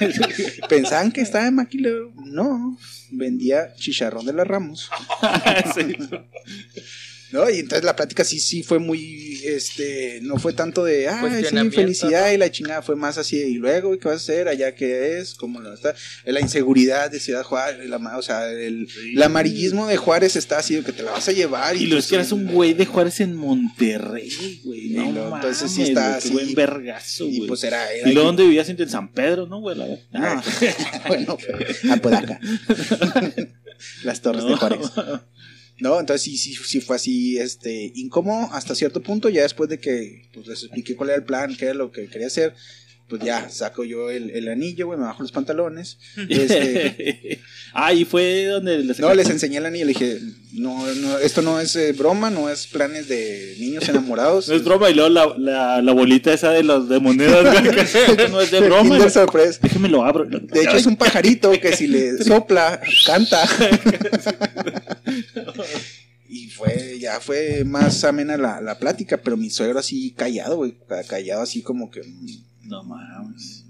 [0.68, 2.12] Pensaban que estaba en maquilero.
[2.24, 2.76] No,
[3.10, 4.90] vendía chicharrón de las Ramos.
[7.30, 7.36] Sí.
[7.36, 7.50] ¿no?
[7.50, 11.70] Y entonces la plática sí, sí fue muy, este, no fue tanto de, ah, sí,
[11.70, 14.48] felicidad y la chingada, fue más así, y luego, ¿qué vas a hacer?
[14.48, 15.34] ¿Allá qué es?
[15.34, 15.94] ¿Cómo lo está?
[16.24, 20.80] La inseguridad de Ciudad Juárez, la, o sea, el, el amarillismo de Juárez está así,
[20.82, 21.76] que te la vas a llevar.
[21.76, 24.90] Y lo pues, es que eras un güey de Juárez en Monterrey, güey.
[24.90, 26.32] No Y lo- entonces mames, sí está güey, qué así.
[26.32, 27.48] buen vergazo, Y güey.
[27.48, 27.92] pues era...
[27.92, 28.68] era ¿Y luego dónde vivías?
[28.68, 29.76] En San Pedro, ¿no, güey?
[29.76, 30.04] La verdad.
[30.12, 30.42] Ah,
[31.08, 31.38] bueno,
[31.90, 32.38] Apodaca.
[34.04, 34.54] Las torres de.
[34.56, 34.80] Juárez.
[35.78, 39.78] No, entonces sí, sí, sí fue así, este, incómodo hasta cierto punto, ya después de
[39.78, 42.54] que pues, les expliqué cuál era el plan, qué era lo que quería hacer,
[43.08, 45.98] pues ya saco yo el, el anillo, güey, me bajo los pantalones.
[46.28, 47.40] Este,
[47.72, 50.18] ah, y fue donde les no, les enseñé el anillo, le dije,
[50.54, 54.48] no, no, esto no es eh, broma, no es planes de niños enamorados.
[54.48, 58.30] No es broma, y luego la, la, la bolita esa de los de monedas, güey,
[58.30, 58.96] no es de broma.
[58.96, 59.58] Kinder Surprise.
[59.62, 60.24] Déjeme lo abro.
[60.24, 63.46] De hecho, es un pajarito que si le sopla, canta.
[66.28, 70.74] Y fue, ya fue más amena la, la plática, pero mi suegro así callado, güey.
[70.88, 72.02] ca- Callado así como que.
[72.68, 73.64] No mames.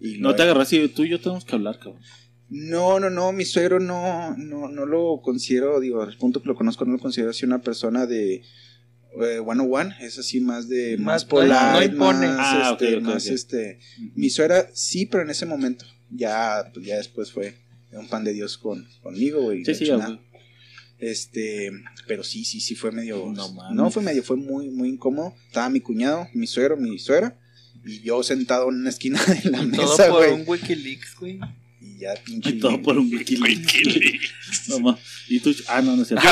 [0.00, 2.02] y No te agarras y tú y yo tenemos que hablar, cabrón.
[2.48, 6.54] No, no, no, mi suegro no, no, no lo considero, digo, al punto que lo
[6.54, 8.42] conozco, no lo considero así una persona de
[9.20, 12.28] eh, one on one, es así más de, más, Más- polite, no impone.
[12.28, 13.32] más, Ah, este, más ok.
[13.32, 13.78] este,
[14.14, 17.56] mi suegra sí, pero en ese momento, ya, pues ya después fue
[17.90, 19.64] un pan de Dios con, conmigo, güey.
[19.64, 20.20] Sí, sí, güey.
[20.98, 21.72] Este,
[22.06, 23.30] pero sí, sí, sí fue medio.
[23.34, 23.74] No mames.
[23.76, 25.34] No, fue medio, fue muy, muy incómodo.
[25.46, 27.38] Estaba mi cuñado, mi suegro, mi suegra,
[27.86, 30.32] y yo sentado en una esquina de la Todo mesa, por güey.
[30.32, 31.38] un Wikileaks, güey.
[31.80, 32.50] Y ya pinche.
[32.50, 33.74] Y todo por un Wikileaks.
[33.74, 34.32] Wikileaks.
[34.68, 34.98] No.
[35.28, 36.26] Y tú, ah, no, no es cierto.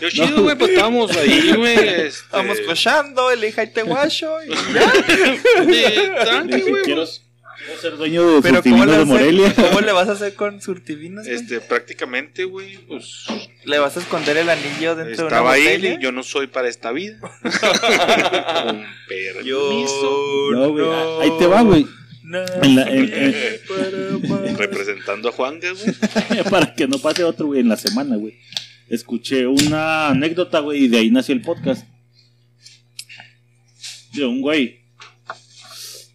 [0.00, 1.74] Yo chido, güey, pues estábamos ahí, güey.
[1.78, 4.36] este, Estamos cochando, el hija y te guacho.
[4.44, 4.48] Y
[6.24, 6.84] tranqui, güey.
[7.76, 9.46] Ser dueño de Pero ¿cómo Surtivino le, de vas a Morelia.
[9.48, 11.36] hacer, ¿cómo le vas a hacer con surtivinos, güey?
[11.36, 13.24] Este, prácticamente, güey, pues
[13.64, 15.94] ¿Le vas a esconder el anillo dentro de una estaba ahí botella?
[15.94, 17.18] y yo no soy para esta vida.
[17.42, 20.48] Con permiso.
[20.52, 20.86] No, güey.
[21.22, 21.86] Ahí te va, güey.
[22.22, 24.56] No, En la- en- en-.
[24.58, 26.42] Representando a Juanga, güey.
[26.50, 28.38] Para que no pase otro, güey, en la semana, güey.
[28.88, 31.86] Escuché una anécdota, güey, y de ahí nació el podcast.
[34.12, 34.80] De un güey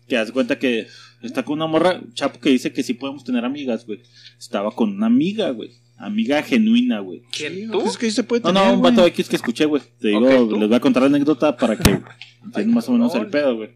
[0.07, 0.87] que hace cuenta que
[1.23, 4.01] está con una morra, chapo, que dice que sí podemos tener amigas, güey.
[4.37, 5.71] Estaba con una amiga, güey.
[5.97, 7.21] Amiga genuina, güey.
[7.31, 7.81] ¿Quién tú?
[7.87, 8.91] es que sí se puede No, tener, no, un güey.
[8.91, 9.81] vato X que escuché, güey.
[9.99, 11.89] Te digo, les voy a contar la anécdota para que
[12.43, 13.69] entiendan más o menos el pedo, güey.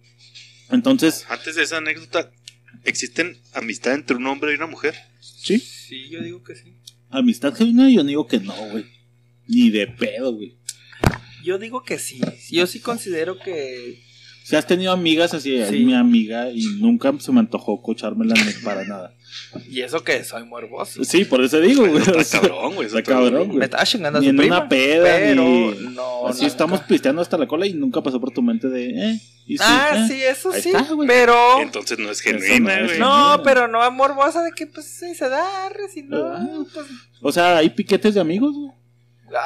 [0.70, 2.32] Entonces, Antes de esa anécdota,
[2.84, 4.96] ¿existen amistad entre un hombre y una mujer?
[5.22, 5.60] Sí.
[5.60, 6.74] Sí, yo digo que sí.
[7.10, 8.86] amistad genuina, yo no digo que no, güey.
[9.48, 10.58] Ni de pedo, güey.
[11.46, 12.20] Yo digo que sí.
[12.52, 14.04] Yo sí considero que.
[14.48, 15.84] Si has tenido amigas así, es Sí.
[15.84, 18.34] mi amiga y nunca se me antojó cochármela
[18.64, 19.14] para nada.
[19.70, 21.04] Y eso que soy morboso.
[21.04, 22.02] Sí, por eso digo, güey.
[22.18, 22.88] Está cabrón, güey.
[22.88, 23.64] Está cabrón, Me güey.
[23.66, 24.60] estaba chingando a Ni su en prima.
[24.60, 26.28] una peda, pero ni- no.
[26.28, 26.48] Así nunca.
[26.48, 29.22] estamos pisteando hasta la cola y nunca pasó por tu mente de, eh.
[29.48, 30.08] y sí, ah, eh.
[30.08, 30.70] sí, eso sí.
[30.70, 31.08] está, güey.
[31.10, 31.62] pero.
[31.62, 33.00] Entonces no es genuina, güey.
[33.00, 35.44] No, pero no es morbosa de que pues se da,
[35.94, 36.48] si no, Ah.
[36.74, 36.86] pues.
[37.22, 38.72] O sea, hay piquetes de amigos, güey.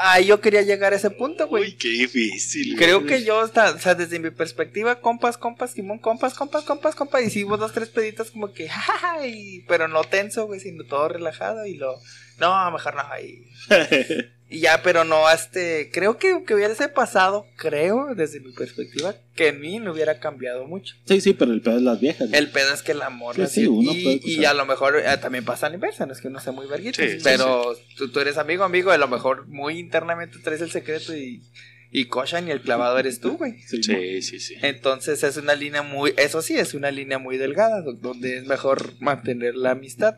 [0.01, 1.63] Ay, yo quería llegar a ese punto, güey.
[1.63, 2.75] Uy, qué difícil.
[2.75, 2.77] güey.
[2.77, 6.93] Creo que yo, está, o sea, desde mi perspectiva, compas, compas, Simón, compas, compas, compas,
[6.95, 11.07] compas, hicimos dos, tres peditas como que, jajaja, y- pero no tenso, güey, sino todo
[11.09, 11.95] relajado y lo,
[12.39, 13.47] no, mejor no, y,
[14.51, 19.47] y ya, pero no, este, creo que, que hubiese pasado, creo, desde mi perspectiva, que
[19.47, 20.93] en mí no hubiera cambiado mucho.
[21.05, 22.29] sí, sí, pero el pedo es las viejas.
[22.33, 24.65] El pedo es que el amor, Sí, así, sí, uno y, puede y a lo
[24.65, 27.09] mejor eh, también pasa a la inversa, no es que uno sea muy verguito, Sí,
[27.09, 31.15] sí, pero Tú, tú eres amigo, amigo, a lo mejor muy internamente traes el secreto
[31.15, 31.41] y,
[31.89, 33.59] y cochan y el clavado eres tú, güey.
[33.61, 34.55] Sí, Sí, sí, sí.
[34.61, 38.45] Entonces es una línea muy, eso sí, es una línea muy delgada, do- donde es
[38.45, 40.17] mejor mantener la amistad.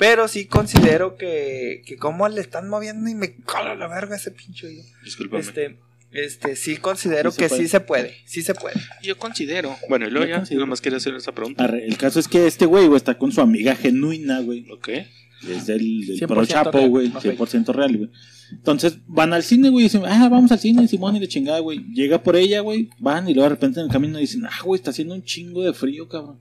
[0.00, 4.30] Pero sí considero que, que como le están moviendo y me cola la verga ese
[4.30, 4.82] pinche oído.
[5.04, 5.42] Discúlpame.
[5.42, 5.76] Este,
[6.10, 7.60] este, sí considero Sí que puede.
[7.62, 8.80] sí se puede, sí se puede.
[9.02, 9.76] Yo considero.
[9.90, 10.62] Bueno, y luego Yo ya, considero.
[10.62, 11.64] nomás quería hacer esa pregunta.
[11.64, 14.64] Arre, el caso es que este güey, güey, está con su amiga genuina, güey.
[14.70, 14.88] Ok.
[14.88, 17.10] Es del, del 100% pro chapo, güey.
[17.10, 18.10] no 100% real, güey.
[18.52, 19.84] Entonces van al cine, güey.
[19.84, 21.84] Y dicen, ah, vamos al cine, Simón y de chingada, güey.
[21.92, 22.88] Llega por ella, güey.
[22.98, 25.62] Van y luego de repente en el camino dicen, ah, güey, está haciendo un chingo
[25.62, 26.38] de frío, cabrón.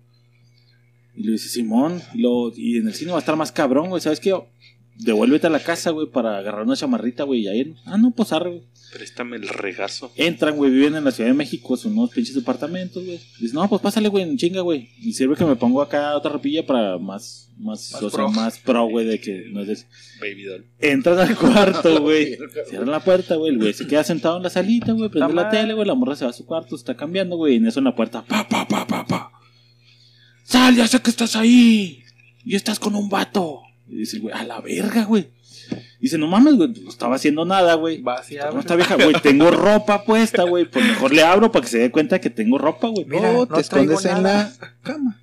[1.16, 2.01] Y le dice, Simón.
[2.14, 4.01] Y, luego, y en el cine va a estar más cabrón, güey.
[4.01, 4.34] ¿Sabes qué?
[4.99, 7.41] devuélvete a la casa, güey, para agarrar una chamarrita, güey.
[7.41, 8.64] Y ahí, ah, no, pues arre, güey.
[8.91, 10.12] Préstame el regazo.
[10.16, 13.20] Entran, güey, viven en la Ciudad de México, son unos pinches departamentos, güey.
[13.39, 14.89] Dices, no, pues pásale, güey, en chinga, güey.
[14.99, 18.30] Y sirve que me pongo acá otra ropilla para más, más, Más o sea, pro.
[18.32, 19.88] más pro, güey, de que no es.
[20.20, 20.66] Baby doll.
[20.80, 22.38] Entran al cuarto, güey.
[22.68, 23.53] Cierran la puerta, güey.
[23.53, 25.10] El güey se queda sentado en la salita, güey.
[25.10, 25.88] Prende la tele, güey.
[25.88, 27.53] La morra se va a su cuarto, está cambiando, güey.
[27.53, 28.99] Y en eso en la puerta, pa, pa, pa, pa.
[30.50, 32.04] Sal, ya sé que estás ahí.
[32.43, 33.62] Y estás con un vato.
[33.88, 35.30] Y dice el güey, a la verga, güey.
[36.00, 36.70] Dice, no mames, güey.
[36.70, 38.02] No estaba haciendo nada, güey.
[38.02, 39.14] Vas y No está vieja, güey.
[39.22, 40.66] Tengo ropa puesta, güey.
[40.66, 43.06] Pues mejor le abro para que se dé cuenta que tengo ropa, güey.
[43.06, 45.22] Mira, no te escondes en la cama.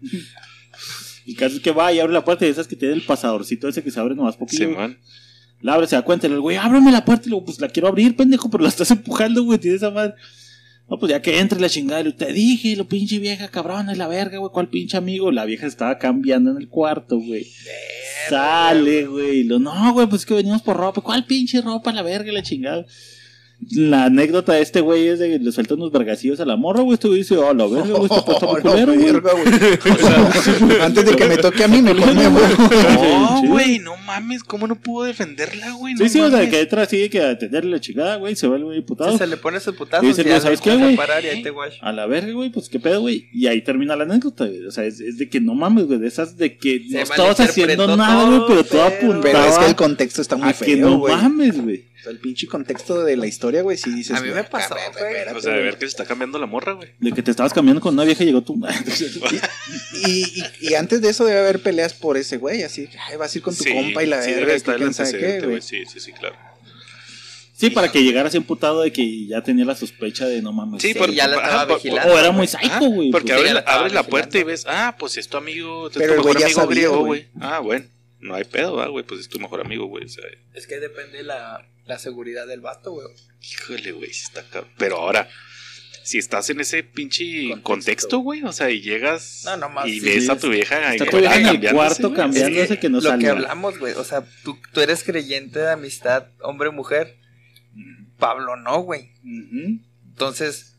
[1.25, 3.69] Y caso es que va y abre la puerta y esas que tiene el pasadorcito
[3.69, 4.63] ese que se abre nomás poquito.
[4.63, 4.97] Sí, man.
[5.61, 7.25] La abre, se da cuenta, y el güey, ábreme la puerta.
[7.27, 10.15] Y luego, pues la quiero abrir, pendejo, pero la estás empujando, güey, tiene esa madre.
[10.89, 13.93] No, pues ya que entre la chingada, y lo- te dije, lo pinche vieja cabrona,
[13.93, 15.33] y la verga, güey, cuál pinche amigo.
[15.33, 17.45] La vieja estaba cambiando en el cuarto, güey.
[18.29, 19.45] Sale, güey.
[19.45, 21.01] Lo, no, güey, pues es que venimos por ropa.
[21.01, 22.87] ¿Cuál pinche ropa, la verga, la chingada?
[23.73, 26.83] La anécdota de este güey es de que le suelta unos vergacillos a la morra,
[26.83, 26.95] güey.
[26.95, 29.13] Este güey dice, oh, la verga, güey, este está muy Oh, culero, güey.
[29.13, 30.81] güey.
[30.83, 32.01] Antes de que me toque a mí, me voy.
[32.15, 33.47] No, Sí.
[33.49, 35.95] güey, no mames, ¿cómo no pudo defenderla, güey?
[35.95, 38.37] No Sí, sí, o sea, que detrás sigue que atenderle la chingada, güey.
[38.37, 39.13] Se va el güey diputado.
[39.13, 40.99] Si se le pone su putazo, Y dice, ya ¿sabes le qué, a güey?
[41.81, 43.27] A la verga, güey, pues qué pedo, güey.
[43.33, 44.67] Y ahí termina la anécdota, güey.
[44.67, 45.99] O sea, es, es de que no mames, güey.
[45.99, 49.59] De esas de que Se no estabas haciendo nada, güey, pero todo apuntaba Pero es
[49.59, 51.15] que el contexto está muy a que feo, no güey.
[51.17, 51.85] mames, güey.
[52.11, 54.17] El pinche contexto de la historia, güey, sí dices.
[54.17, 55.13] A mí me güey, pasó, espérate, güey.
[55.15, 55.65] espérate, O sea, de güey.
[55.71, 56.91] ver que se está cambiando la morra, güey.
[57.01, 58.57] De que te estabas cambiando con una vieja y llegó tú.
[60.07, 63.17] Y, y, y antes de eso debe haber peleas por ese güey, así que ay,
[63.17, 64.89] vas a ir con tu Sí, compa y la sí, verga, debe estar que el
[64.91, 65.59] quién sabe qué, antecedente, güey.
[65.59, 65.63] güey.
[65.63, 66.37] Sí, sí, sí, claro.
[67.55, 70.83] sí, para que llegara así emputado de que ya tenía la sospecha de no mames.
[70.83, 72.15] Sí, Sí, porque ya la estaba ajá, por- vigilando.
[72.15, 73.11] O era muy psycho, güey.
[73.11, 73.39] Porque pues.
[73.39, 74.11] abres ya la la, estaba abres la vigilando.
[74.11, 76.75] puerta y ves, ah, pues es tu amigo, es Pero tu güey ya amigo sabía,
[76.75, 77.07] griego, güey.
[77.07, 77.29] güey.
[77.41, 77.87] Ah, bueno,
[78.21, 80.05] no hay pedo, ah, güey, pues es tu mejor amigo, güey.
[80.05, 83.07] O sea, Es que depende la, la seguridad del vato, güey.
[83.43, 84.73] híjole, güey, está cabrón.
[84.79, 85.29] Pero ahora,
[86.03, 88.19] si estás en ese pinche Contexto.
[88.19, 90.93] güey, o sea, y llegas No, no más, y sí, ves a es- tu vieja
[90.93, 92.17] Está ahí, tu vieja en el cuarto güey.
[92.17, 93.19] cambiándose que no lo salga.
[93.19, 93.95] que hablamos, güey.
[93.95, 97.19] O sea, tú, tú eres creyente de amistad hombre-mujer.
[98.19, 99.13] Pablo no, güey.
[100.09, 100.76] Entonces,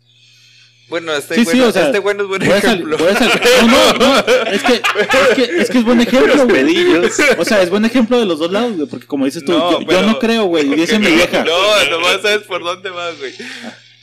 [0.89, 2.61] bueno, este Sí, güey sí, no- o sea, este güey no es buen Voy a
[2.61, 2.97] sal- ejemplo.
[2.97, 4.19] voy a sal- No, no, no.
[4.51, 6.47] Es que, es que, es que es buen ejemplo, güey.
[6.63, 7.11] Pedillos.
[7.37, 8.87] O sea, es buen ejemplo de los dos lados, güey.
[8.87, 10.71] Porque como dices tú, No, yo, no creo, güey.
[10.71, 11.43] Y dice mi vieja.
[11.43, 13.33] No, nomás sabes por dónde vas, güey.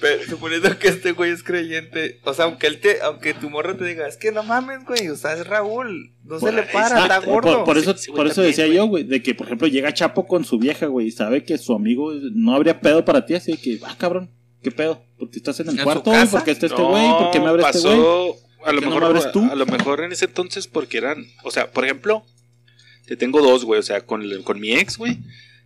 [0.01, 3.74] Pero suponiendo que este güey es creyente, o sea, aunque él te, aunque tu morro
[3.74, 6.87] te diga, es que no mames, güey, o sea, es Raúl, no se le para,
[6.89, 7.64] está, está Por, gordo.
[7.64, 8.76] por eso, Sí, sí, güey, por eso también, decía güey.
[8.76, 11.57] yo, güey, de que, por ejemplo, llega Chapo con su vieja, güey, y sabe que
[11.57, 14.28] su amigo no habría pedo para ti, así que, ah, cabrón,
[14.65, 15.05] ¿qué pedo?
[15.19, 17.79] Porque estás en el ¿En cuarto, porque está este güey, ¿por qué me abre este
[17.81, 17.97] güey?
[17.97, 19.45] pasó, a lo ¿Por qué no mejor me abres tú?
[19.51, 22.25] A lo mejor en ese entonces porque eran, o sea, por ejemplo,
[23.07, 25.19] te tengo dos, güey, o sea, con, el- con mi ex, güey,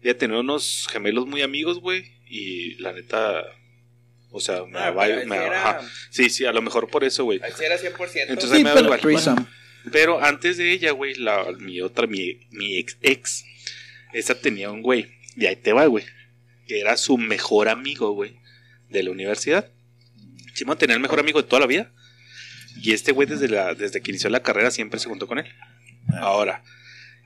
[0.02, 3.42] ella tenía unos gemelos muy amigos, güey, y la neta,
[4.30, 5.80] o sea, me, Ah, va- me- ajá.
[6.10, 7.40] sí, sí, a lo mejor por eso, güey.
[7.46, 8.30] ese era 100%.
[8.30, 9.00] Entonces Sí, ahí me da pero- igual.
[9.00, 9.46] Threesome.
[9.92, 13.44] Pero antes de ella, güey, la, mi otra, mi, mi ex, ex,
[14.12, 16.04] esa tenía un güey, y ahí te va, güey,
[16.66, 18.36] que era su mejor amigo, güey,
[18.90, 19.70] de la universidad.
[20.54, 21.92] Simón tenía el mejor amigo de toda la vida.
[22.82, 25.46] Y este güey, desde, la, desde que inició la carrera, siempre se juntó con él.
[26.20, 26.62] Ahora,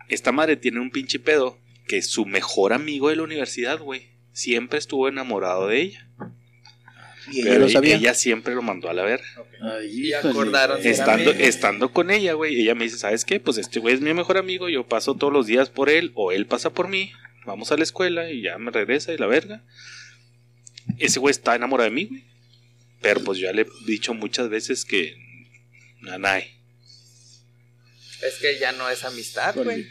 [0.08, 4.78] esta madre tiene un pinche pedo que su mejor amigo de la universidad, güey, siempre
[4.78, 6.08] estuvo enamorado de ella.
[7.30, 7.96] Y ella Pero lo sabía.
[7.96, 9.24] ella siempre lo mandó a la verga.
[9.60, 13.38] Ay, Y acordaron Estando, estando con ella, güey, ella me dice, ¿sabes qué?
[13.38, 16.32] Pues este güey es mi mejor amigo, yo paso todos los días por él, o
[16.32, 17.12] él pasa por mí,
[17.46, 19.62] vamos a la escuela y ya me regresa y la verga.
[20.98, 22.24] Ese güey está enamorado de mí, güey.
[23.00, 25.14] Pero pues yo ya le he dicho muchas veces que...
[26.00, 26.44] Nanay.
[28.26, 29.86] Es que ya no es amistad, güey.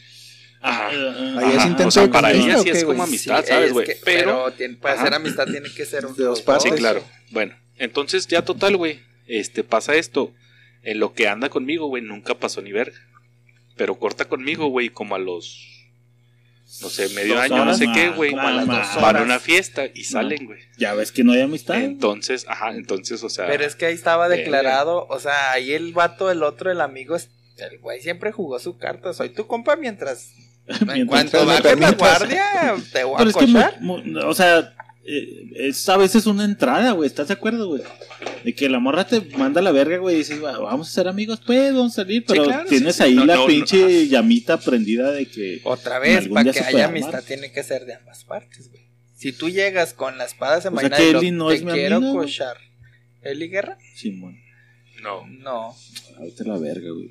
[0.61, 0.89] Ajá.
[0.91, 3.47] Ah, ah, Ahí es intento o sea, para ella sí ¿o es como amistad, Sí,
[3.49, 3.85] ¿sabes, es güey?
[3.87, 4.43] que- Pero...
[4.45, 5.03] pero tiene- para Ajá.
[5.05, 6.73] ser amistad tiene que ser un De dos Sí, partes.
[6.73, 7.03] claro.
[7.31, 8.99] Bueno, entonces ya total, güey.
[9.27, 10.33] Este, pasa esto.
[10.83, 12.97] En lo que anda conmigo, güey, nunca pasó ni verga.
[13.75, 15.70] Pero corta conmigo, güey, como a los...
[16.81, 18.33] No sé, medio Dos año, no sé ma, qué, güey.
[18.33, 20.59] Van a una fiesta y salen, güey.
[20.77, 21.75] Ya ves que no hay amistad.
[21.81, 23.45] Entonces, ajá, entonces, o sea...
[23.47, 27.15] Pero es que ahí estaba declarado, o sea, ahí el vato, el otro, el amigo,
[27.15, 29.13] es- el güey siempre jugó su carta.
[29.13, 30.31] Soy tu compa mientras.
[30.67, 32.45] en Mientras cuanto me baje la guardia,
[32.91, 33.81] te voy Pero a es que, cochar.
[33.81, 34.73] mu- o sea,
[35.05, 37.07] eh, es a veces una entrada, güey.
[37.07, 37.81] ¿Estás de acuerdo, güey?
[38.43, 40.15] De que la morra te manda a la verga, güey.
[40.15, 42.23] Y dices, "Va, vamos a ser amigos, pues, vamos a salir.
[42.27, 43.09] Pero claro, tienes sí, sí.
[43.09, 45.61] ahí No, la no, no, pinche llamita prendida de que.
[45.63, 48.81] Otra vez, para que se haya amistad tiene que ser de ambas partes, güey.
[49.15, 51.63] Si tú llegas con la espada sea desenvainada que y lo- Eli no te es
[51.63, 52.25] mi quiero amiga, güey.
[52.27, 52.57] cochar.
[53.21, 53.77] ¿Eli Guerra?
[53.95, 54.40] Simón.
[55.01, 55.25] No.
[55.27, 55.75] No.
[56.17, 57.09] Ahorita la verga, güey.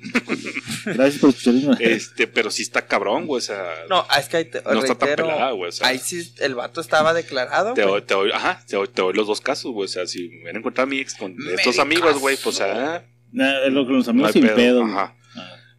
[0.85, 1.75] Gracias por escucharme.
[1.79, 3.39] Este, pero sí está cabrón, güey.
[3.39, 5.69] O sea, No, es que ahí te, no está tan pelada, güey.
[5.69, 7.73] O sea, ahí sí el vato estaba declarado.
[7.73, 9.85] te, doy, te doy- ajá, te doy, te doy los dos casos, güey.
[9.85, 12.51] O sea, si me hubieran encontrado a mi ex con estos amigos, güey, pues, o
[12.57, 14.83] sea, Nah, es lo que los no amigos hay sin pedo.
[14.83, 15.15] Ajá.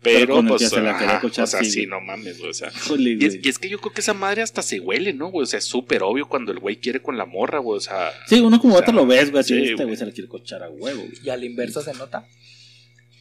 [0.02, 2.50] Pero, el pues, se la ajá, cochar, o sea, sí, no mames, güey.
[2.50, 3.46] O sea, híjole, y es, güey.
[3.46, 5.44] y es que yo creo que esa madre hasta se huele, ¿no, güey?
[5.44, 7.76] O sea, es súper obvio cuando el güey quiere con la morra, güey.
[7.78, 9.40] O sea, Sí, uno como o lo ves, güey.
[9.40, 9.86] Así, sí, este güey.
[9.86, 11.12] güey se la quiere cochar a huevo, güey.
[11.24, 12.26] Y al inverso se nota.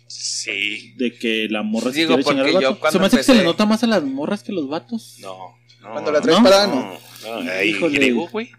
[0.08, 0.94] sí.
[0.98, 3.18] De que la morra se Digo, quiere chingar al porque yo cuando Se me hace
[3.18, 5.18] que se le nota más a las morras que a los vatos.
[5.20, 5.92] No, no.
[5.94, 6.44] Cuando la traes ¿No?
[6.44, 7.44] parada, No, no.
[7.44, 7.52] no.
[7.52, 7.96] Ay, Híjole.
[7.98, 8.50] griego, güey.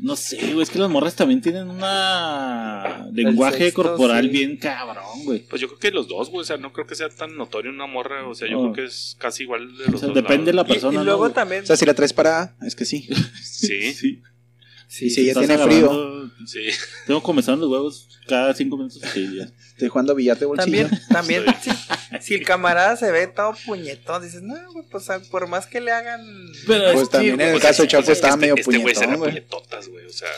[0.00, 0.62] No sé, güey.
[0.62, 4.30] Es que las morras también tienen una lenguaje sexto, corporal sí.
[4.30, 5.40] bien cabrón, güey.
[5.48, 6.42] Pues yo creo que los dos, güey.
[6.42, 8.26] O sea, no creo que sea tan notorio una morra.
[8.28, 8.62] O sea, yo Oh.
[8.72, 10.68] creo que es casi igual de O los sea, dos depende de la lados.
[10.70, 11.00] Y- persona.
[11.00, 11.62] y, luego ¿no, también.
[11.62, 13.08] O sea, si la traes parada, es que sí.
[13.42, 14.22] Sí, Sí.
[14.88, 16.68] Y si ella Estás tiene frío, sí.
[17.06, 19.00] Tengo comenzando los huevos cada cinco minutos.
[19.12, 19.44] Sí, ya.
[19.72, 20.88] estoy jugando billar de bolsillo.
[20.88, 21.70] También, también, sí,
[22.20, 25.80] si el camarada se ve todo puñetón, dices, no, güey, pues ah, por más que
[25.80, 26.20] le hagan.
[26.66, 28.34] Pero Pues es también en el caso de sí, Chapo o sea, es que estaba
[28.34, 30.06] este- medio Este güey puñetón, puñetotas, güey.
[30.06, 30.28] O sea,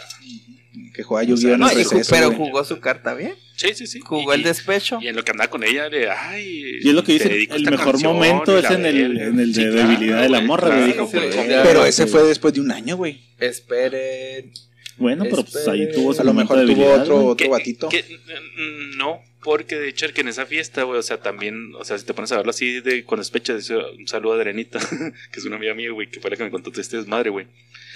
[0.94, 1.56] Que juega Yu-Gi-Oh!
[1.56, 1.68] No,
[2.10, 2.36] pero güey.
[2.38, 3.34] jugó su carta bien.
[3.56, 4.00] sí, sí, sí.
[4.00, 4.98] Jugó Y- el despecho.
[5.00, 6.78] Y en lo que andaba con ella, de ay.
[6.82, 9.62] Y es lo que dice, el mejor canción momento es en el, en el de
[9.62, 10.92] Sí, debilidad de la morra, güey.
[10.92, 11.62] claro.
[11.64, 13.20] Pero ese fue después de un año, güey.
[13.38, 14.52] Esperen.
[14.96, 17.88] Bueno, pero pues ahí tuvo A lo mejor tuvo otro, otro batito.
[17.88, 21.96] mm, no, porque de hecho que en esa fiesta, güey, o sea, también, o sea,
[21.98, 24.80] si te pones a verlo así de con despecho, dice, un saludo a Adrenita,
[25.32, 27.30] que es una amiga mía, güey, que fue la que me contó todo este desmadre,
[27.30, 27.46] güey.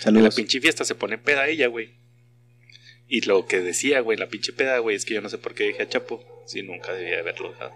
[0.04, 1.90] En la pinche fiesta se pone peda ella, güey.
[3.14, 5.52] Y lo que decía, güey, la pinche peda, güey, es que yo no sé por
[5.54, 7.72] qué dije a Chapo, si nunca debía haberlo dejado.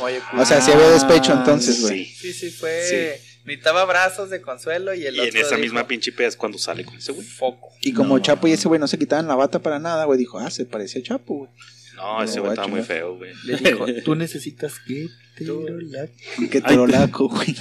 [0.00, 2.06] Oye, O sea, sí había despecho Ah, entonces, güey.
[2.06, 2.14] Sí.
[2.14, 3.20] sí, sí, fue.
[3.44, 5.30] Necesitaba brazos de consuelo y el Y otro.
[5.32, 7.26] en esa dijo, misma pinche peda es cuando sale con ese güey.
[7.26, 7.68] Foco.
[7.82, 8.22] Y como No.
[8.22, 10.64] Chapo y ese güey no se quitaban la bata para nada, güey, dijo, ah, se
[10.64, 11.50] parecía a Chapo, güey.
[11.96, 13.32] No, ese güey guacho, estaba muy feo, güey.
[13.44, 16.06] Le dijo, tú necesitas que te la-
[16.50, 17.54] Qué Ay, trolaco, güey.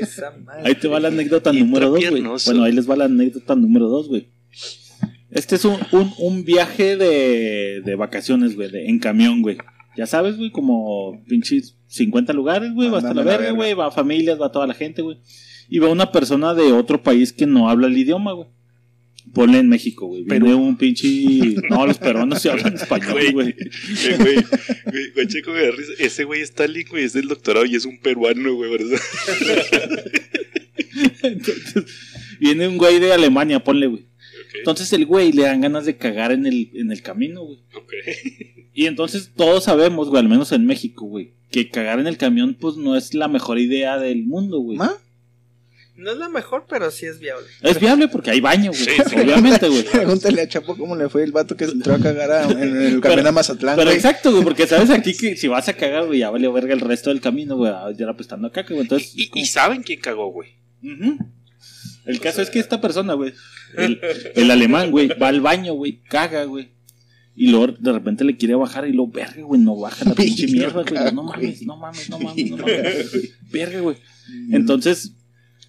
[0.00, 0.62] esa madre.
[0.68, 2.22] Ahí te va la anécdota Y número dos, güey.
[2.22, 4.26] Bueno, ahí les va la anécdota número dos, güey.
[5.34, 9.58] Este es un, un, un viaje de, de vacaciones, güey, de- en camión, güey.
[9.96, 14.40] Ya sabes, güey, como pinches 50 lugares, güey, va hasta la verga, güey, va familias,
[14.40, 15.18] va toda la gente, güey.
[15.68, 18.48] Y va una persona de otro país que no habla el idioma, güey.
[19.32, 20.22] Ponle en México, güey.
[20.24, 20.58] Viene Perú.
[20.58, 21.08] un pinche...
[21.70, 23.32] No, los peruanos sí hablan español, Güey.
[23.32, 23.48] güey.
[23.48, 24.34] Eh, güey,
[24.92, 25.92] güey, güey, checo, risa.
[25.98, 29.00] Ese güey está Stalin, güey, es del doctorado y es un peruano, güey, ¿verdad?
[31.22, 31.84] Entonces,
[32.38, 34.06] viene un güey de Alemania, ponle, güey.
[34.58, 37.58] Entonces el güey le dan ganas de cagar en el, en el camino, güey.
[37.76, 37.92] ok.
[38.74, 42.54] Y entonces todos sabemos, güey, al menos en México, güey, que cagar en el camión,
[42.60, 44.78] pues no es la mejor idea del mundo, güey.
[44.78, 44.92] ¿Ma?
[45.96, 47.46] No es la mejor, pero sí es viable.
[47.62, 48.82] Es viable porque hay baño, güey.
[48.84, 49.14] Sí, sí.
[49.16, 49.84] Obviamente, güey.
[49.84, 52.76] Pregúntale a Chapo cómo le fue el vato que se entró a cagar a- en
[52.82, 53.96] el camión a Mazatlán, Pero güey.
[53.96, 56.80] exacto, güey, porque sabes aquí que si vas a cagar, güey, ya vale verga el
[56.80, 58.80] resto del camino, güey, ya era prestando caca, güey.
[58.82, 60.48] Entonces, Y, y saben quién cagó, güey.
[60.82, 61.16] Ujú.
[62.06, 63.32] El caso es que esta persona, güey,
[63.76, 64.00] el,
[64.34, 66.74] el alemán, güey, va al baño, güey, caga, güey.
[67.36, 70.46] Y luego de repente le quiere bajar y lo verga, güey, no baja la pinche
[70.46, 71.12] mierda, güey.
[71.12, 73.34] No mames, no mames, no mames, no mames.
[73.50, 73.96] Verga, güey.
[74.52, 75.16] Entonces,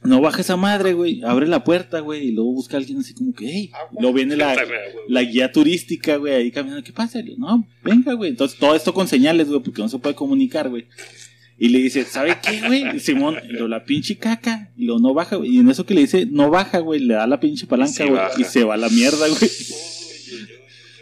[0.04, 1.22] no baja esa madre, güey.
[1.24, 2.28] Abre la puerta, güey.
[2.28, 3.72] Y luego busca a alguien así como que, hey.
[4.00, 4.56] Luego viene la,
[5.08, 6.84] la guía turística, güey, ahí caminando.
[6.84, 7.20] ¿Qué pasa?
[7.38, 8.30] No, venga, güey.
[8.30, 10.86] Entonces, todo esto con señales, güey, porque no se puede comunicar, güey.
[11.58, 13.00] Y le dice, ¿sabe qué, güey?
[13.00, 14.72] Simón, y lo la pinche caca.
[14.76, 15.56] Y lo no baja, güey.
[15.56, 18.22] Y en eso que le dice, no baja, güey, le da la pinche palanca, güey.
[18.38, 19.52] y se va a la mierda, güey.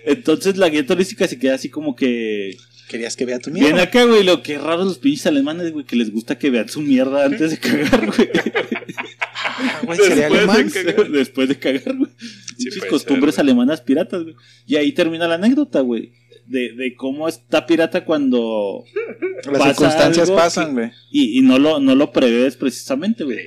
[0.06, 2.58] Entonces la guía turística se queda así como que.
[2.90, 3.82] Querías que vea tu mierda.
[3.82, 6.82] acá, güey, lo que raro los pinches alemanes, güey, que les gusta que vean su
[6.82, 8.30] mierda antes de cagar, güey.
[9.56, 11.10] Ah, güey, sería Después de cagar.
[11.12, 12.12] Después de cagar, güey.
[12.58, 14.36] Sí, Pinches costumbres ser, alemanas piratas, güey.
[14.66, 16.12] Y ahí termina la anécdota, güey.
[16.46, 18.84] De, de cómo está pirata cuando.
[19.46, 20.92] Las pasa circunstancias algo pasan, güey.
[21.12, 23.40] Y, y no, lo, no lo prevés precisamente, güey.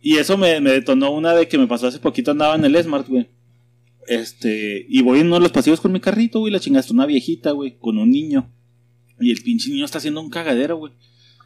[0.00, 2.82] Y eso me, me detonó una de que me pasó hace poquito, andaba en el
[2.82, 3.28] Smart, güey.
[4.06, 7.04] Este, y voy en uno de los pasillos con mi carrito, güey, la chingaste una
[7.04, 8.50] viejita, güey, con un niño.
[9.20, 10.92] Y el pinche niño está haciendo un cagadero, güey.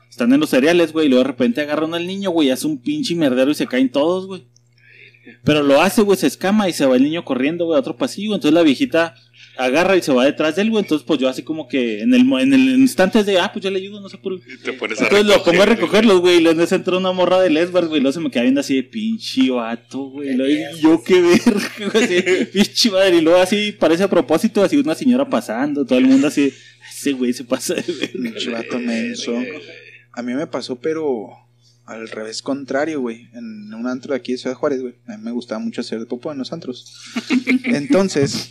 [0.08, 2.66] Están en los cereales, güey, y luego de repente agarran al niño, güey, y hace
[2.66, 4.44] un pinche merdero y se caen todos, güey.
[5.44, 7.96] Pero lo hace, güey, se escama y se va el niño corriendo, güey, a otro
[7.96, 8.34] pasillo.
[8.34, 9.14] Entonces la viejita
[9.56, 10.82] agarra y se va detrás de él, güey.
[10.82, 13.62] Entonces, pues yo así como que en el, mo- en el instante de, ah, pues
[13.64, 15.68] yo le ayudo, no sé por Y te pones a entonces lo pongo a recoger,
[16.06, 16.36] recogerlos, güey.
[16.36, 17.98] Y luego en ese entró una morra de Lesbar, güey.
[17.98, 20.30] Y luego se me queda viendo así de pinche vato, güey.
[20.30, 22.04] Y yo qué verga, güey.
[22.04, 23.16] Así, pinche madre.
[23.16, 25.84] Y luego así parece a propósito, así una señora pasando.
[25.84, 26.52] Todo el mundo así.
[26.90, 28.12] Ese güey se pasa de verga.
[28.12, 29.34] Pinche vato menso.
[30.14, 31.28] A mí me pasó, pero
[31.92, 33.28] al revés contrario, güey.
[33.32, 34.94] En un antro de aquí de Ciudad Juárez, güey.
[35.06, 36.92] A mí me gustaba mucho hacer de popó en los antros.
[37.64, 38.50] Entonces,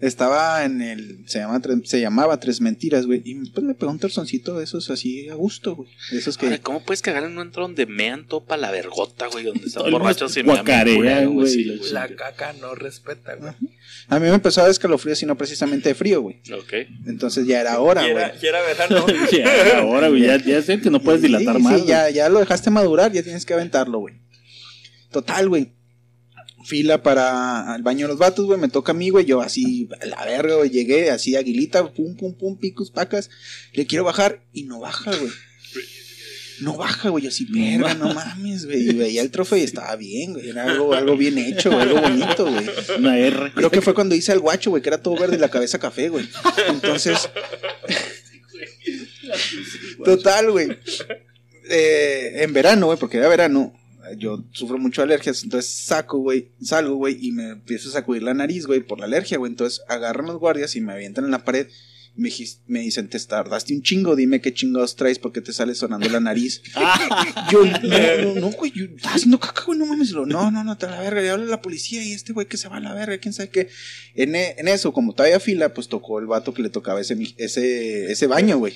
[0.00, 1.24] estaba en el.
[1.28, 3.22] Se, llama, se llamaba Tres Mentiras, güey.
[3.24, 5.88] Y pues me pegó un torzoncito de esos así a gusto, güey.
[6.10, 6.46] De esos que.
[6.46, 9.44] Ahora, ¿Cómo puedes cagar en un antro donde mean topa la vergota, güey?
[9.44, 10.62] Donde están borrachos y güey,
[11.02, 11.80] la güey.
[11.92, 13.52] La caca no respeta, güey.
[14.08, 16.40] A mí me empezó a dar escalofríos y no precisamente de frío, güey.
[16.52, 16.72] Ok.
[17.06, 18.12] Entonces ya era hora, güey.
[18.12, 19.06] era, y era verano.
[19.32, 21.80] Ya, ahora, güey, ya, ya sé que no puedes dilatar Sí, más.
[21.80, 24.14] sí, ya, ya lo dejaste madurar, ya tienes que aventarlo, güey.
[25.10, 25.72] Total, güey.
[26.64, 28.58] Fila para el baño de los vatos, güey.
[28.60, 29.24] Me toca a mí, güey.
[29.24, 30.70] Yo así, a la verga, güey.
[30.70, 33.30] Llegué así, aguilita, pum, pum, pum, picos, pacas.
[33.72, 35.30] Le quiero bajar y no baja, güey.
[36.60, 37.24] No baja, güey.
[37.24, 38.90] Yo así, verga, no mames, güey.
[38.90, 40.48] Y veía el trofeo y estaba bien, güey.
[40.48, 41.82] Era algo, algo bien hecho, güey.
[41.82, 42.66] Algo bonito, güey.
[42.98, 43.52] Una R.
[43.54, 45.78] Creo que fue cuando hice el guacho, güey, que era todo verde y la cabeza
[45.78, 46.28] café, güey.
[46.68, 47.18] Entonces.
[50.04, 50.68] Total, güey.
[51.68, 53.74] Eh, en verano, güey, porque era verano,
[54.16, 58.22] yo sufro mucho de alergias, entonces saco, güey, salgo, güey, y me empiezo a sacudir
[58.22, 59.50] la nariz, güey, por la alergia, güey.
[59.50, 61.68] Entonces agarran los guardias y me avientan en la pared.
[62.16, 62.30] Me,
[62.66, 66.20] me dicen, te tardaste un chingo, dime qué chingados traes porque te sale sonando la
[66.20, 66.62] nariz.
[67.52, 70.10] Yo, no, no, no, güey, yo estaba haciendo caca, güey, no mames.
[70.10, 72.56] Lo, no, no, no, te la verga, le habla la policía y este güey que
[72.56, 73.68] se va a la verga, quién sabe qué.
[74.14, 77.16] En, e- en eso, como todavía fila, pues tocó el vato que le tocaba ese,
[77.36, 78.74] ese, ese baño, güey.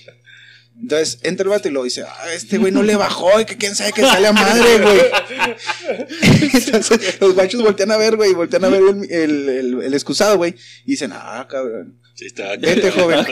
[0.80, 3.56] Entonces entra el vato y lo dice, ah, este güey no le bajó, y que
[3.56, 5.00] quién sabe que sale a madre, güey.
[6.52, 10.36] Entonces los guachos voltean a ver, güey, voltean a ver el, el, el- el excusado,
[10.38, 10.54] güey,
[10.86, 11.98] y dicen, ah, cabrón.
[12.14, 13.20] Sí, está Vete, joven.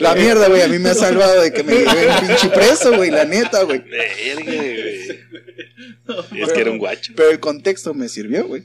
[0.00, 0.62] la mierda, güey.
[0.62, 3.10] A mí me ha salvado de que me lleven un pinche preso, güey.
[3.10, 3.80] La neta, güey.
[3.80, 5.08] Verga, güey.
[6.42, 7.12] Es que era un guacho.
[7.16, 8.62] Pero el contexto me sirvió, güey.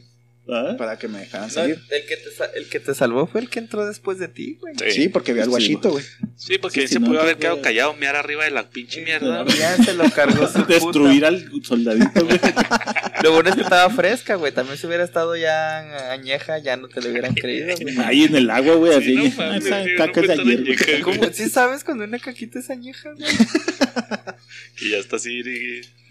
[0.49, 0.75] ¿Ah?
[0.77, 1.79] Para que me dejaran No, salir.
[1.89, 4.73] el, que te, el que te salvó fue el que entró después de ti, güey.
[4.91, 6.03] Sí, porque vi al Sí, guachito, güey.
[6.35, 9.01] Sí, porque Sí, sí, se no, pudo haber quedado callado, mear arriba de la pinche
[9.03, 9.45] mierda.
[9.45, 11.27] Ya se lo cargó su Destruir puta.
[11.27, 12.39] al soldadito, güey.
[13.23, 14.51] Lo bueno es que estaba fresca, güey.
[14.51, 17.99] También si hubiera estado ya añeja, ya no te lo hubieran creído, güey.
[17.99, 19.15] Ahí en el agua, güey, así.
[19.31, 20.85] Sí, no esa caca no es ayer, añeja.
[21.03, 21.23] ¿Cómo?
[21.31, 23.29] ¿Sí sabes cuando una caquita es añeja, güey?
[24.81, 25.43] Y ya está así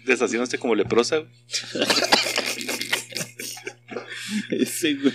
[0.05, 1.29] deshaciéndose como leprosa, güey.
[4.49, 5.13] Ese, güey.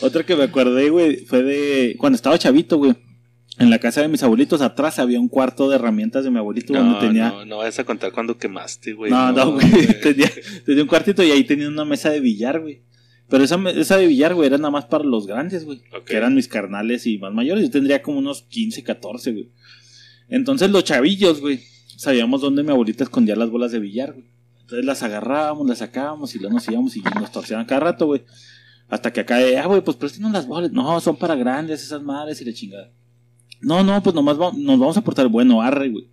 [0.00, 2.94] Otra que me acordé, güey, fue de cuando estaba chavito, güey.
[3.58, 6.72] En la casa de mis abuelitos atrás había un cuarto de herramientas de mi abuelito
[6.72, 7.28] donde tenía.
[7.28, 9.10] no, no vayas a contar cuando quemaste, güey.
[9.10, 10.00] no, no, güey.
[10.00, 10.30] tenía,
[10.64, 12.80] tenía un cuartito y ahí tenía una mesa de billar, güey.
[13.28, 15.80] Pero esa, esa de billar, güey, era nada más para los grandes, güey.
[16.06, 17.64] Que eran mis carnales y más mayores.
[17.64, 19.48] Yo tendría como unos 15, 14, güey.
[20.28, 21.60] Entonces los chavillos, güey,
[21.96, 24.24] sabíamos dónde mi abuelita escondía las bolas de billar, güey.
[24.72, 28.24] Entonces las agarrábamos, las sacábamos y luego nos íbamos y nos torcían cada rato, güey.
[28.88, 30.72] Hasta que acá, de, ah, güey, pues préstenos las bolas.
[30.72, 32.90] No, son para grandes esas madres y la chingada.
[33.60, 36.08] No, no, pues nomás nos vamos a portar bueno, arre, güey.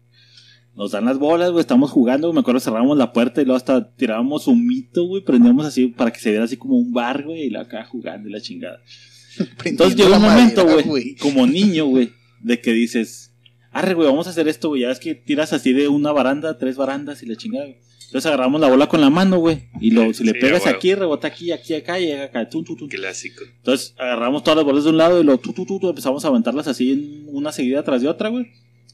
[0.76, 3.56] Nos dan las bolas, güey, estamos jugando, güey, me acuerdo cerrábamos la puerta y luego
[3.56, 7.24] hasta tirábamos un mito, güey, prendíamos así para que se viera así como un bar,
[7.24, 8.82] güey, y la acá jugando y la chingada.
[9.64, 13.34] Entonces llega un momento, güey, como niño, güey, de que dices,
[13.72, 16.58] arre, güey, vamos a hacer esto, güey, ya es que tiras así de una baranda,
[16.58, 17.89] tres barandas y la chingada, güey.
[18.10, 20.96] Entonces agarramos la bola con la mano, güey, y lo, si le Sí, pegas aquí,
[20.96, 22.88] rebota aquí, aquí, acá, y llega acá, tum, tum, tum.
[22.88, 23.44] Clásico.
[23.58, 26.26] Entonces agarramos todas las bolas de un lado y lo tu, tu, tu, tu, empezamos
[26.26, 28.48] a aventarlas así en una seguida tras de otra, güey.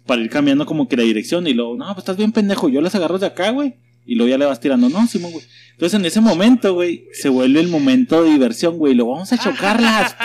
[0.05, 2.81] Para ir cambiando como que la dirección y luego, no, pues estás bien pendejo, yo
[2.81, 3.75] las agarro de acá, güey.
[4.05, 5.45] Y luego ya le vas tirando, no, Simón, güey.
[5.71, 8.93] Entonces en ese momento, güey, se vuelve el momento de diversión, güey.
[8.93, 10.15] Lo vamos a chocarlas.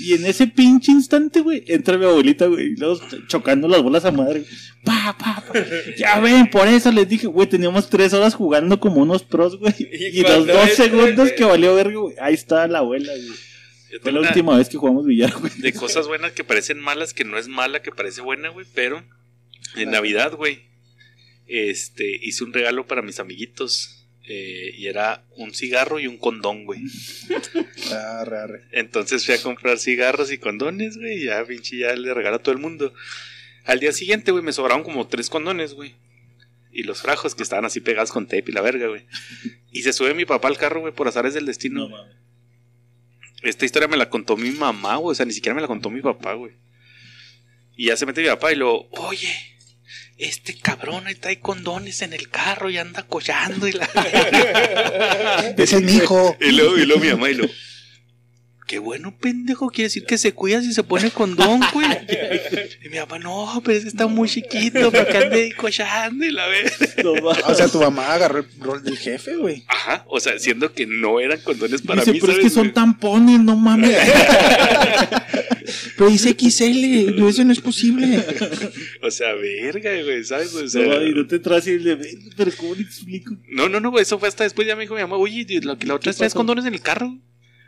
[0.00, 4.04] y en ese pinche instante, güey, entra mi abuelita, güey, y luego chocando las bolas
[4.04, 4.44] a madre.
[4.84, 5.58] Pa, pa, pa.
[5.96, 9.74] Ya ven, por eso les dije, güey, teníamos tres horas jugando como unos pros, güey.
[9.78, 12.16] Y Y los dos segundos que valió verga, güey.
[12.20, 13.38] Ahí está la abuela, güey.
[14.02, 15.52] Fue la última vez que jugamos billar, güey.
[15.56, 19.02] de cosas buenas que parecen malas, que no es mala, que parece buena, güey, pero
[19.76, 20.67] en Navidad, güey,
[21.48, 26.64] este, hice un regalo para mis amiguitos eh, y era un cigarro y un condón,
[26.64, 26.80] güey.
[27.92, 28.62] Arre, arre.
[28.72, 32.42] Entonces fui a comprar cigarros y condones, güey, y ya, pinche, ya le regalo a
[32.42, 32.92] todo el mundo.
[33.64, 35.94] Al día siguiente, güey, me sobraron como tres condones, güey.
[36.70, 39.06] Y los frajos que estaban así pegados con tape y la verga, güey.
[39.72, 41.80] Y se sube mi papá al carro, güey, por azares del destino.
[41.80, 42.16] No mames.
[43.42, 45.12] Esta historia me la contó mi mamá, güey.
[45.12, 46.52] O sea, ni siquiera me la contó mi papá, güey.
[47.76, 49.28] Y ya se mete mi papá y lo, oye,
[50.18, 53.86] este cabrón ahí trae condones en el carro y anda collando y la.
[55.56, 56.36] Ese es mi hijo.
[56.40, 57.48] y luego, y luego mi mamá y lo.
[58.66, 59.70] Qué bueno, pendejo.
[59.70, 61.88] Quiere decir que se cuida si se pone condón, güey.
[62.84, 66.30] Y mi mamá, no, pero ese está muy chiquito para que ande ahí collando y
[66.30, 66.70] la ve.
[67.02, 67.12] No.
[67.46, 69.64] O sea, tu mamá agarró el rol del jefe, güey.
[69.68, 72.20] Ajá, o sea, siendo que no eran condones para Dice, mí.
[72.20, 72.74] pero es ¿sabes, que son güey?
[72.74, 73.96] tampones, no mames.
[75.96, 78.24] Pero dice XL, no, eso no es posible.
[79.02, 80.54] O sea, verga, güey, ¿sabes?
[80.54, 81.96] O sea, No, y no te traes el de
[82.36, 83.36] pero ¿cómo le explico?
[83.48, 84.66] No, no, no, güey, eso fue hasta después.
[84.66, 87.16] Ya me dijo mi mamá, oye, la, la otra vez traes condones en el carro.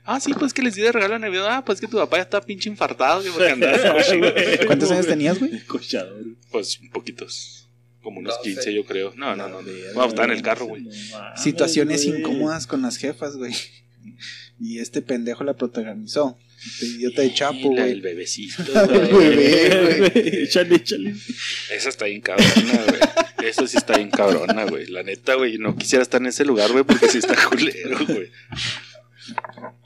[0.05, 1.47] Ah, sí, pues que les di de regalo a Navidad.
[1.49, 3.23] Ah, pues que tu papá ya está pinche infartado.
[3.23, 4.33] Que porque andaba coche, güey.
[4.67, 5.61] ¿Cuántos años tenías, güey?
[5.67, 6.25] Cochador.
[6.51, 7.69] Pues poquitos.
[8.03, 8.55] Como unos Doce.
[8.55, 9.13] 15, yo creo.
[9.17, 9.63] No, no, no.
[9.63, 10.83] Verga, Vamos a estar en el carro, güey.
[10.85, 10.91] no
[11.37, 13.55] Situaciones incómodas con las jefas, güey.
[14.59, 16.39] Y este pendejo la protagonizó.
[16.65, 17.89] Este idiota de Chapo, güey.
[17.89, 19.29] del bebecito, El güey.
[19.37, 20.43] bebé, güey.
[20.45, 21.15] Échale, échale.
[21.75, 23.49] Esa está bien cabrona, güey.
[23.49, 24.87] Eso sí está bien cabrona, güey.
[24.87, 25.57] La neta, güey.
[25.59, 28.31] No quisiera estar en ese lugar, güey, porque sí está culero, güey.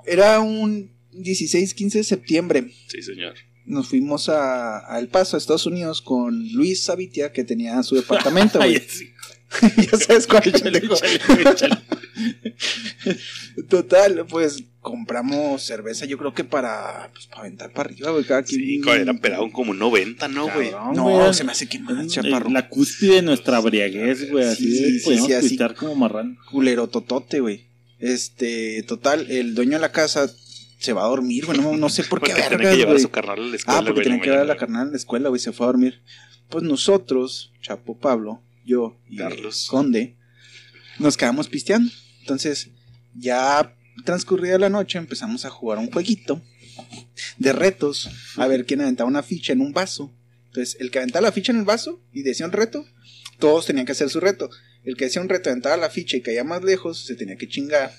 [0.07, 2.73] Era un 16-15 de septiembre.
[2.89, 3.35] Sí, señor.
[3.67, 7.95] Nos fuimos a, a El Paso, a Estados Unidos, con Luis Sabitia, que tenía su
[7.95, 8.81] departamento, güey.
[8.87, 9.11] sí.
[9.91, 10.95] ya sabes cuál Échale, pendejo.
[11.05, 11.77] échale, échale.
[13.69, 18.25] Total, pues compramos cerveza, yo creo que para, pues, para aventar para arriba, güey.
[18.25, 18.61] Cada quien.
[18.61, 20.71] Sí, güey, eran pelados como 90, ¿no, güey?
[20.71, 21.35] Cabrón, No, güey.
[21.35, 22.51] se me hace que más, chaparro.
[22.51, 24.45] La cúspide de nuestra briaguez, güey.
[24.45, 25.59] Así Sí, sí, podíamos sí, así.
[25.77, 26.37] como marrano.
[26.51, 27.67] culero totote, güey.
[27.99, 30.31] Este, total, el dueño de la casa
[30.79, 31.59] se va a dormir, güey.
[31.59, 33.03] No, no sé por qué Porque vergas, que llevar a güey.
[33.03, 34.97] su carnal a la escuela, Ah, porque en que ver a la carnal en la
[34.99, 35.41] escuela, güey.
[35.41, 36.03] Se fue a dormir.
[36.51, 39.67] Pues nosotros, Chapo Pablo, yo y Carlos.
[39.71, 40.17] Conde,
[40.99, 41.91] nos quedamos pisteando.
[42.25, 42.71] Entonces,
[43.15, 46.41] ya transcurrida la noche, empezamos a jugar un jueguito
[47.37, 48.09] de retos.
[48.37, 50.11] A ver quién aventaba una ficha en un vaso.
[50.47, 52.87] Entonces, el que aventaba la ficha en el vaso y decía un reto,
[53.39, 54.49] todos tenían que hacer su reto.
[54.85, 57.47] El que decía un reto aventaba la ficha y caía más lejos, se tenía que
[57.47, 57.93] chingar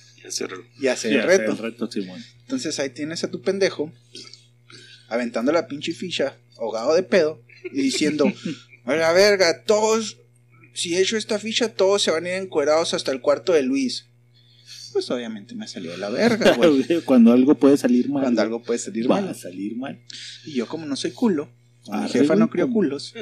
[0.82, 1.52] Y hacer el reto.
[1.52, 2.20] El reto, Simón.
[2.42, 3.94] Entonces ahí tienes a tu pendejo
[5.08, 8.26] aventando la pinche ficha, ahogado de pedo, y diciendo,
[8.86, 10.18] a la verga, todos,
[10.74, 14.08] si echo esta ficha, todos se van a ir encuerados hasta el cuarto de Luis.
[14.96, 17.02] Pues obviamente me salió de la verga, güey.
[17.04, 18.24] Cuando algo puede salir mal.
[18.24, 19.36] Cuando algo puede salir va a mal.
[19.36, 20.00] salir mal.
[20.46, 21.50] Y yo como no soy culo,
[21.92, 23.14] mi jefa no crió culos,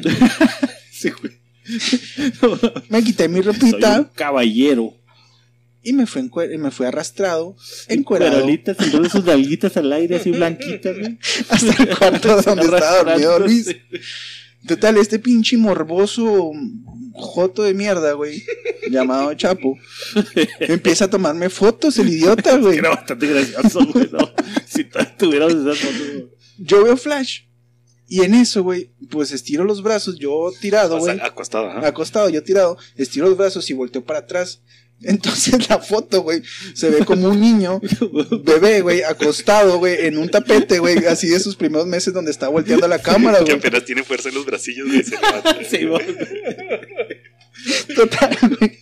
[0.92, 1.34] Sí, güey.
[2.90, 4.94] me quité mi Soy ropita un caballero.
[5.82, 7.56] y me encue- me fui arrastrado,
[7.88, 11.18] encuerado, Perolitas, entonces sus dalguitas al aire así blanquitas, güey.
[11.50, 13.76] hasta el cuarto donde estaba dormido Luis.
[14.68, 16.52] Total, este pinche morboso
[17.14, 18.44] joto de mierda, güey,
[18.90, 19.78] llamado Chapo,
[20.60, 22.80] empieza a tomarme fotos, el idiota, güey.
[22.80, 24.10] Era bastante gracioso, güey.
[24.12, 24.32] ¿no?
[24.66, 24.86] Si
[25.18, 26.28] tuvieras esas fotos, güey.
[26.58, 27.42] Yo veo Flash
[28.08, 31.88] y en eso, güey, pues estiro los brazos, yo tirado, O sea, güey, acostado, ajá.
[31.88, 34.62] acostado, yo tirado, estiro los brazos y volteo para atrás.
[35.04, 36.42] Entonces la foto, güey,
[36.74, 37.82] se ve como un niño,
[38.44, 42.48] bebé, güey, acostado, güey, en un tapete, güey, así de sus primeros meses donde está
[42.48, 43.58] volteando la cámara, Que güey.
[43.58, 45.04] apenas tiene fuerza en los bracillos, güey.
[45.04, 45.58] Se levanta.
[45.70, 46.06] Sí, güey.
[47.96, 48.80] Total, güey.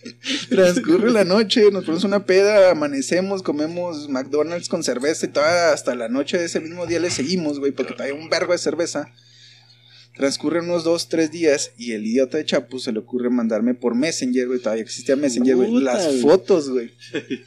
[0.48, 5.94] Transcurre la noche, nos ponemos una peda, amanecemos, comemos McDonald's con cerveza y toda hasta
[5.94, 9.12] la noche de ese mismo día le seguimos, güey, porque traía un vergo de cerveza.
[10.14, 13.94] Transcurren unos dos, tres días y el idiota de Chapu se le ocurre mandarme por
[13.94, 16.20] Messenger, güey, todavía existía Messenger, güey, las güey.
[16.20, 16.90] fotos, güey.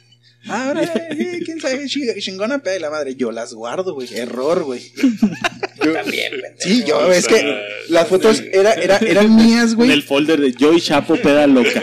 [0.48, 3.16] Ahora, eh, quién sabe, chi- chingona peda de la madre.
[3.16, 4.06] Yo las guardo, güey.
[4.14, 4.80] Error, güey.
[5.84, 6.32] Yo- También.
[6.58, 9.90] Sí, yo, es que las fotos era, era, eran mías, En güey.
[9.90, 11.82] el folder de Joy Chapo Peda Loca.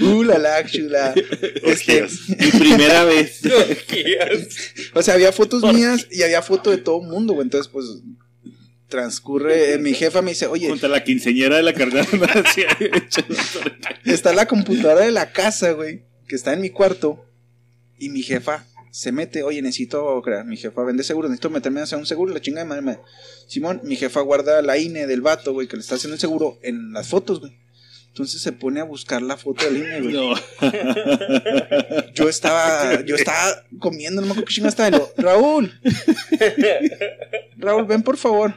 [0.00, 1.14] Uh, la la, chula.
[1.64, 2.06] Este.
[2.38, 3.40] Mi primera vez.
[4.94, 7.44] O sea, había fotos mías y había foto de todo el mundo, güey.
[7.44, 7.86] Entonces, pues,
[8.88, 9.74] transcurre.
[9.74, 12.06] eh, mi jefa me dice, oye, Junto a la quinceñera de la carnal.
[14.04, 17.22] está la computadora de la casa, güey, que está en mi cuarto.
[17.98, 21.98] Y mi jefa se mete, oye, necesito, mi jefa vende seguro, necesito meterme a hacer
[21.98, 22.82] un seguro, la chinga de madre.
[22.82, 22.98] me-
[23.46, 26.58] Simón, mi jefa guarda la INE del vato, güey, que le está haciendo el seguro
[26.62, 27.56] en las fotos, güey.
[28.08, 30.14] Entonces se pone a buscar la foto del INE, güey.
[30.14, 30.34] No.
[32.14, 34.98] Yo estaba, yo estaba comiendo, no me acuerdo qué chinga estaba.
[35.18, 35.78] Raúl,
[37.58, 38.54] Raúl, ven por favor.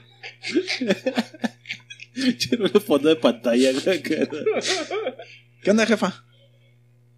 [2.15, 3.71] El fondo de pantalla.
[3.73, 6.25] güey, ¿Qué onda, jefa?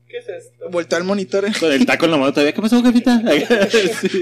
[0.07, 0.69] ¿Qué es esto?
[0.69, 1.45] Voltea al monitor.
[1.45, 1.51] eh.
[1.59, 2.53] Con el taco en la mano todavía.
[2.53, 3.21] ¿Qué pasó, jefita?
[3.71, 4.21] Sí.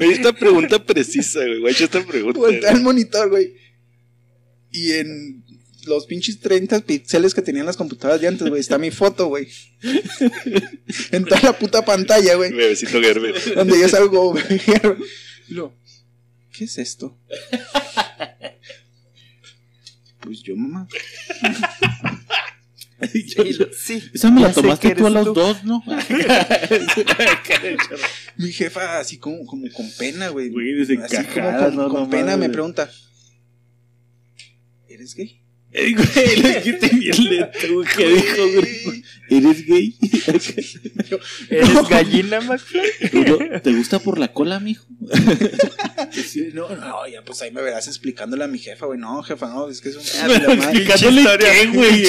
[0.00, 1.72] Esta pregunta precisa, güey.
[1.74, 2.38] Esta pregunta.
[2.38, 3.54] Voltea al monitor, güey.
[4.70, 5.42] Y en
[5.86, 9.48] los pinches 30 píxeles que tenían las computadoras de antes, güey, está mi foto, güey.
[11.12, 12.52] En toda la puta pantalla, güey.
[12.52, 13.34] Bebecito Gerber.
[13.54, 14.44] Donde yo salgo, güey.
[15.48, 15.72] Lo,
[16.58, 17.16] ¿Qué es esto?
[20.20, 20.88] Pues yo, mamá.
[23.14, 24.02] Yo- Sí, lo- sí.
[24.12, 25.34] Esa me la tomaste que tú a los tú.
[25.34, 25.80] dos, ¿no?
[28.36, 30.50] Mi jefa, así como, como con pena, güey.
[30.50, 32.90] Güey, Así desencajada, como con, no, con no pena me pregunta:
[34.88, 35.40] ¿Eres gay?
[35.70, 37.14] Ey, güey, le quité bien
[37.72, 37.86] güey.
[37.96, 39.04] ¿Qué dijo, güey?
[39.30, 39.96] ¿Eres gay?
[41.50, 43.60] ¿Eres gallina, McFly?
[43.62, 44.84] ¿Te gusta por la cola, mijo?
[46.10, 48.98] Sí, no, no, ya pues ahí me verás explicándole a mi jefa, güey.
[48.98, 50.02] No, jefa, no, es que es un.
[50.02, 52.02] Explicándole qué, güey.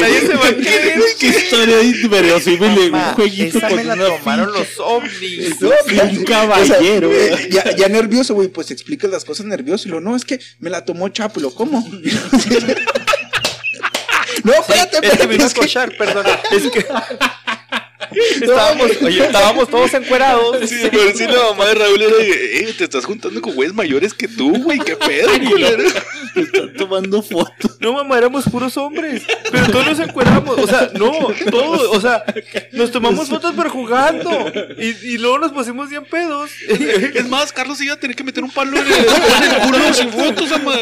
[0.00, 1.00] Nadie se va a creer.
[1.18, 5.56] ¿Qué historia inverosímil un jueguito esa con me la una tomaron los ovnis.
[5.60, 7.10] Un caballero.
[7.10, 9.88] O sea, ya, ya nervioso, güey, pues explicas las cosas nervioso.
[9.88, 11.40] Y lo, no, es que me la tomó Chapo.
[11.40, 11.86] Y lo, ¿cómo?
[14.46, 15.26] no, espérate, Es que espérate.
[15.26, 16.24] vino a es que- cochar, perdón.
[16.52, 16.86] Es que.
[18.40, 20.68] Estábamos, oye, estábamos todos encuerados.
[20.68, 23.74] Sí, pero sí, la mamá de Raúl era de, eh, te estás juntando con güeyes
[23.74, 25.84] mayores que tú, güey, qué pedo, culero.
[26.34, 27.76] Te están tomando fotos.
[27.80, 29.22] No, mamá, éramos puros hombres.
[29.50, 30.58] Pero todos nos encueramos.
[30.58, 31.12] O sea, no,
[31.50, 31.96] todos.
[31.96, 32.24] O sea,
[32.72, 34.30] nos tomamos fotos pero jugando.
[34.78, 36.50] Y, y luego nos pusimos bien pedos.
[37.16, 40.52] Es más, Carlos iba a tener que meter un palo en el, culo sin fotos,
[40.52, 40.74] ama.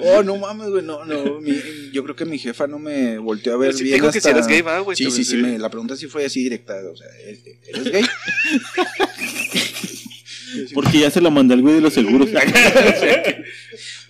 [0.00, 1.40] Oh, no mames, güey, no, no.
[1.40, 3.94] mi- yo creo que mi jefa no me volteó a ver sí bien.
[3.96, 4.96] dijo que si hasta- eras gay, ¿va, güey?
[4.96, 5.36] Sí, sí, sí, sí.
[5.38, 6.74] me- la pregunta sí fue así directa.
[6.92, 7.42] O sea, ¿eres
[7.90, 8.04] gay?
[10.74, 12.28] Porque ya se la mandé al güey de los seguros.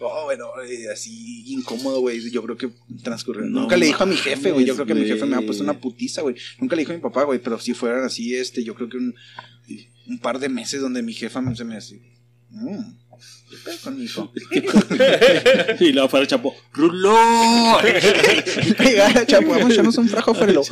[0.07, 2.31] Oh, bueno, eh, así incómodo, güey.
[2.31, 2.69] Yo creo que
[3.03, 3.47] transcurrió.
[3.47, 4.67] No Nunca le dijo a mi jefe, güey.
[4.67, 6.37] Yo creo que mi jefe me ha puesto una putiza, güey.
[6.59, 7.39] Nunca le dijo a mi papá, güey.
[7.39, 9.15] Pero si fueran así, este, yo creo que un,
[10.07, 12.03] un par de meses donde mi jefa se me así.
[12.51, 12.85] Mmm,
[13.51, 14.33] ¿Qué pedo con mi hijo?
[15.81, 16.55] y luego fuera el chapo.
[16.73, 17.79] ¡Rulo!
[19.27, 20.63] Chapo, vamos a echarnos un frajo frelo.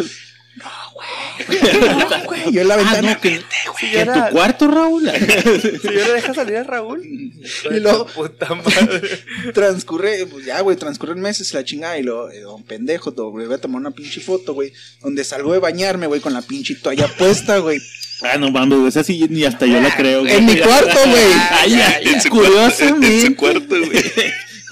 [0.56, 2.52] No, güey.
[2.52, 3.18] Yo en la ventana.
[3.20, 3.40] que,
[3.80, 5.10] Si que en era- tu cuarto, Raúl.
[5.62, 7.02] Si yo le deja salir a Raúl.
[7.04, 9.00] Y luego- Puta madre.
[9.54, 13.46] transcurre, pues ya, güey, transcurren meses la chingada y lo, eh, don pendejo, todo, güey,
[13.46, 16.74] voy a tomar una pinche foto, güey, donde salgo de bañarme, güey, con la pinche
[16.76, 17.80] toalla puesta, güey.
[18.22, 20.34] Ah, no mames, güey, esa sí ni hasta yo la creo, güey.
[20.36, 21.32] En mi cuarto, güey.
[21.50, 24.04] Ay, ay, cuarto, en su cuarto, güey.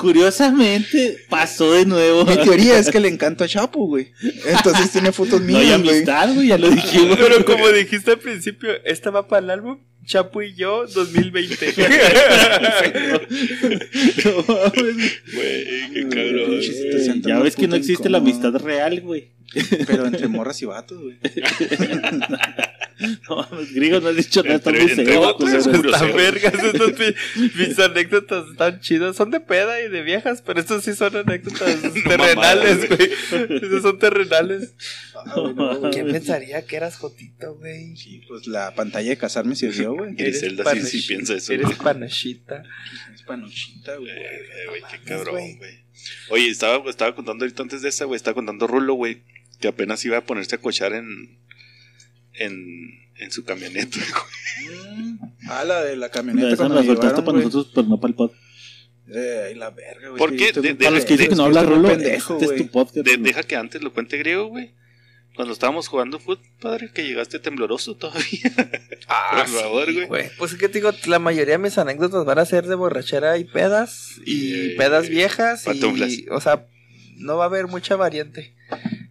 [0.01, 2.25] Curiosamente, pasó de nuevo.
[2.25, 4.09] Mi teoría es que le encanta a Chapo, güey.
[4.47, 5.95] Entonces tiene fotos No mías, güey.
[5.95, 7.19] amistad, güey, ya lo dijimos.
[7.21, 11.75] Pero como dijiste al principio, esta va para el álbum Chapo y yo 2020.
[14.25, 16.61] No mames, Güey, qué cabrón.
[17.07, 19.29] tan Ya ves que no existe la amistad real, güey.
[19.87, 21.17] Pero entre morras y vatos, güey.
[23.29, 25.59] No mames, griego, no has dicho nada, está Entre- muy entre serio, vatos culero.
[25.59, 26.17] es un Están grosero.
[26.17, 27.17] vergas estas
[27.57, 29.17] mis anécdotas están chidas.
[29.17, 33.11] Son de peda y de viejas, pero estos sí son anécdotas terrenales, güey.
[33.63, 34.75] Estos son terrenales.
[35.15, 35.25] Ah,
[35.55, 35.91] no.
[35.91, 37.97] ¿Quién pensaría que eras Jotito, güey?
[37.97, 40.15] Sí, pues la pantalla de casarme sirvió, güey.
[40.15, 41.53] Griselda sí, sí piensa eso.
[41.53, 41.79] Eres güey.
[41.79, 42.63] panochita.
[43.15, 44.11] Es panochita, güey.
[44.11, 45.57] Eh, güey, qué cabrón, güey.
[45.57, 45.81] güey.
[46.31, 49.23] Oye, estaba, estaba contando ahorita antes de esa, güey, estaba contando Rulo, güey,
[49.61, 51.39] que apenas iba a ponerse a cochar en,
[52.41, 55.18] en, en su camioneta, güey.
[55.49, 57.45] Ah, la de la camioneta esa cuando la soltaste llevaron, para güey.
[57.47, 58.30] nosotros, pero no para el pod.
[59.12, 60.18] Eh, ay, la verga, güey.
[60.18, 60.53] ¿Por qué?
[60.74, 63.07] Para los que dicen que no habla Rulo, pendejo, este es tu podcast.
[63.07, 64.72] De- deja que antes lo cuente griego, güey.
[65.34, 68.53] Cuando estábamos jugando fútbol, padre, que llegaste tembloroso todavía.
[69.09, 70.07] Ah, Por favor, güey.
[70.07, 72.74] Güey, pues es que te digo, la mayoría de mis anécdotas van a ser de
[72.74, 76.12] borrachera y pedas y Eh, pedas viejas pantuflas.
[76.12, 76.66] y, o sea,
[77.16, 78.55] no va a haber mucha variante.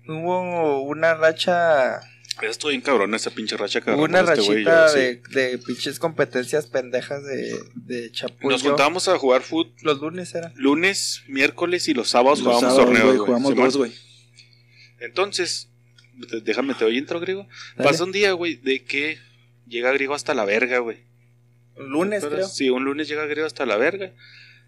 [0.08, 2.00] Hubo una racha,
[2.40, 5.20] Pero estoy bien cabrón esa pinche racha que una este rachita sí.
[5.32, 8.52] de, pinches competencias pendejas de, de chapullo.
[8.52, 10.54] Nos juntábamos a jugar fútbol Los lunes eran.
[10.56, 13.28] lunes, miércoles y los sábados Los jugábamos sábados, torneos, güey, güey.
[13.28, 13.92] Jugamos dos, güey.
[15.00, 15.70] Entonces,
[16.44, 17.48] déjame te doy intro, griego.
[17.76, 17.90] Dale.
[17.90, 19.18] Pasa un día, güey, de que
[19.68, 20.98] llega griego hasta la verga, güey.
[21.78, 22.48] Lunes, Pero creo.
[22.48, 24.12] Sí, un lunes llega griego hasta la verga.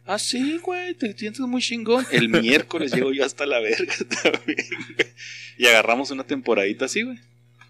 [0.06, 2.06] Ah, sí, güey, te sientes muy chingón.
[2.12, 3.94] El miércoles llego yo hasta la verga
[4.24, 5.08] también, güey.
[5.58, 7.20] Y agarramos una temporadita así, güey.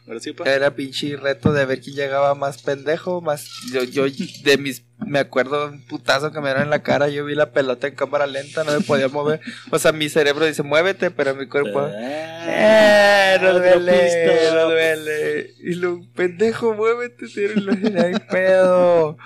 [0.08, 0.44] Ahora sí, pa.
[0.50, 4.06] Era pinche reto de ver quién llegaba más pendejo, más yo, yo
[4.44, 7.52] de mis me acuerdo un putazo que me dieron en la cara, yo vi la
[7.52, 9.42] pelota en cámara lenta, no me podía mover.
[9.72, 15.54] O sea, mi cerebro dice, "Muévete", pero mi cuerpo eh, no duele, no duele.
[15.60, 17.26] Y lo pendejo, muévete,
[17.58, 19.18] no hay pedo.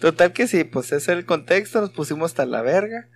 [0.00, 3.08] Total que sí, pues ese es el contexto, nos pusimos hasta la verga.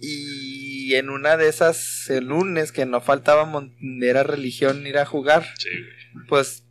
[0.00, 0.43] Y
[0.92, 3.50] en una de esas, el lunes, que no faltaba,
[4.02, 6.26] era religión ir a jugar Sí, güey.
[6.28, 6.64] pues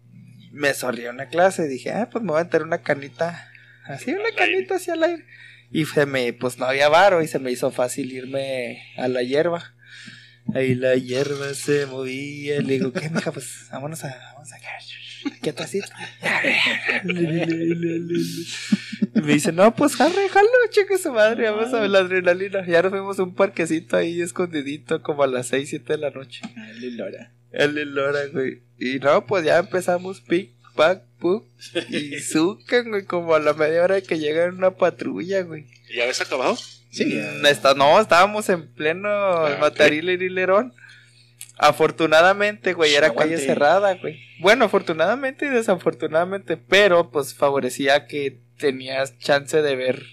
[0.52, 3.52] me sonrió una clase y dije, ah, pues me voy a meter una canita,
[3.86, 5.26] así una Al canita hacia el aire.
[5.72, 9.24] Y se me, pues no había varo y se me hizo fácil irme a la
[9.24, 9.74] hierba.
[10.54, 12.62] Ahí la hierba se movía.
[12.62, 13.32] Le digo, ¿qué, mija?
[13.32, 14.60] Pues vámonos a, vamos a
[15.42, 15.82] quieto así.
[19.16, 22.66] Y me dice, no, pues jarre, jalo, chica su madre, vamos a ver la adrenalina.
[22.66, 26.10] Ya nos fuimos a un parquecito ahí escondidito como a las 6, 7 de la
[26.10, 26.42] noche.
[27.52, 28.62] El Lora, güey.
[28.80, 31.46] Y no, pues ya empezamos pic, pac, puc.
[31.90, 35.66] Y sucan, güey, como a la media hora que llega una patrulla, güey.
[35.90, 36.58] ¿Y ¿Ya habías acabado?
[36.92, 39.60] Sí, está- no, estábamos en pleno ok.
[39.60, 40.74] Mataril y Lerón.
[41.58, 44.20] Afortunadamente, güey, era calle cerrada, güey.
[44.40, 50.04] Bueno, afortunadamente y desafortunadamente, pero pues favorecía que tenías chance de ver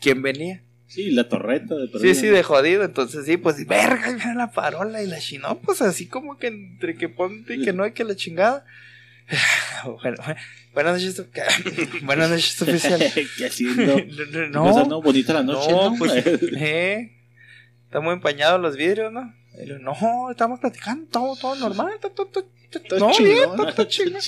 [0.00, 0.62] quién venía.
[0.86, 2.14] Sí, la torreta de Sí, perdida.
[2.14, 2.82] sí, de jodido.
[2.84, 6.94] Entonces, sí, pues, verga, mira la parola y la chinó, pues así como que entre
[6.96, 8.64] que ponte y que no hay que la chingada.
[9.84, 10.40] Bueno, bueno,
[10.72, 11.26] buenas noches,
[12.02, 13.00] buenas noches, oficial.
[13.36, 13.98] ¿Qué haciendo?
[14.50, 15.98] No, No, bonita la noche, no, ¿no?
[15.98, 17.12] pues, eh,
[17.84, 19.34] estamos empañados los vidrios, ¿no?
[19.62, 19.94] Y yo, no,
[20.30, 22.44] estamos platicando, todo, todo normal, todo, todo, todo,
[22.88, 23.56] Todo no, chingón.
[23.56, 24.20] todo, todo chingón.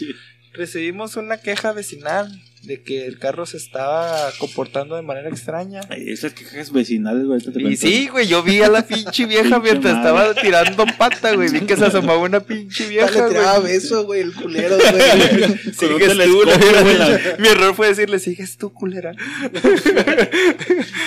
[0.53, 2.29] Recibimos una queja vecinal
[2.65, 5.81] de que el carro se estaba comportando de manera extraña.
[5.89, 7.41] Ay, Esas quejas vecinales, güey.
[7.41, 11.51] te Y sí, güey, yo vi a la pinche vieja mientras estaba tirando pata, güey.
[11.51, 15.59] Vi que se asomaba una pinche vieja, le tiraba beso, güey, el culero, güey.
[15.73, 19.15] Sigues tú, la Mi error fue decirle, sigues tú, culera.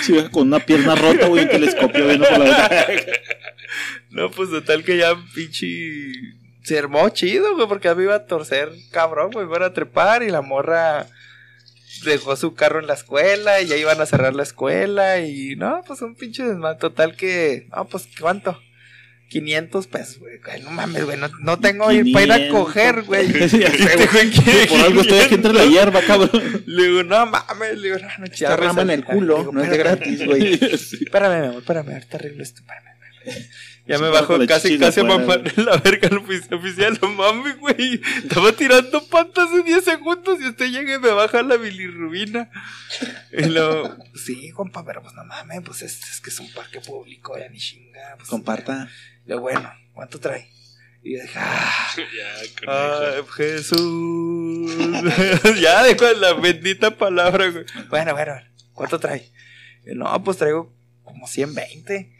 [0.02, 2.86] Sí, con una pierna rota, güey, un telescopio viendo por la
[4.14, 5.66] No, pues total que ya pinche
[6.62, 10.22] se armó chido, güey, porque ya me iba a torcer cabrón, güey, iban a trepar
[10.22, 11.06] y la morra
[12.04, 15.82] dejó su carro en la escuela y ya iban a cerrar la escuela y no,
[15.86, 16.78] pues un pinche desmadre.
[16.78, 18.58] Total que, no, pues ¿cuánto?
[19.28, 20.38] 500 pesos, güey.
[20.62, 22.60] No mames, güey, no, no tengo ir para ir a 500.
[22.60, 23.42] coger, güey.
[23.42, 23.58] Este
[24.68, 25.72] Por algo estoy aquí entre la 500.
[25.72, 26.62] hierba, cabrón.
[26.66, 29.70] Le digo, no mames, le digo, no, no, Esta rama en el culo, no es
[29.70, 30.54] de gratis, güey.
[30.62, 32.94] Espérame, mi amor, espérame, ahorita arreglo esto, espérame.
[33.24, 33.73] espérame.
[33.86, 38.00] Ya me la casi, casi a mamar la verga al ofici- oficial, no mames, güey.
[38.22, 42.50] Estaba tirando patas en 10 segundos y usted llega y me baja la bilirrubina.
[43.30, 46.80] Y lo, sí, compa, pero pues no mames, pues es, es que es un parque
[46.80, 48.14] público, ya ni chinga.
[48.16, 48.88] Pues, Comparta.
[49.26, 50.48] Lo bueno, ¿cuánto trae?
[51.02, 51.88] Y yo dije, ah,
[52.66, 54.72] Ya, Ay, Jesús.
[55.60, 57.64] ya dejo la bendita palabra, güey.
[57.90, 58.32] Bueno, bueno,
[58.72, 59.28] ¿cuánto trae?
[59.86, 62.10] Y, No, pues traigo como 120.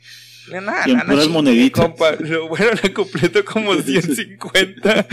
[0.51, 1.85] No, no, Y en no, puras moneditas.
[1.85, 2.13] compa.
[2.21, 5.07] Lo bueno, la completo como 150.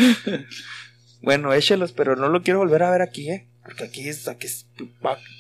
[1.22, 3.48] bueno, échelos, pero no lo quiero volver a ver aquí, ¿eh?
[3.64, 4.66] Porque aquí es, aquí es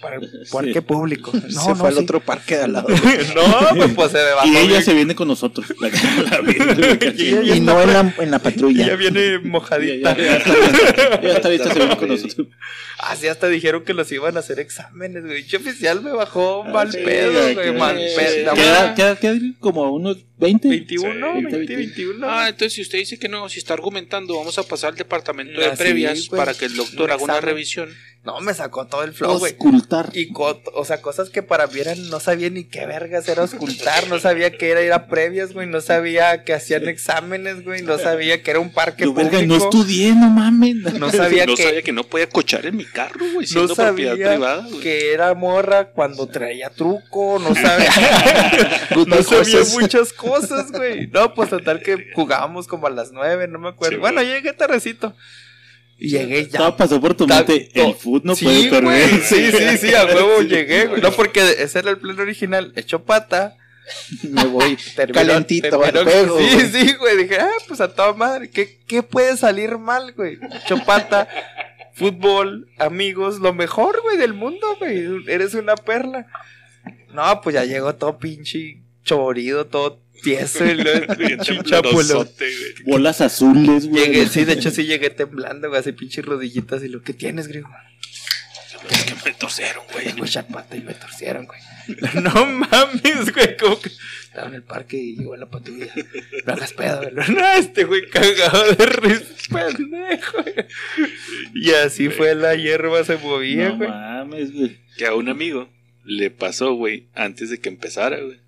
[0.02, 0.81] para el parque Sí.
[0.81, 1.31] público.
[1.52, 2.02] No, se no, fue al sí.
[2.03, 2.88] otro parque de al lado.
[3.35, 4.48] no, pues, pues se bajó.
[4.48, 4.84] Y ella bien.
[4.84, 5.65] se viene con nosotros.
[5.80, 8.88] La, la, la- Y no en la, en la patrulla.
[8.88, 10.15] Ya viene mojadita.
[10.15, 10.38] ya,
[11.34, 11.73] está lista.
[11.73, 12.48] Se viene con nosotros.
[12.99, 15.43] Así hasta dijeron que los iban a hacer exámenes, güey.
[15.45, 17.73] Yo oficial me bajó mal Ah, Sí, pedo, güey.
[17.73, 18.53] Mal pedo.
[18.53, 20.69] Queda, queda, queda como unos 20.
[20.69, 22.30] 21, Sí, 20, 21.
[22.30, 25.60] Ah, entonces si usted dice que no, si está argumentando, vamos a pasar al departamento
[25.60, 26.38] Ah, de previas güey.
[26.39, 27.89] para que el doctor haga una revisión.
[28.23, 29.53] No, me sacó todo el flow, güey.
[29.53, 30.10] Oscultar.
[30.14, 33.43] Y, co- o sea, cosas que para mí eran, no sabía ni qué vergas era
[33.45, 37.81] ocultar, no sabía que era ir a previas, güey, no sabía que hacían exámenes, güey,
[37.81, 39.31] no sabía que era un parque Yo, público.
[39.31, 40.76] verga, no estudié, no mames.
[40.99, 43.76] No sabía no que, sabía que no podía cochar en mi carro, güey, no siendo
[43.76, 44.80] propiedad sabía privada, güey.
[44.81, 47.89] que era morra cuando traía truco, no sabía,
[49.07, 51.07] no sabía muchas cosas, güey.
[51.07, 53.95] No, pues total que jugábamos como a las nueve, no me acuerdo.
[53.95, 55.15] Sí, bueno, llegué tardecito.
[56.07, 56.57] Llegué ya.
[56.60, 57.69] Todo pasó por tu mente.
[57.73, 59.10] El food no sí, puede perder.
[59.22, 61.02] Sí, sí, sí, a huevo llegué, güey.
[61.02, 62.73] No, porque ese era el plan original.
[62.76, 63.56] Hecho pata.
[64.23, 66.40] Me voy terminó- calentito al terminó- juego.
[66.40, 66.68] Sí, güey.
[66.72, 67.18] sí, güey.
[67.18, 68.49] Dije, ah, pues a toda madre.
[68.49, 70.40] ¿Qué, qué puede salir mal, güey?
[70.64, 71.28] Hecho pata,
[71.94, 75.06] fútbol, amigos, lo mejor, güey, del mundo, güey.
[75.28, 76.26] Eres una perla.
[77.14, 80.65] No, pues ya llegó todo pinche chorido, todo tieso.
[80.65, 81.14] Y luego,
[81.64, 82.27] chapulo.
[82.85, 84.06] Bolas azules, güey.
[84.06, 87.48] Llegué, sí, de hecho sí llegué temblando, güey, así pinches rodillitas y lo que tienes,
[87.48, 87.69] griego.
[88.89, 90.06] Es que me torcieron, güey.
[90.06, 91.60] Tengo esa pata y me torcieron, güey.
[92.23, 93.89] No mames, güey, como que
[94.23, 95.88] estaba en el parque y llegó la patrulla.
[96.45, 97.14] No hagas pedo, güey.
[97.35, 100.41] No, este güey cagado de risa, pendejo.
[100.41, 100.56] güey.
[101.53, 103.89] Y así fue la hierba, se movía, No güey.
[103.89, 104.77] mames, güey.
[104.98, 105.69] Que a un amigo
[106.06, 108.39] le pasó, güey, antes de que empezara, güey.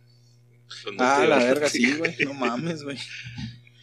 [0.86, 2.16] ¿Dónde Ah, la verga, sí, güey.
[2.26, 2.98] No mames, güey.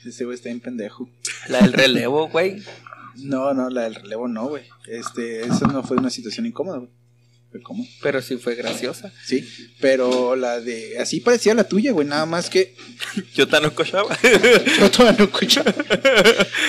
[0.05, 1.09] Ese güey está bien pendejo.
[1.49, 2.63] La del relevo, güey.
[3.17, 4.65] No, no, la del relevo no, güey.
[4.87, 6.91] Este, eso no fue una situación incómoda, güey.
[8.03, 9.13] Pero sí fue graciosa.
[9.25, 9.45] Sí,
[9.81, 10.99] pero la de.
[10.99, 12.07] Así parecía la tuya, güey.
[12.07, 12.75] Nada más que.
[13.35, 14.17] Yo tan no cochaba.
[14.79, 15.63] Yo todavía no escucho.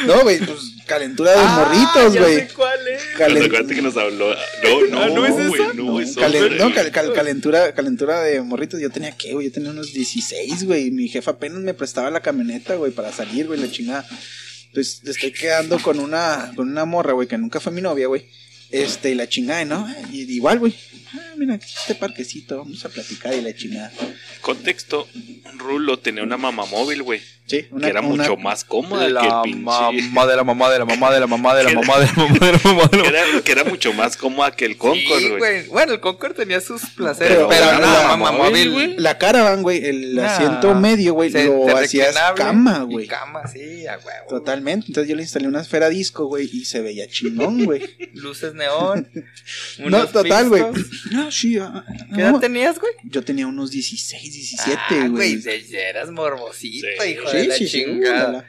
[0.07, 2.35] No, güey, pues calentura de morritos, Ah, ya güey.
[2.35, 3.01] sé cuál es.
[3.17, 4.29] Calen- Acuérdate que nos habló.
[4.33, 5.73] No, no, Ah, ¿no es güey, esa?
[5.73, 6.73] no, No, es calen- otra, no, güey.
[6.75, 8.79] cal- cal- calentura, calentura de morritos.
[8.81, 9.47] Yo tenía qué, güey.
[9.47, 10.87] Yo tenía unos 16, güey.
[10.87, 14.05] y Mi jefa apenas me prestaba la camioneta, güey, para salir, güey, la chingada.
[14.67, 18.25] Entonces estoy quedando con una, con una morra, güey, que nunca fue mi novia, güey.
[18.71, 19.87] Este, y la chingada, ¿no?
[20.11, 20.73] Igual, güey.
[21.13, 23.91] Ah, mira, este parquecito, vamos a platicar y la chingada.
[24.39, 25.07] Contexto,
[25.57, 27.21] Rulo tenía una mamá móvil, güey.
[27.51, 29.59] Sí, Que era una- mucho más cómoda que La el pinche.
[29.59, 32.13] mamá de la mamá de la mamá de la mamá de la mamá de la
[32.13, 33.29] mamá de la mamá de la Que mamá.
[33.31, 35.37] era, que era mucho más cómoda que el Concord, güey.
[35.37, 35.67] güey.
[35.67, 38.95] Bueno, el Concord tenía sus placeres, Pero- no, la mamá móvil, güey.
[38.97, 40.33] La caravan, güey, el Nah.
[40.33, 43.07] asiento medio, güey, lo hacías cama, güey.
[43.07, 44.27] Cama, sí, a huevo.
[44.29, 44.87] Totalmente.
[44.87, 47.81] Entonces yo le instalé una esfera disco, güey, y se veía chingón, güey.
[48.13, 49.09] Luces neón.
[49.79, 50.63] no, total, güey.
[51.11, 51.57] No, sí.
[51.59, 51.83] ah,
[52.15, 52.29] ¿Qué no.
[52.29, 52.93] edad tenías, güey?
[53.03, 55.35] Yo tenía unos 16, 17, Ah, güey.
[55.37, 55.61] de-
[55.91, 57.09] Eras morbosito, Sí.
[57.09, 58.45] hijo de la sí, chingada.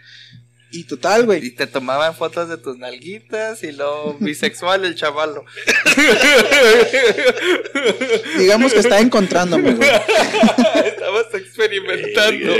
[0.75, 1.51] Y total, Y güey.
[1.51, 5.45] te tomaban fotos de tus nalguitas y luego bisexual el chavalo.
[8.39, 9.89] Digamos que estaba encontrándome, güey.
[10.87, 12.55] Estabas experimentando.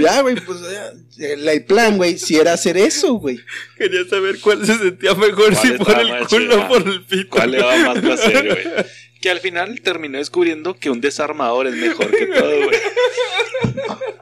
[0.00, 0.92] Ya, güey, pues ya,
[1.28, 3.38] el, plan, güey, si era hacer eso, güey.
[3.78, 7.28] Quería saber cuál se sentía mejor, ¿Cuál si por el culo o por el pito.
[7.30, 8.86] ¿Cuál le daba más placer, güey?
[9.20, 12.78] Que al final terminó descubriendo que un desarmador es mejor que todo, güey.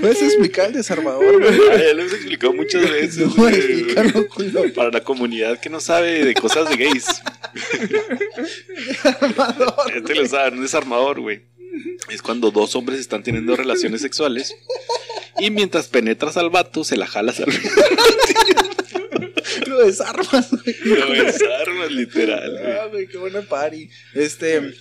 [0.00, 1.60] Puedes explicar el desarmador, güey.
[1.70, 3.18] Ah, Ya lo hemos explicado muchas veces.
[3.18, 3.54] No, güey.
[3.54, 4.72] explícalo, culo.
[4.74, 7.06] Para la comunidad que no sabe de cosas de gays.
[9.94, 11.42] Este lo sabe, un desarmador, güey.
[12.10, 14.54] Es cuando dos hombres están teniendo relaciones sexuales
[15.38, 17.48] y mientras penetras al vato, se la jalas al
[19.66, 20.76] Lo desarmas, güey.
[20.84, 22.58] Lo desarmas, literal.
[22.66, 23.88] Ah, güey, qué buena party.
[24.14, 24.74] Este.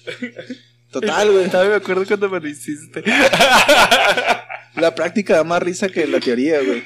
[0.91, 1.49] Total, güey.
[1.49, 3.03] Todavía me acuerdo cuando me lo hiciste.
[4.76, 6.84] La práctica da más risa que la teoría, güey.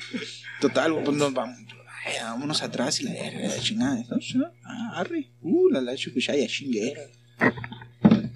[0.61, 1.57] Total, pues nos vamos.
[2.06, 3.98] ay, vámonos atrás y la verga, la chingada.
[4.36, 4.45] ¿no?
[4.64, 5.30] Ah, arre.
[5.41, 7.02] Uh, la la chucuchaya chinguera.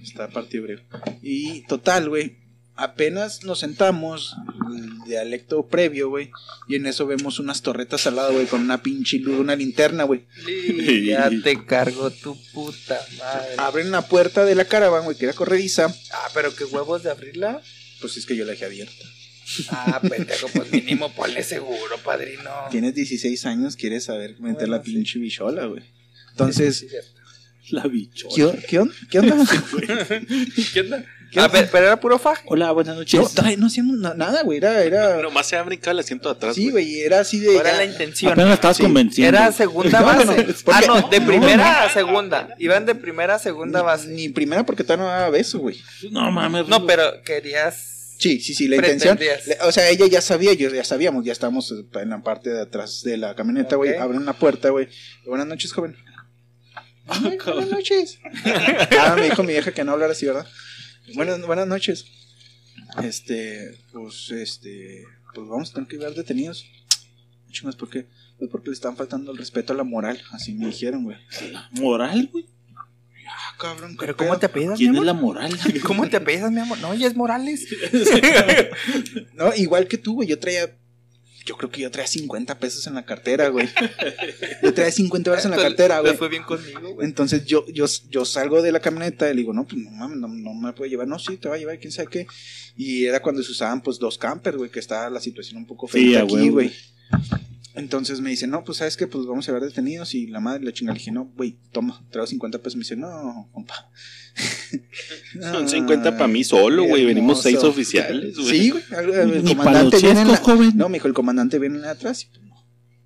[0.04, 0.82] Está partido hebreo.
[1.22, 2.38] Y total, güey.
[2.78, 4.36] Apenas nos sentamos,
[4.76, 6.30] el dialecto previo, güey.
[6.68, 10.04] Y en eso vemos unas torretas al lado, güey, con una pinche luz, una linterna,
[10.04, 10.26] güey.
[10.48, 13.56] Y ya te cargo tu puta madre.
[13.58, 15.86] Abren la puerta de la caravana, güey, que era corrediza.
[16.12, 17.62] Ah, pero qué huevos de abrirla.
[18.02, 19.06] Pues es que yo la dejé abierta.
[19.70, 22.50] Ah, pendejo, pues mínimo ponle seguro, padrino.
[22.72, 24.92] Tienes 16 años, quieres saber meter Bueno, la sí.
[24.92, 25.84] pinche bichola, güey.
[26.32, 26.88] Entonces, Sí.
[27.70, 28.28] La bicho.
[28.36, 29.36] ¿qué, on- qué, on- qué onda?
[30.74, 31.04] ¿Qué onda?
[31.38, 32.44] Ah, pe- pero era puro faje.
[32.48, 33.20] Hola, buenas noches.
[33.20, 34.58] No, trae- no hacíamos na- nada, güey.
[34.58, 35.22] Era, era.
[35.22, 37.02] Nomás se ha brincado el asiento de atrás, Sí, güey.
[37.02, 37.56] era así de.
[37.58, 38.32] Era ya- la intención.
[38.34, 38.84] Apenas estabas Sí.
[38.84, 39.38] convenciendo.
[39.38, 40.44] Era segunda No, no, base.
[40.46, 42.50] no, ¿por ah, no, de No, primera a segunda.
[42.60, 44.08] Iban de primera a segunda base.
[44.08, 45.82] Ni primera porque todavía no daba beso, güey.
[46.12, 46.68] No mames.
[46.68, 47.92] No, pero querías.
[48.18, 49.20] Sí, sí, sí, la intención.
[49.20, 52.62] Le- O sea, ella ya sabía, yo ya sabíamos, ya estábamos en la parte de
[52.62, 53.92] atrás de la camioneta, güey.
[53.92, 54.00] Ok.
[54.00, 54.88] Abren la puerta, güey.
[55.26, 55.98] Buenas noches, joven.
[57.08, 58.20] Ay, buenas noches.
[59.00, 60.48] ah, me dijo mi vieja que no hablara así, ¿verdad?
[61.14, 62.06] Buenas, buenas noches.
[63.04, 65.04] Este, pues, este,
[65.34, 66.66] pues vamos a tener que ver detenidos.
[67.52, 68.08] Chingas, ¿por qué?
[68.38, 70.22] Pues porque le están faltando el respeto a la moral.
[70.32, 71.18] Así me dijeron, güey.
[71.72, 72.46] Moral, güey.
[73.28, 74.28] Ah, cabrón, ¿qué ¿Pero pedo?
[74.30, 75.06] cómo te apellidas, mi ¿Quién es amor?
[75.06, 75.60] la moral?
[75.84, 76.80] ¿Cómo te apellidas, mi amor?
[76.80, 77.68] No, ella es Morales.
[79.34, 80.28] No, igual que tú, güey.
[80.28, 80.78] Yo traía.
[81.46, 83.70] Yo creo que yo traía 50 pesos en la cartera, güey.
[84.64, 86.18] Yo traía 50 pesos en la cartera, güey.
[86.18, 87.08] fue bien conmigo, güey.
[87.08, 90.18] Entonces yo, yo, yo salgo de la camioneta y le digo, no, pues no mames,
[90.18, 91.08] no, no me puede llevar.
[91.08, 92.28] No, sí, te va a llevar, quién sabe qué.
[92.76, 95.88] Y era cuando se usaban, pues, dos campers, güey, que estaba la situación un poco
[95.88, 96.74] Sí, fea a aquí, güey.
[97.76, 99.06] Entonces me dice, no, pues, ¿sabes qué?
[99.08, 100.14] Pues vamos a ver detenidos.
[100.16, 102.76] Y la madre le chinga, le dije, no, güey, toma, traigo 50 pesos.
[102.78, 103.90] Me dice, no, compa.
[105.42, 107.06] Son 50 para mí solo, güey.
[107.06, 108.48] Venimos seis oficiales, güey.
[108.50, 108.84] Sí, güey.
[108.92, 110.72] El, el Ni para comandante viene en la- joven.
[110.76, 112.24] No, me dijo, el comandante viene en atrás.
[112.24, 112.56] Y, pues, no.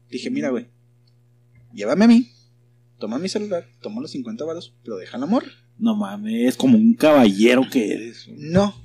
[0.09, 0.67] Dije, mira, güey,
[1.73, 2.29] llévame a mí,
[2.99, 5.45] toma mi celular, toma los 50 baros, pero deja el amor.
[5.77, 8.27] No mames, es como un caballero que eres.
[8.37, 8.75] No,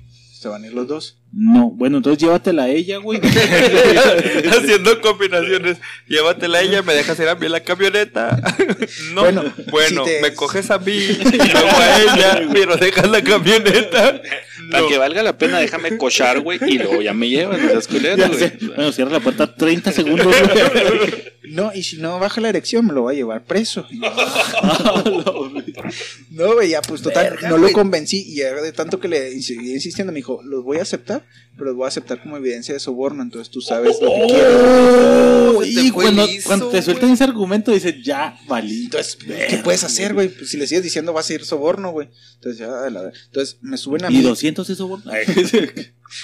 [0.45, 1.17] se van a ir los dos.
[1.33, 3.19] No, bueno, entonces llévatela a ella, güey.
[4.51, 5.77] Haciendo combinaciones.
[6.07, 8.39] Llévatela a ella, me dejas ir a mí en la camioneta.
[9.13, 13.09] No, Bueno, bueno, si te- me coges a mí y luego a ella, pero dejas
[13.09, 14.21] la camioneta.
[14.69, 14.87] Para No.
[14.87, 16.59] que valga la pena, déjame cochar, güey.
[16.67, 18.39] Y luego ya me llevas, no seas culero, Ya güey.
[18.39, 18.57] sé.
[18.61, 21.33] Bueno, cierra la puerta 30 segundos, güey.
[21.49, 23.85] No, y si no baja la erección, me lo va a llevar preso.
[23.89, 23.99] Y
[26.31, 28.23] no, güey, ya, pues total, Verga, no lo convencí.
[28.27, 31.65] Y ya de tanto que le seguí insistiendo, me dijo, los voy a aceptar, pero
[31.67, 33.21] los voy a aceptar como evidencia de soborno.
[33.23, 35.55] Entonces tú sabes lo que.
[35.57, 38.85] Oh, Se te y cuando, liso, cuando te sueltan ese argumento, dices, ya, valí.
[38.85, 39.17] Entonces,
[39.49, 40.29] ¿qué puedes hacer, güey?
[40.29, 42.09] Pues si le sigues diciendo, vas a ir soborno, güey.
[42.35, 44.21] Entonces, ya, la- entonces me suben a Y mí.
[44.21, 45.01] 200 eso, güey.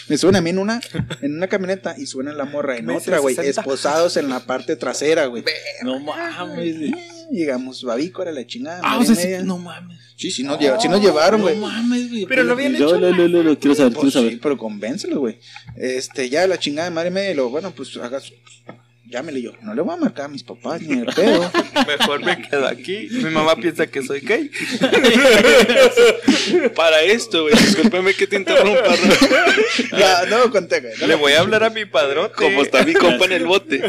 [0.08, 0.80] Me suben a mí en una,
[1.22, 3.36] en una camioneta y suben a la morra en otra, güey.
[3.36, 3.62] 60.
[3.62, 5.44] Esposados en la parte trasera, güey.
[5.84, 6.78] No mames.
[6.78, 6.94] güey.
[7.32, 8.82] Llegamos, babico era la chingada.
[8.84, 9.44] Ah, madre o sea, sí, media.
[9.44, 10.00] no mames.
[10.18, 11.56] Sí, sí nos, lleva- sí nos llevaron, güey.
[11.58, 12.26] No mames, güey.
[12.26, 14.32] Pero lo habían Yo, hecho, lo, lo, lo quiero saber, quiero Pues saber.
[14.34, 15.40] sí, pero convéncelo, güey.
[15.78, 18.32] Este, ya la chingada de madre media y lo, bueno, pues hagas.
[19.12, 19.52] Llámele yo.
[19.62, 21.52] No le voy a marcar a mis papás ni de pedo.
[21.88, 23.08] Mejor me quedo aquí.
[23.12, 24.50] Mi mamá piensa que soy gay.
[26.76, 27.54] Para esto, güey.
[27.56, 28.82] Discúlpeme que te interrumpa.
[28.90, 29.98] ¿no?
[29.98, 30.94] ya, no, conté, güey.
[31.08, 32.34] Le voy a hablar a mi padrote.
[32.36, 33.80] Como está mi compa en el bote.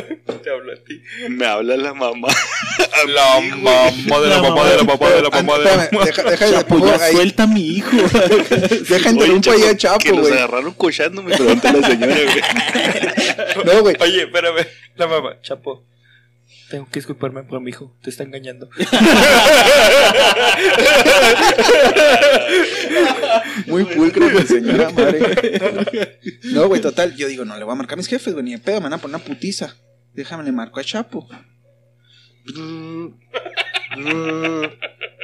[0.42, 1.00] Te hablo a ti.
[1.28, 2.28] Me habla la mamá.
[3.06, 6.04] La mamá de la mamá de la mamá de la Ah, mamá de la espérame,
[6.04, 7.12] deja, deja de pongo ya ahí.
[7.14, 7.96] suelta a mi hijo.
[8.88, 10.32] Deja interrumpo ahí a Chapo, Que los güey.
[10.32, 13.64] agarraron cochando, me pregunta la señora, güey.
[13.64, 13.96] No, güey.
[14.00, 14.66] Oye, espérame.
[14.96, 15.06] La
[15.43, 15.84] Chapo.
[16.70, 17.97] Tengo que disculparme por mi hijo.
[18.02, 18.68] Te está engañando.
[23.66, 26.18] Muy pulcro, güey, señora madre.
[26.44, 27.14] No, güey, total.
[27.16, 28.84] Yo digo, no le voy a marcar a mis jefes, güey, ni de pedo, me
[28.84, 29.76] van a poner una putiza.
[30.14, 31.26] Déjame, le marco a Chapo.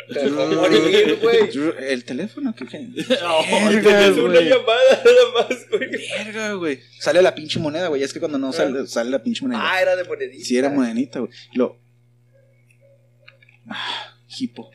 [0.08, 2.88] El teléfono, ¿qué qué?
[2.96, 4.48] Verga, güey.
[4.48, 5.90] llamada nada más, güey.
[5.90, 6.80] Verga, güey.
[6.98, 8.02] Sale la pinche moneda, güey.
[8.02, 9.60] Es que cuando no sale, sale la pinche moneda.
[9.62, 10.44] Ah, era de monedita.
[10.44, 11.32] Sí, era morenita, güey.
[11.54, 11.78] Lo.
[13.68, 14.70] Ah, hipo.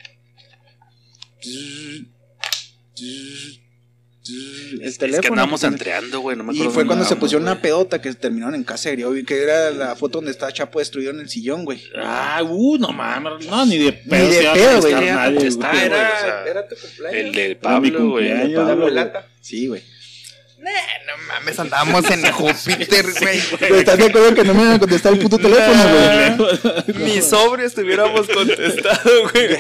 [4.30, 5.22] El Es teléfono.
[5.22, 6.38] que andamos pues, entreando, güey.
[6.38, 8.64] No me Y acuerdo fue dónde cuando se andábamos, pusieron una pedota que terminaron en
[8.64, 8.96] casa de
[9.26, 11.82] que era la foto donde estaba Chapo destruido en el sillón, güey.
[11.98, 13.46] Ah, uh, no mames.
[13.48, 14.30] No, ni de pedo.
[14.30, 14.94] de iba a pedo, güey.
[14.96, 15.02] Ni.
[15.02, 17.22] Era, o sea, era tu cumpleaños.
[17.26, 18.28] El de Pablo, güey.
[18.28, 18.86] el de cumpleaños, Pablo.
[19.68, 19.84] güey.
[20.64, 20.74] Güey.
[21.08, 23.40] no mames, andamos en Júpiter, güey.
[23.60, 25.84] Pero estás de acuerdo que no me iban a contestar el puto teléfono,
[26.38, 26.98] güey.
[27.16, 29.58] Ni sobres tuviéramos contestado, güey.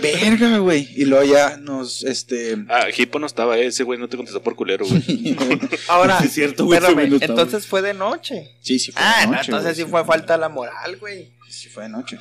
[0.00, 0.88] Verga, güey.
[0.94, 2.56] Y luego ya nos, este.
[2.68, 3.98] Ah, Hippo no estaba ese, güey.
[3.98, 5.36] No te contestó por culero, güey.
[5.88, 8.54] Ahora, Sí, es cierto, güey, no entonces fue de noche.
[8.60, 9.44] Sí, sí fue Ah, de no, noche.
[9.46, 11.28] entonces güey, sí fue falta la moral, güey.
[11.48, 12.18] Sí fue de noche.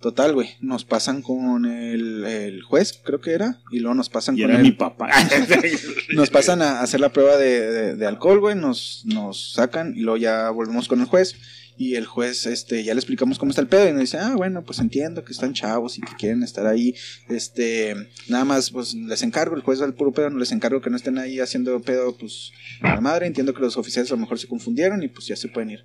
[0.00, 0.50] Total, güey.
[0.60, 3.60] Nos pasan con el, el juez, creo que era.
[3.72, 4.64] Y luego nos pasan Y con era el.
[4.64, 5.08] mi papá.
[6.14, 8.54] Nos pasan a hacer la prueba de, de- de alcohol, güey.
[8.54, 11.34] Nos, nos sacan y luego ya volvemos con el juez.
[11.78, 13.86] Y el juez, este, ya le explicamos cómo está el pedo.
[13.88, 16.94] Y nos dice, ah, bueno, pues entiendo que están chavos y que quieren estar ahí.
[17.28, 17.94] Este,
[18.28, 20.96] nada más, pues les encargo, el juez al puro pedo, no les encargo que no
[20.96, 23.26] estén ahí haciendo pedo, pues, a la madre.
[23.26, 25.84] Entiendo que los oficiales a lo mejor se confundieron y pues ya se pueden ir.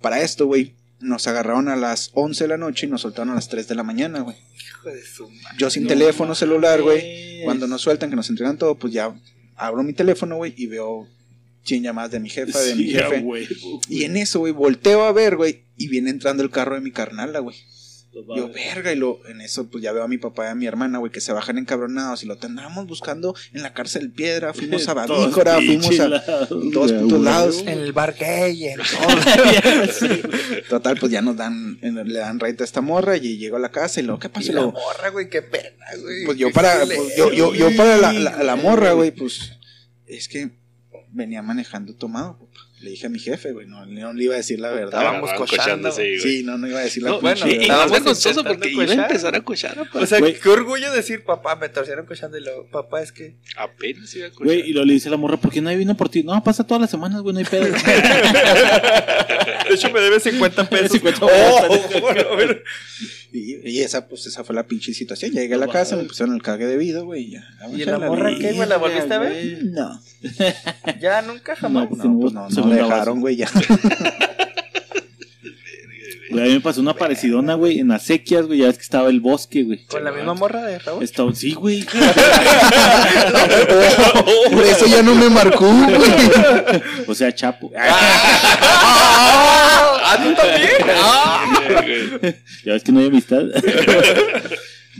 [0.00, 3.34] Para esto, güey, nos agarraron a las 11 de la noche y nos soltaron a
[3.34, 4.36] las 3 de la mañana, güey.
[4.56, 5.58] Hijo de su madre.
[5.58, 7.42] Yo sin teléfono celular, güey.
[7.44, 9.14] Cuando nos sueltan, que nos entregan todo, pues ya
[9.56, 11.08] abro mi teléfono, güey, y veo
[11.64, 13.24] 100 llamadas de mi jefa, de mi jefe.
[13.88, 16.92] Y en eso, güey, volteo a ver, güey, y viene entrando el carro de mi
[16.92, 17.56] carnala, güey.
[18.36, 20.66] Yo, verga, y lo, en eso, pues ya veo a mi papá y a mi
[20.66, 24.86] hermana, güey, que se bajan encabronados y lo tendremos buscando en la cárcel Piedra, fuimos
[24.88, 27.60] a Todos Babícora, fuimos a güey, putos lados.
[27.60, 28.80] En el bar gay, en
[30.68, 33.70] Total, pues ya nos dan, le dan raite a esta morra y llego a la
[33.70, 34.52] casa y lo, ¿qué pasa?
[34.52, 36.26] Y la morra, güey, qué pena, güey.
[36.26, 39.52] Pues yo para, pues, yo, yo, yo para la, la, la morra, güey, pues
[40.06, 40.50] es que
[41.12, 42.38] venía manejando tomado.
[42.38, 42.71] papá.
[42.82, 45.00] Le dije a mi jefe, güey, no, no le iba a decir la verdad.
[45.00, 45.92] Estábamos cochando.
[45.92, 46.18] güey.
[46.18, 48.92] Sí, no, no iba a decir la No, bueno, más estábamos intentando porque iba a
[48.92, 50.00] empezar a cochar, papá.
[50.00, 53.36] O sea, qué orgullo decir, papá, me torcieron cochando y luego, papá, es que...
[53.56, 54.46] Apenas iba a cochar.
[54.46, 56.24] Güey, y lo le dice a la morra, ¿por qué nadie vino por ti?
[56.24, 57.72] No, pasa todas las semanas, güey, no hay pedo.
[59.68, 60.90] De hecho, me debes 50 pesos.
[60.92, 62.54] 50 oh, bueno, bueno.
[63.32, 65.32] Y, y esa, pues, esa fue la pinche situación.
[65.32, 67.44] Llegué a la casa, me pusieron el cargue debido, güey, y ya.
[67.72, 68.68] ¿Y la morra qué, güey?
[68.68, 69.64] ¿La volviste a ver?
[69.64, 70.00] No,
[71.00, 71.90] Ya, nunca, jamás.
[71.90, 73.48] No, no, pues no, no Segunda dejaron, güey, ya.
[76.32, 78.82] Güey, a mí me pasó una parecidona, güey, en las sequias, güey, ya ves que
[78.82, 79.84] estaba el bosque, güey.
[79.84, 81.04] Con la misma morra de Raúl.
[81.04, 81.84] Estaba, sí, güey.
[84.52, 86.10] Por eso ya no me marcó, güey.
[87.06, 87.70] O sea, Chapo.
[90.04, 90.70] ¡Ah, tú también!
[92.64, 93.42] Ya ves que no hay amistad.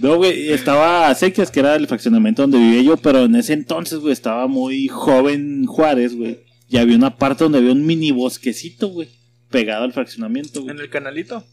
[0.01, 3.55] No, güey, estaba a Sequias, que era el fraccionamiento donde vivía yo, pero en ese
[3.55, 6.41] entonces, güey, estaba muy joven Juárez, güey.
[6.69, 9.09] Y había una parte donde había un mini bosquecito, güey,
[9.53, 10.75] pegado al fraccionamiento, güey.
[10.75, 11.47] En el canalito.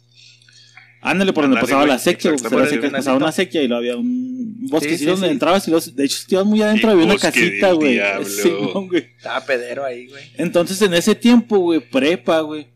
[1.01, 2.91] Ándale, por donde pasaba la sequía, canalito.
[2.91, 5.33] pasaba una sequía y luego había un Sí, sí, donde sí.
[5.33, 7.99] entrabas y los, de hecho, si ibas muy adentro, había una bosque casita, güey.
[8.25, 9.07] Simón, güey.
[9.17, 10.23] Estaba pedero ahí, güey.
[10.37, 12.67] Entonces, en ese tiempo, güey, prepa, güey.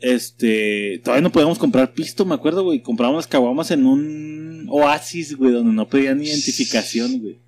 [0.00, 2.80] Este, todavía no podíamos comprar pisto, me acuerdo, güey.
[2.82, 7.38] Comprábamos las caguamas en un oasis, güey, donde no pedían identificación, güey.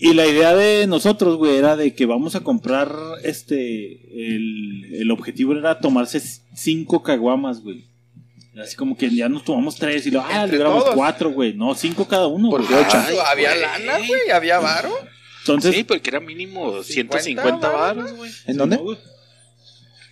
[0.00, 2.92] Y la idea de nosotros, güey, era de que vamos a comprar,
[3.24, 4.00] este,
[4.36, 6.20] el, el objetivo era tomarse
[6.54, 7.84] cinco caguamas, güey.
[8.62, 10.96] Así como que ya nos tomamos tres y lo, ah, libramos todos.
[10.96, 11.52] cuatro, güey.
[11.54, 12.64] No, cinco cada uno, güey.
[12.70, 13.60] Ah, Ay, había güey.
[13.60, 14.30] lana, güey.
[14.32, 14.90] Había varo.
[15.40, 18.30] Entonces, Sí, porque era mínimo 50 150 varos, güey.
[18.46, 18.76] ¿En dónde?
[18.76, 18.96] no.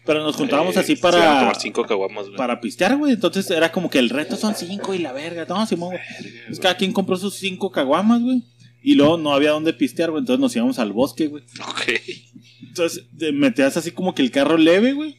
[0.05, 2.37] Pero nos juntábamos Eh, así se iban a para, tomar cinco caguamas, güey.
[2.37, 3.13] para pistear, güey.
[3.15, 5.45] Entonces era como que el reto son cinco y la verga.
[5.49, 6.33] No, Simón, güey.
[6.47, 8.43] Pues cada quien compró sus cinco caguamas, güey.
[8.87, 10.21] Y luego no había dónde pistear, güey.
[10.21, 11.43] Entonces nos íbamos al bosque, güey.
[11.61, 12.01] Ok.
[12.69, 15.17] Entonces te metías así como que el carro leve, güey.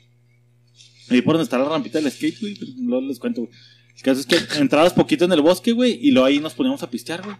[1.10, 2.56] Ahí por donde está la rampita del skate, güey.
[2.57, 3.53] pero Luego les cuento, güey.
[3.98, 6.81] El caso es que entrabas poquito en el bosque, güey, y luego ahí nos poníamos
[6.81, 7.35] a pistear, güey.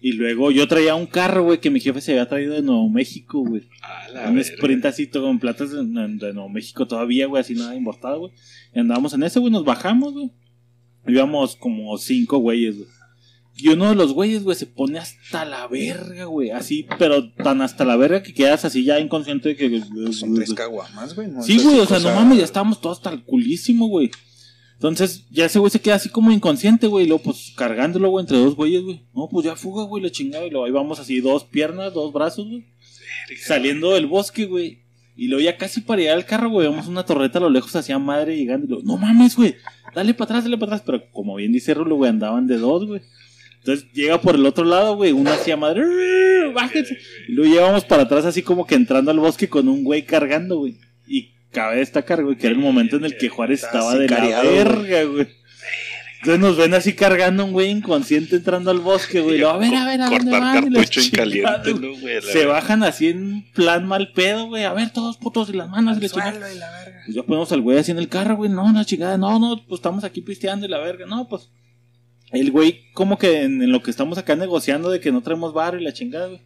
[0.00, 2.88] Y luego yo traía un carro, güey, que mi jefe se había traído de Nuevo
[2.88, 3.64] México, güey.
[4.14, 4.40] Un verga.
[4.40, 8.32] sprint así todo con platas de, de Nuevo México todavía, güey, así nada importado, güey.
[8.74, 10.30] Y andábamos en ese, güey, nos bajamos, güey.
[11.06, 12.88] Íbamos como cinco güeyes, güey.
[13.56, 16.50] Y uno de los güeyes, güey, se pone hasta la verga, güey.
[16.50, 19.82] Así, pero tan hasta la verga que quedas así ya inconsciente de que...
[20.12, 21.28] Son tres caguamas, güey.
[21.28, 24.10] no Sí, güey, o sea, no mames, ya estábamos todos hasta el culísimo, güey.
[24.74, 27.04] Entonces, ya ese güey se queda así como inconsciente, güey.
[27.04, 29.06] Y luego, pues, cargándolo, güey, entre dos güeyes, güey.
[29.14, 30.44] No, pues ya fuga, güey, la chingada.
[30.44, 32.66] Y luego ahí vamos así, dos piernas, dos brazos, güey.
[33.46, 34.84] Saliendo del bosque, güey.
[35.16, 37.74] Y luego ya casi para llegar al carro, güey, vemos una torreta a lo lejos
[37.76, 38.66] hacia madre llegando.
[38.66, 39.54] Y luego, no mames, güey,
[39.94, 40.82] dale para atrás, dale para atrás.
[40.84, 43.00] Pero como bien dice Rulo, güey, andaban de dos, güey.
[43.64, 46.98] Entonces llega por el otro lado, güey, una hacia madre, "Rrr, bájense.
[47.28, 50.58] Y luego llegamos para atrás así como que entrando al bosque con un güey cargando,
[50.58, 50.76] güey.
[51.06, 54.42] Y cabe destacar, güey, que era el momento en el que Juárez estaba de la
[54.42, 55.28] verga, güey.
[56.18, 59.42] Entonces nos ven así cargando un güey inconsciente entrando al bosque, güey.
[59.42, 60.76] A ver, a ver, ¿a dónde Cortar van?
[60.76, 61.94] En caliente, güey.
[61.94, 62.20] ¿no, güey?
[62.22, 62.52] Se verga.
[62.52, 64.64] bajan así en plan mal pedo, güey.
[64.64, 66.08] A ver, todos putos y las manos y.
[66.08, 67.00] Suelo y la verga.
[67.06, 68.50] Pues ya ponemos al güey así en el carro, güey.
[68.50, 71.06] No, la chingada, no, no, pues estamos aquí pisteando y la verga.
[71.06, 71.50] No, pues.
[72.34, 75.52] El güey, como que en, en lo que estamos acá negociando de que no traemos
[75.52, 76.40] bar y la chingada, güey.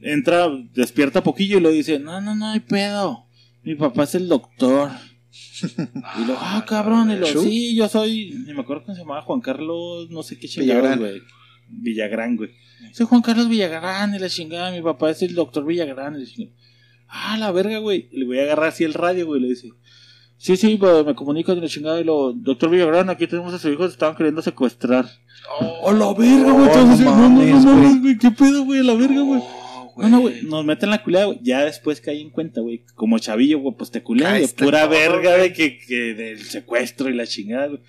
[0.00, 3.26] Entra, despierta poquillo y lo dice: No, no, no hay pedo.
[3.62, 4.90] Mi papá es el doctor.
[5.60, 9.22] Y lo, ah, cabrón, y lo, sí, yo soy, ni me acuerdo cómo se llamaba,
[9.22, 11.20] Juan Carlos, no sé qué chingada, güey.
[11.68, 12.50] Villagrán, güey.
[12.92, 16.26] Soy Juan Carlos Villagrán y la chingada, mi papá es el doctor Villagrán y la
[16.26, 16.56] chingada.
[17.08, 18.08] Ah, la verga, güey.
[18.12, 19.68] Le voy a agarrar así el radio, güey, le dice.
[20.38, 23.68] Sí, sí, me comunico de la chingada y lo, doctor Villagrán, aquí tenemos a su
[23.70, 25.04] hijo, se estaban queriendo secuestrar.
[25.82, 26.68] ¡Oh, la verga, güey!
[26.70, 28.84] Oh, no no, no, no, no, ¿qué pedo, güey?
[28.84, 29.40] La verga, güey.
[29.42, 31.40] Oh, No, no, güey, nos meten la culea, güey.
[31.42, 32.84] Ya después caí en cuenta, güey.
[32.94, 35.48] Como chavillo, güey, pues te culean de pura todo, verga güey.
[35.48, 37.80] de que, que del secuestro y la chingada, güey.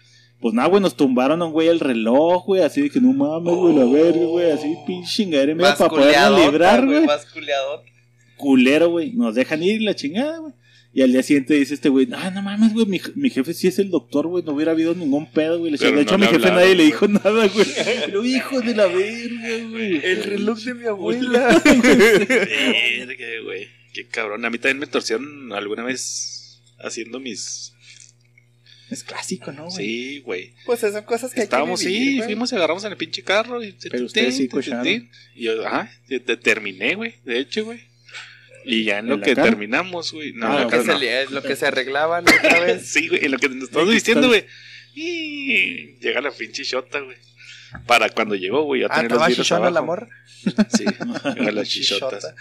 [0.42, 2.64] Pues nada, güey, nos tumbaron a un güey el reloj, güey.
[2.64, 4.50] Así de que no mames, güey, la verga, güey.
[4.50, 7.06] Así pinche chingadera, para poderla librar, güey.
[8.38, 9.12] Culero, güey.
[9.12, 10.54] Nos dejan ir y la chingada, güey.
[10.92, 13.68] Y al día siguiente dice este güey, ah, no mames, güey, mi, mi jefe sí
[13.68, 15.72] es el doctor, güey, no hubiera habido ningún pedo, güey.
[15.72, 17.68] De hecho, no a mi jefe hablaron, nadie le dijo nada, güey.
[18.06, 20.04] Pero hijo de la verga, güey.
[20.04, 21.62] El reloj de mi abuela.
[21.64, 23.68] Verga, güey.
[23.94, 24.46] Qué cabrón.
[24.46, 27.74] A mí también me torcieron alguna vez haciendo mis.
[28.90, 29.76] Es clásico, ¿no, güey?
[29.86, 30.54] Sí, güey.
[30.66, 32.28] pues esas son cosas que Estábamos, hay que vivir, sí, güey.
[32.30, 33.64] fuimos y agarramos en el pinche carro.
[33.64, 34.50] Y Pero ustedes sí.
[35.36, 37.14] Y yo, ajá, te- te- terminé, güey.
[37.26, 37.80] De hecho, güey.
[38.66, 39.48] Y ya en ¿En lo que cara?
[39.50, 40.34] terminamos, güey.
[40.34, 40.86] No, Ah, Lo que, se,
[41.26, 41.32] no.
[41.32, 42.88] lo que se arreglaba la otra vez.
[42.88, 44.46] Sí, güey, en lo que nos estamos diciendo, güey.
[44.96, 47.18] Y llega la pinche shota, güey.
[47.86, 49.86] Para cuando llegó, güey, a Ah, tener los la abajo.
[49.86, 50.08] morra.
[50.76, 50.86] Sí,
[51.36, 52.34] llega las chichotas.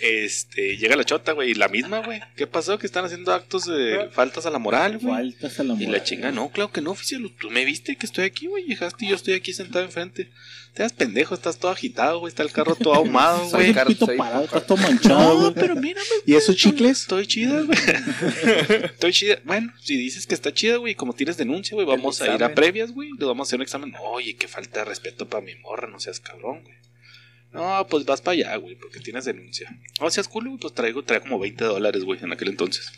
[0.00, 2.20] Este, llega la chota, güey, y la misma, güey.
[2.34, 2.78] ¿Qué pasó?
[2.78, 5.32] Que están haciendo actos de faltas a la moral, güey.
[5.32, 5.92] Faltas a la Y moral.
[5.92, 7.30] la chinga, no, claro que no, oficial.
[7.38, 8.64] Tú me viste que estoy aquí, güey.
[8.64, 10.30] Llegaste y yo estoy aquí sentado enfrente.
[10.74, 12.30] Te das pendejo, estás todo agitado, güey.
[12.30, 13.74] Está el carro todo ahumado, güey.
[13.86, 16.06] pito soy- parado, estás todo manchado, No, pero mírame.
[16.26, 17.00] ¿Y esos chicles?
[17.02, 17.78] Estoy chida, güey.
[18.84, 19.40] Estoy chida.
[19.44, 22.54] Bueno, si dices que está chida, güey, como tienes denuncia, güey, vamos a ir a
[22.54, 23.10] previas, güey.
[23.18, 23.92] Le vamos a hacer un examen.
[24.00, 26.76] Oye, qué falta de respeto para mi morra, no seas cabrón, güey.
[27.52, 29.68] No, pues vas para allá, güey, porque tienes denuncia.
[30.00, 32.92] No seas culo, güey, pues traigo, traigo como 20 dólares, güey, en aquel entonces.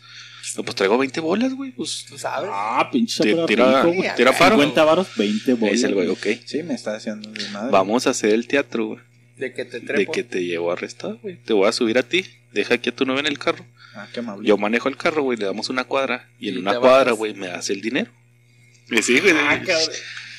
[0.55, 2.05] No, pues traigo 20 bolas, güey, pues.
[2.07, 2.49] Tú sabes.
[2.53, 4.09] Ah, pinche tira, rico, güey.
[4.15, 4.55] tira paro.
[4.55, 5.75] 50 varos, 20 bolas.
[5.75, 6.27] Es el güey, ok.
[6.45, 7.71] Sí, me está haciendo desmadre.
[7.71, 8.99] Vamos a hacer el teatro, güey.
[9.37, 10.11] De que te De trepo.
[10.11, 11.37] que te llevo arrestado, güey.
[11.37, 12.25] Te voy a subir a ti.
[12.51, 13.65] Deja aquí a tu novia en el carro.
[13.95, 14.47] Ah, qué amable.
[14.47, 15.37] Yo manejo el carro, güey.
[15.39, 16.29] Le damos una cuadra.
[16.39, 18.11] Y en Y una cuadra, güey, me das el dinero.
[18.91, 19.33] Y sí, güey.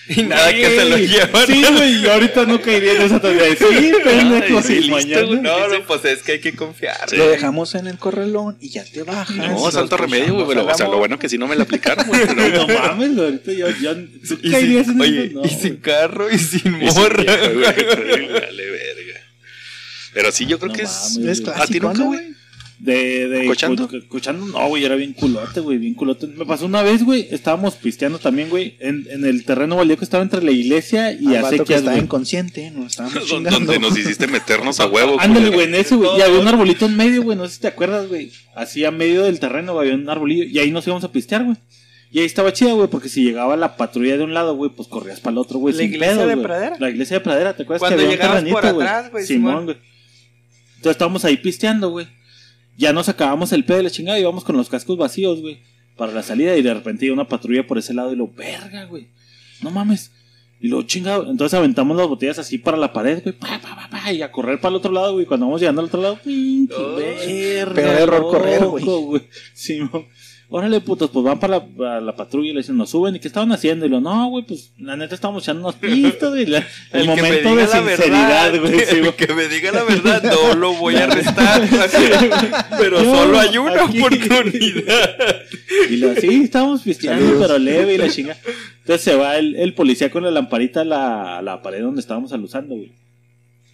[0.06, 1.46] Y nada que se lo llevan.
[1.46, 3.44] Sí, güey, y ahorita no caería en esa todavía.
[3.56, 5.22] Sí, pendejo, sí, listo, mañana.
[5.26, 5.40] güey.
[5.40, 7.08] No, no, pues es que hay que confiar.
[7.08, 7.16] Sí.
[7.16, 9.34] Lo dejamos en el corralón y ya te bajas.
[9.36, 10.58] No, santo remedio, güey.
[10.58, 12.20] O sea, lo bueno que sí no me la aplicaron, güey.
[12.54, 13.94] No mames, ahorita yo, yo
[14.28, 15.34] ¿tú Y caerías sin, en oye, eso?
[15.40, 15.80] No, y sin güey.
[15.80, 17.24] carro y sin morra.
[17.24, 19.20] güey, Vale, verga.
[20.12, 21.16] Pero sí, yo creo No que mames, es.
[21.16, 21.54] Es güey.
[21.56, 22.34] ¿A ti clásico, nunca, ¿no, güey?
[22.78, 23.88] De, de ¿Cochando?
[23.88, 26.26] cu- Cochando, no, güey, era bien culote, güey, bien culote.
[26.26, 30.04] Me pasó una vez, güey, estábamos pisteando también, güey, en, en el terreno baldío que
[30.04, 32.04] estaba entre la iglesia y que acequias, estaba güey.
[32.04, 33.78] inconsciente, nos estábamos Donde chingando.
[33.78, 35.16] nos hiciste meternos a huevo.
[35.20, 36.18] Ándale, güey, en eso, güey.
[36.18, 37.38] Y había un arbolito en medio, güey.
[37.38, 38.32] No sé si te acuerdas, güey.
[38.56, 40.44] Así a medio del terreno, güey, había un arbolillo.
[40.44, 41.56] Y ahí nos íbamos a pistear, güey.
[42.10, 44.88] Y ahí estaba chida, güey, porque si llegaba la patrulla de un lado, güey, pues
[44.88, 45.74] corrías para el otro, güey.
[45.74, 46.36] ¿La sin iglesia de.
[46.36, 46.76] Pradera?
[46.80, 49.64] La iglesia de Pradera, ¿te acuerdas Cuando que había llegabas por atrás, güey, Simón, Simón.
[49.66, 49.76] güey.
[50.76, 52.06] Entonces estábamos ahí pisteando, güey.
[52.76, 55.58] Ya nos acabamos el pedo de la chingada y íbamos con los cascos vacíos, güey.
[55.96, 58.84] Para la salida y de repente iba una patrulla por ese lado y lo, verga,
[58.86, 59.08] güey.
[59.62, 60.10] No mames.
[60.60, 61.30] Y lo chingado.
[61.30, 63.34] Entonces aventamos las botellas así para la pared, güey.
[63.36, 65.26] Pa, pa, pa, pa, y a correr para el otro lado, güey.
[65.26, 69.22] Cuando vamos llegando al otro lado, pinche Oh, verga, error correr, güey.
[69.52, 69.80] Sí,
[70.48, 73.18] órale putos, pues van para la, para la patrulla y le dicen, nos suben, ¿y
[73.18, 73.86] qué estaban haciendo?
[73.86, 77.56] Y lo, no, güey, pues la neta estábamos echando unos pistos, y la- el, momento
[77.56, 78.80] de sinceridad, güey.
[78.86, 79.16] sí, güey.
[79.16, 81.62] que me diga la verdad, no lo voy a arrestar.
[82.78, 83.98] Pero Yo, solo hay una aquí.
[84.00, 85.16] oportunidad.
[85.90, 88.36] Y lo, sí, estábamos pisteando, pero leve y la chinga.
[88.80, 92.00] Entonces se va el, el policía con la lamparita a la, a la pared donde
[92.00, 92.92] estábamos aluzando, güey.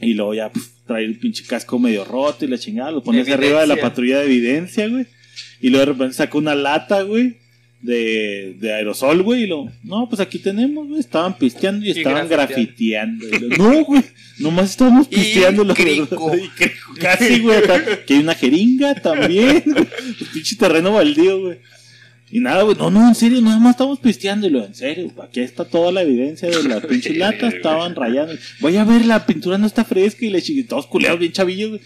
[0.01, 3.21] Y luego ya pf, trae el pinche casco medio roto y la chingada, lo pone
[3.21, 5.07] hacia arriba de la patrulla de evidencia, güey.
[5.61, 7.37] Y luego de repente saca una lata, güey,
[7.83, 9.45] de, de aerosol, güey.
[9.45, 11.01] Y lo, no, pues aquí tenemos, güey.
[11.01, 13.27] Estaban pisteando y, Y estaban grafiteando.
[13.29, 13.55] grafiteando.
[13.55, 14.03] Y lo, no, güey,
[14.39, 15.67] nomás estábamos pisteando.
[15.75, 16.33] crico.
[16.35, 17.61] Y crico, Casi, güey.
[18.07, 19.87] Que hay una jeringa también, güey.
[20.21, 21.59] El pinche terreno baldío, güey.
[22.33, 24.47] Y nada, güey, no, no, en serio, nada más estamos pisteando.
[24.47, 28.35] Y lo, en serio, aquí está toda la evidencia de la pinche lata, estaban rayando.
[28.61, 31.71] Voy a ver, la pintura no está fresca y le chiquitos todos culeados bien chavillos,
[31.71, 31.81] güey.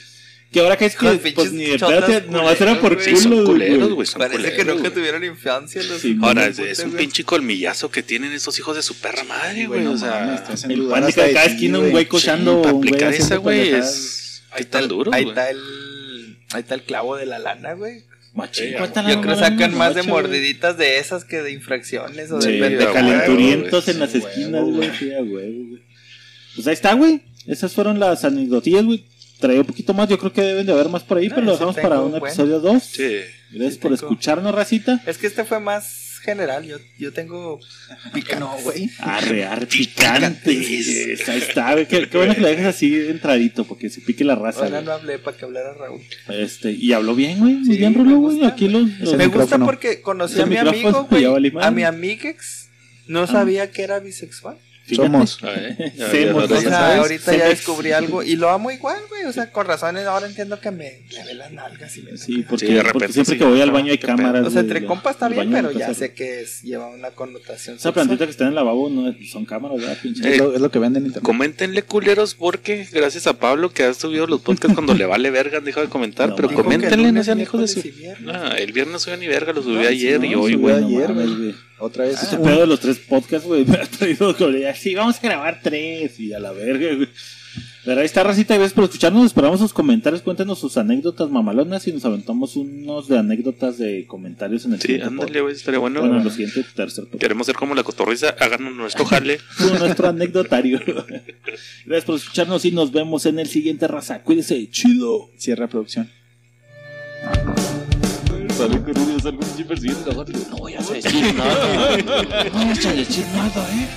[0.54, 3.32] Que ahora que es que, pues ni de te- nomás era por culeros, Sí, son
[3.32, 4.08] culo, culeros, güey.
[4.16, 4.92] Parece que culeros, nunca güey.
[4.94, 8.82] tuvieron infancia los Sí, hijos Ahora, es, un pinche colmillazo que tienen esos hijos de
[8.82, 9.84] su perra madre, güey.
[9.86, 12.62] O sea, El pan de cada esquina un güey cochando.
[12.62, 14.42] para aplicar esa, güey, es.
[14.52, 15.32] Ahí Está el, duro, ahí güey.
[15.36, 18.04] está el ahí está el clavo de la lana, güey.
[18.34, 18.72] Machín, Sí,
[19.08, 22.88] Yo creo que sacan más de mordiditas de esas que de infracciones o Sí, de
[22.92, 24.90] calenturientos en las esquinas, güey.
[26.54, 27.22] Pues ahí está, güey.
[27.48, 29.04] Esas fueron las anecdotillas, güey.
[29.44, 30.08] Traía un poquito más.
[30.08, 32.00] Yo creo que deben de haber más por ahí, No, pero lo ese dejamos para
[32.00, 32.24] un buen.
[32.24, 32.82] episodio 2.
[32.82, 33.02] Sí.
[33.50, 33.94] Gracias Sí, por tengo.
[33.94, 35.02] escucharnos, racita.
[35.06, 36.64] Es que este fue más general.
[36.64, 37.60] Yo, yo tengo
[38.40, 38.88] No, güey.
[39.00, 41.28] Arre, arre, picantes.
[41.28, 41.86] Ahí está, güey.
[41.86, 44.64] Qué, qué bueno que lo dejes así entradito, porque se pique la raza.
[44.64, 46.00] Ahora no hablé para que hablara Raúl.
[46.28, 47.54] Este, y habló bien, güey.
[47.56, 48.44] Muy Sí, bien, Rulo, güey.
[48.44, 48.88] Aquí los.
[49.00, 51.26] los- Me gusta porque conocí Ese a mi amigo, güey.
[51.60, 52.68] A mi amiguex.
[53.06, 54.56] No sabía que era bisexual.
[54.86, 55.06] Fíjate.
[55.08, 55.42] Somos.
[55.42, 58.70] A ver, ya- Sí, ya- O sea, ahorita Se ya descubrí algo y lo amo
[58.70, 59.24] igual, güey.
[59.24, 62.44] O sea, con razones ahora entiendo que me, me ve las nalgas y me Sí,
[62.48, 63.38] porque, Sí, de porque repente siempre sí.
[63.38, 64.16] que voy al baño hay Qué pedo.
[64.18, 64.46] cámaras.
[64.46, 64.86] O sea, entre ya.
[64.86, 68.44] compas está bien, pero ya sé que es, lleva una connotación Esa plantita que está
[68.44, 69.96] en el lavabo no es- son cámaras, ¿verdad?
[70.02, 70.28] Pinche.
[70.28, 71.24] Eh, Es lo, es lo que venden en internet.
[71.24, 75.58] Coméntenle culeros porque gracias a Pablo que ha subido los podcasts cuando le vale verga
[75.58, 77.82] han dejado de comentar, No, pero coméntenle, no sean hijos de su...
[78.28, 80.74] Ah, el viernes subió ni verga, lo subí ayer y hoy, güey.
[80.76, 81.54] ayer, güey.
[81.78, 82.22] Otra vez.
[82.22, 84.74] Este pedo de los tres podcasts, güey, me ha traído con ella.
[84.74, 87.08] Sí, vamos a grabar tres y a la verga, güey.
[87.84, 89.26] Pero ahí está, racita, gracias por escucharnos.
[89.26, 90.22] Esperamos sus comentarios.
[90.22, 94.86] Cuéntenos sus anécdotas mamalonas y nos aventamos unos de anécdotas de comentarios en el Sí,
[94.86, 96.00] siguiente ándale, güey, estaría bueno.
[96.00, 97.20] Bueno, en el siguiente tercer podcast.
[97.20, 99.38] Queremos ser como la cotorriza, háganos nuestro jale.
[99.78, 100.80] Nuestro anecdotario.
[101.84, 104.22] gracias por escucharnos y nos vemos en el siguiente raza.
[104.22, 105.30] Cuídense, chido.
[105.36, 106.10] Cierra producción.
[108.56, 110.44] Sale con.
[110.50, 111.96] No voy a decir nada.
[111.96, 112.04] No
[112.52, 113.88] voy a decir nada, eh.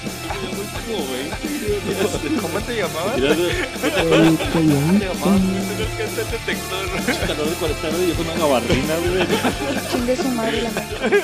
[2.41, 3.17] ¿Cómo te llamabas?
[3.19, 5.41] Mira, Te llamabas
[6.19, 6.85] el detector.
[7.27, 9.27] calor de 40 grados y yo con una gabardina, güey.
[9.91, 11.23] Chingue su madre la madre.